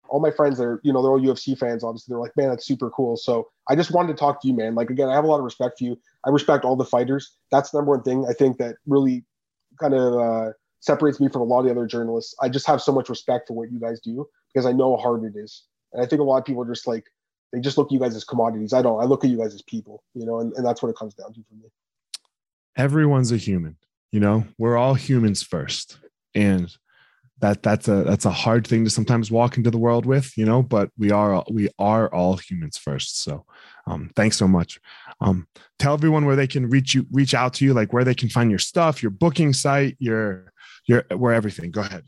all 0.10 0.20
my 0.20 0.32
friends 0.32 0.60
are, 0.60 0.80
you 0.84 0.94
know, 0.94 1.02
they're 1.02 1.12
all 1.12 1.20
UFC 1.20 1.58
fans. 1.58 1.84
Obviously, 1.84 2.12
they're 2.12 2.20
like, 2.20 2.36
man, 2.38 2.50
that's 2.50 2.66
super 2.66 2.90
cool. 2.90 3.18
So 3.18 3.50
I 3.70 3.76
just 3.76 3.92
wanted 3.92 4.10
to 4.10 4.20
talk 4.20 4.42
to 4.42 4.48
you, 4.48 4.54
man. 4.54 4.76
Like 4.76 4.90
again, 4.90 5.10
I 5.10 5.16
have 5.16 5.24
a 5.24 5.28
lot 5.28 5.38
of 5.38 5.44
respect 5.44 5.80
for 5.80 5.86
you. 5.86 6.00
I 6.26 6.30
respect 6.30 6.66
all 6.66 6.76
the 6.76 6.86
fighters. 6.86 7.36
That's 7.52 7.72
the 7.72 7.80
number 7.80 7.92
one 7.92 8.04
thing 8.04 8.26
I 8.30 8.34
think 8.34 8.58
that 8.58 8.76
really 8.86 9.26
kind 9.80 9.94
of 9.94 10.14
uh, 10.14 10.52
separates 10.80 11.20
me 11.20 11.28
from 11.30 11.42
a 11.42 11.46
lot 11.46 11.60
of 11.60 11.66
the 11.66 11.72
other 11.72 11.88
journalists. 11.88 12.36
I 12.42 12.50
just 12.50 12.68
have 12.68 12.82
so 12.82 12.92
much 12.92 13.10
respect 13.10 13.48
for 13.48 13.54
what 13.54 13.72
you 13.72 13.80
guys 13.80 14.00
do 14.00 14.28
because 14.54 14.66
I 14.66 14.72
know 14.72 14.96
how 14.96 15.02
hard 15.02 15.24
it 15.24 15.38
is. 15.38 15.64
And 15.94 16.02
I 16.02 16.06
think 16.06 16.22
a 16.22 16.24
lot 16.24 16.38
of 16.38 16.46
people 16.46 16.64
are 16.64 16.68
just 16.68 16.88
like 16.88 17.06
they 17.52 17.60
just 17.60 17.78
look 17.78 17.88
at 17.88 17.92
you 17.92 18.00
guys 18.00 18.16
as 18.16 18.24
commodities. 18.24 18.74
I 18.74 18.82
don't. 18.82 19.02
I 19.02 19.06
look 19.06 19.24
at 19.24 19.30
you 19.30 19.38
guys 19.38 19.54
as 19.54 19.62
people, 19.62 20.04
you 20.14 20.26
know, 20.26 20.40
and, 20.40 20.54
and 20.54 20.66
that's 20.66 20.82
what 20.82 20.90
it 20.90 20.96
comes 20.98 21.14
down 21.14 21.34
to 21.34 21.44
for 21.48 21.56
me. 21.56 21.70
Everyone's 22.78 23.32
a 23.32 23.38
human, 23.38 23.78
you 24.12 24.20
know. 24.20 24.46
We're 24.58 24.76
all 24.76 24.96
humans 24.96 25.42
first, 25.42 25.98
and 26.34 26.76
that 27.40 27.62
that's 27.64 27.88
a 27.88 28.04
that's 28.04 28.26
a 28.26 28.32
hard 28.32 28.66
thing 28.66 28.84
to 28.86 28.90
sometimes 28.90 29.30
walk 29.30 29.58
into 29.58 29.70
the 29.70 29.78
world 29.78 30.06
with 30.06 30.38
you 30.38 30.46
know 30.46 30.64
but 30.64 30.90
we 30.98 31.12
are 31.12 31.44
we 31.50 31.70
are 31.80 32.14
all 32.14 32.38
humans 32.38 32.78
first. 32.78 33.22
So 33.24 33.46
um 33.88 34.12
thanks 34.16 34.38
so 34.38 34.48
much. 34.48 34.80
Um 35.20 35.48
tell 35.78 35.94
everyone 35.94 36.26
where 36.26 36.36
they 36.36 36.48
can 36.48 36.70
reach 36.70 36.94
you 36.94 37.06
reach 37.12 37.34
out 37.34 37.54
to 37.56 37.66
you 37.66 37.74
like 37.74 37.92
where 37.92 38.04
they 38.04 38.16
can 38.16 38.30
find 38.30 38.50
your 38.50 38.60
stuff 38.60 39.04
your 39.04 39.10
booking 39.10 39.54
site 39.54 39.98
your 40.00 40.52
your 40.86 41.04
where 41.16 41.34
everything. 41.34 41.72
Go 41.72 41.82
ahead. 41.82 42.06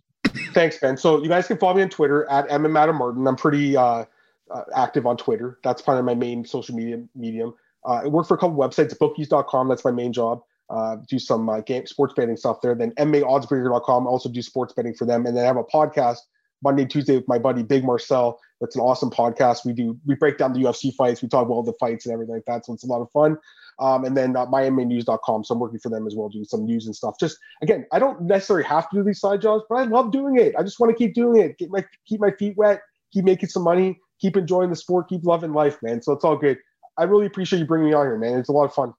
Thanks 0.54 0.80
ben. 0.80 0.98
So 0.98 1.22
you 1.22 1.30
guys 1.30 1.48
can 1.48 1.58
follow 1.58 1.76
me 1.76 1.82
on 1.82 1.90
twitter 1.90 2.30
at 2.30 2.50
Adam 2.50 2.72
martin 2.72 3.28
i'm 3.28 3.36
pretty 3.36 3.76
uh, 3.76 4.06
uh, 4.50 4.64
active 4.76 5.06
on 5.06 5.18
twitter. 5.18 5.60
That's 5.64 5.82
kind 5.82 6.00
of 6.00 6.06
my 6.06 6.16
main 6.16 6.46
social 6.46 6.76
media 6.76 7.04
medium. 7.16 7.54
Uh, 7.86 8.02
i 8.04 8.08
work 8.08 8.28
for 8.28 8.36
a 8.36 8.38
couple 8.38 8.56
websites 8.56 8.98
bookies.com 8.98 9.68
that's 9.68 9.84
my 9.84 9.92
main 9.92 10.14
job 10.14 10.42
uh, 10.70 10.98
do 11.08 11.20
some 11.20 11.50
uh, 11.50 11.62
game 11.62 11.86
sports 11.86 12.14
betting 12.16 12.38
stuff 12.38 12.58
there. 12.62 12.76
Then 12.76 12.92
MMAOddsbreaker.com 12.92 14.08
also 14.08 14.30
do 14.30 14.42
sports 14.42 14.74
betting 14.74 14.94
for 14.94 15.06
them, 15.06 15.26
and 15.26 15.36
then 15.36 15.44
I 15.44 15.48
have 15.48 15.58
a 15.58 15.64
podcast 15.64 16.20
Monday, 16.64 16.86
Tuesday 16.86 17.16
with 17.16 17.28
my 17.28 17.38
buddy 17.38 17.64
Big 17.64 17.84
Marcel. 17.84 18.40
That's 18.60 18.76
an 18.76 18.82
awesome 18.82 19.12
podcast. 19.12 19.66
We 19.66 19.74
do 19.74 19.98
we 20.06 20.16
break 20.16 20.38
down 20.38 20.54
the 20.54 20.60
UFC 20.60 20.94
fights, 20.94 21.22
we 21.22 21.28
talk 21.28 21.46
about 21.46 21.54
all 21.54 21.64
the 21.64 21.74
fights 21.80 22.06
and 22.06 22.14
everything 22.14 22.36
like 22.36 22.46
that. 22.46 22.66
So 22.66 22.74
it's 22.74 22.84
a 22.84 22.88
lot 22.88 23.02
of 23.02 23.12
fun. 23.12 23.38
Um, 23.80 24.06
and 24.06 24.18
then 24.18 24.36
uh, 24.36 24.48
myMMAnews.com. 24.48 25.44
So 25.44 25.54
I'm 25.54 25.60
working 25.60 25.78
for 25.78 25.90
them 25.90 26.08
as 26.08 26.16
well, 26.16 26.30
doing 26.30 26.46
some 26.46 26.66
news 26.66 26.88
and 26.88 26.96
stuff. 26.96 27.16
Just 27.20 27.38
again, 27.62 27.86
I 27.92 28.00
don't 28.00 28.24
necessarily 28.24 28.66
have 28.66 28.90
to 28.90 28.98
do 28.98 29.04
these 29.04 29.20
side 29.20 29.42
jobs, 29.42 29.64
but 29.70 29.76
I 29.76 29.84
love 29.84 30.12
doing 30.12 30.40
it. 30.40 30.56
I 30.58 30.64
just 30.64 30.80
want 30.80 30.92
to 30.92 30.98
keep 30.98 31.14
doing 31.14 31.40
it, 31.40 31.58
get 31.60 31.70
my 31.70 31.86
keep 32.08 32.20
my 32.20 32.32
feet 32.32 32.58
wet, 32.58 32.82
keep 33.14 33.26
making 33.26 33.50
some 33.50 33.64
money, 33.64 34.00
keep 34.20 34.36
enjoying 34.36 34.72
the 34.72 34.76
sport, 34.76 35.08
keep 35.10 35.24
loving 35.24 35.54
life, 35.54 35.78
man. 35.84 36.02
So 36.02 36.12
it's 36.14 36.26
all 36.26 36.38
good. 36.38 36.58
I 36.98 37.04
really 37.04 37.28
appreciate 37.28 37.60
you 37.60 37.66
bringing 37.66 37.90
me 37.90 37.94
on 37.94 38.06
here, 38.08 38.18
man. 38.18 38.40
It's 38.40 38.50
a 38.50 38.54
lot 38.54 38.66
of 38.66 38.74
fun. 38.74 38.94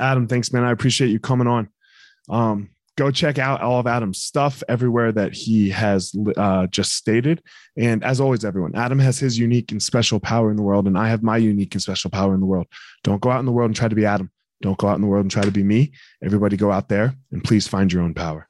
Adam, 0.00 0.26
thanks, 0.26 0.52
man. 0.52 0.64
I 0.64 0.72
appreciate 0.72 1.08
you 1.10 1.20
coming 1.20 1.46
on. 1.46 1.68
Um, 2.28 2.70
go 2.96 3.10
check 3.10 3.38
out 3.38 3.62
all 3.62 3.80
of 3.80 3.86
Adam's 3.86 4.20
stuff 4.20 4.62
everywhere 4.68 5.10
that 5.12 5.32
he 5.32 5.70
has 5.70 6.14
uh, 6.36 6.66
just 6.66 6.92
stated. 6.92 7.42
And 7.76 8.04
as 8.04 8.20
always, 8.20 8.44
everyone, 8.44 8.74
Adam 8.74 8.98
has 8.98 9.18
his 9.18 9.38
unique 9.38 9.72
and 9.72 9.82
special 9.82 10.20
power 10.20 10.50
in 10.50 10.56
the 10.56 10.62
world, 10.62 10.86
and 10.86 10.98
I 10.98 11.08
have 11.08 11.22
my 11.22 11.36
unique 11.36 11.74
and 11.74 11.82
special 11.82 12.10
power 12.10 12.34
in 12.34 12.40
the 12.40 12.46
world. 12.46 12.66
Don't 13.02 13.22
go 13.22 13.30
out 13.30 13.40
in 13.40 13.46
the 13.46 13.52
world 13.52 13.68
and 13.68 13.76
try 13.76 13.88
to 13.88 13.94
be 13.94 14.04
Adam. 14.06 14.30
Don't 14.62 14.76
go 14.76 14.88
out 14.88 14.96
in 14.96 15.00
the 15.00 15.06
world 15.06 15.24
and 15.24 15.30
try 15.30 15.42
to 15.42 15.50
be 15.50 15.62
me. 15.62 15.92
Everybody 16.22 16.58
go 16.58 16.70
out 16.70 16.88
there 16.88 17.14
and 17.32 17.42
please 17.42 17.66
find 17.66 17.90
your 17.90 18.02
own 18.02 18.12
power. 18.12 18.49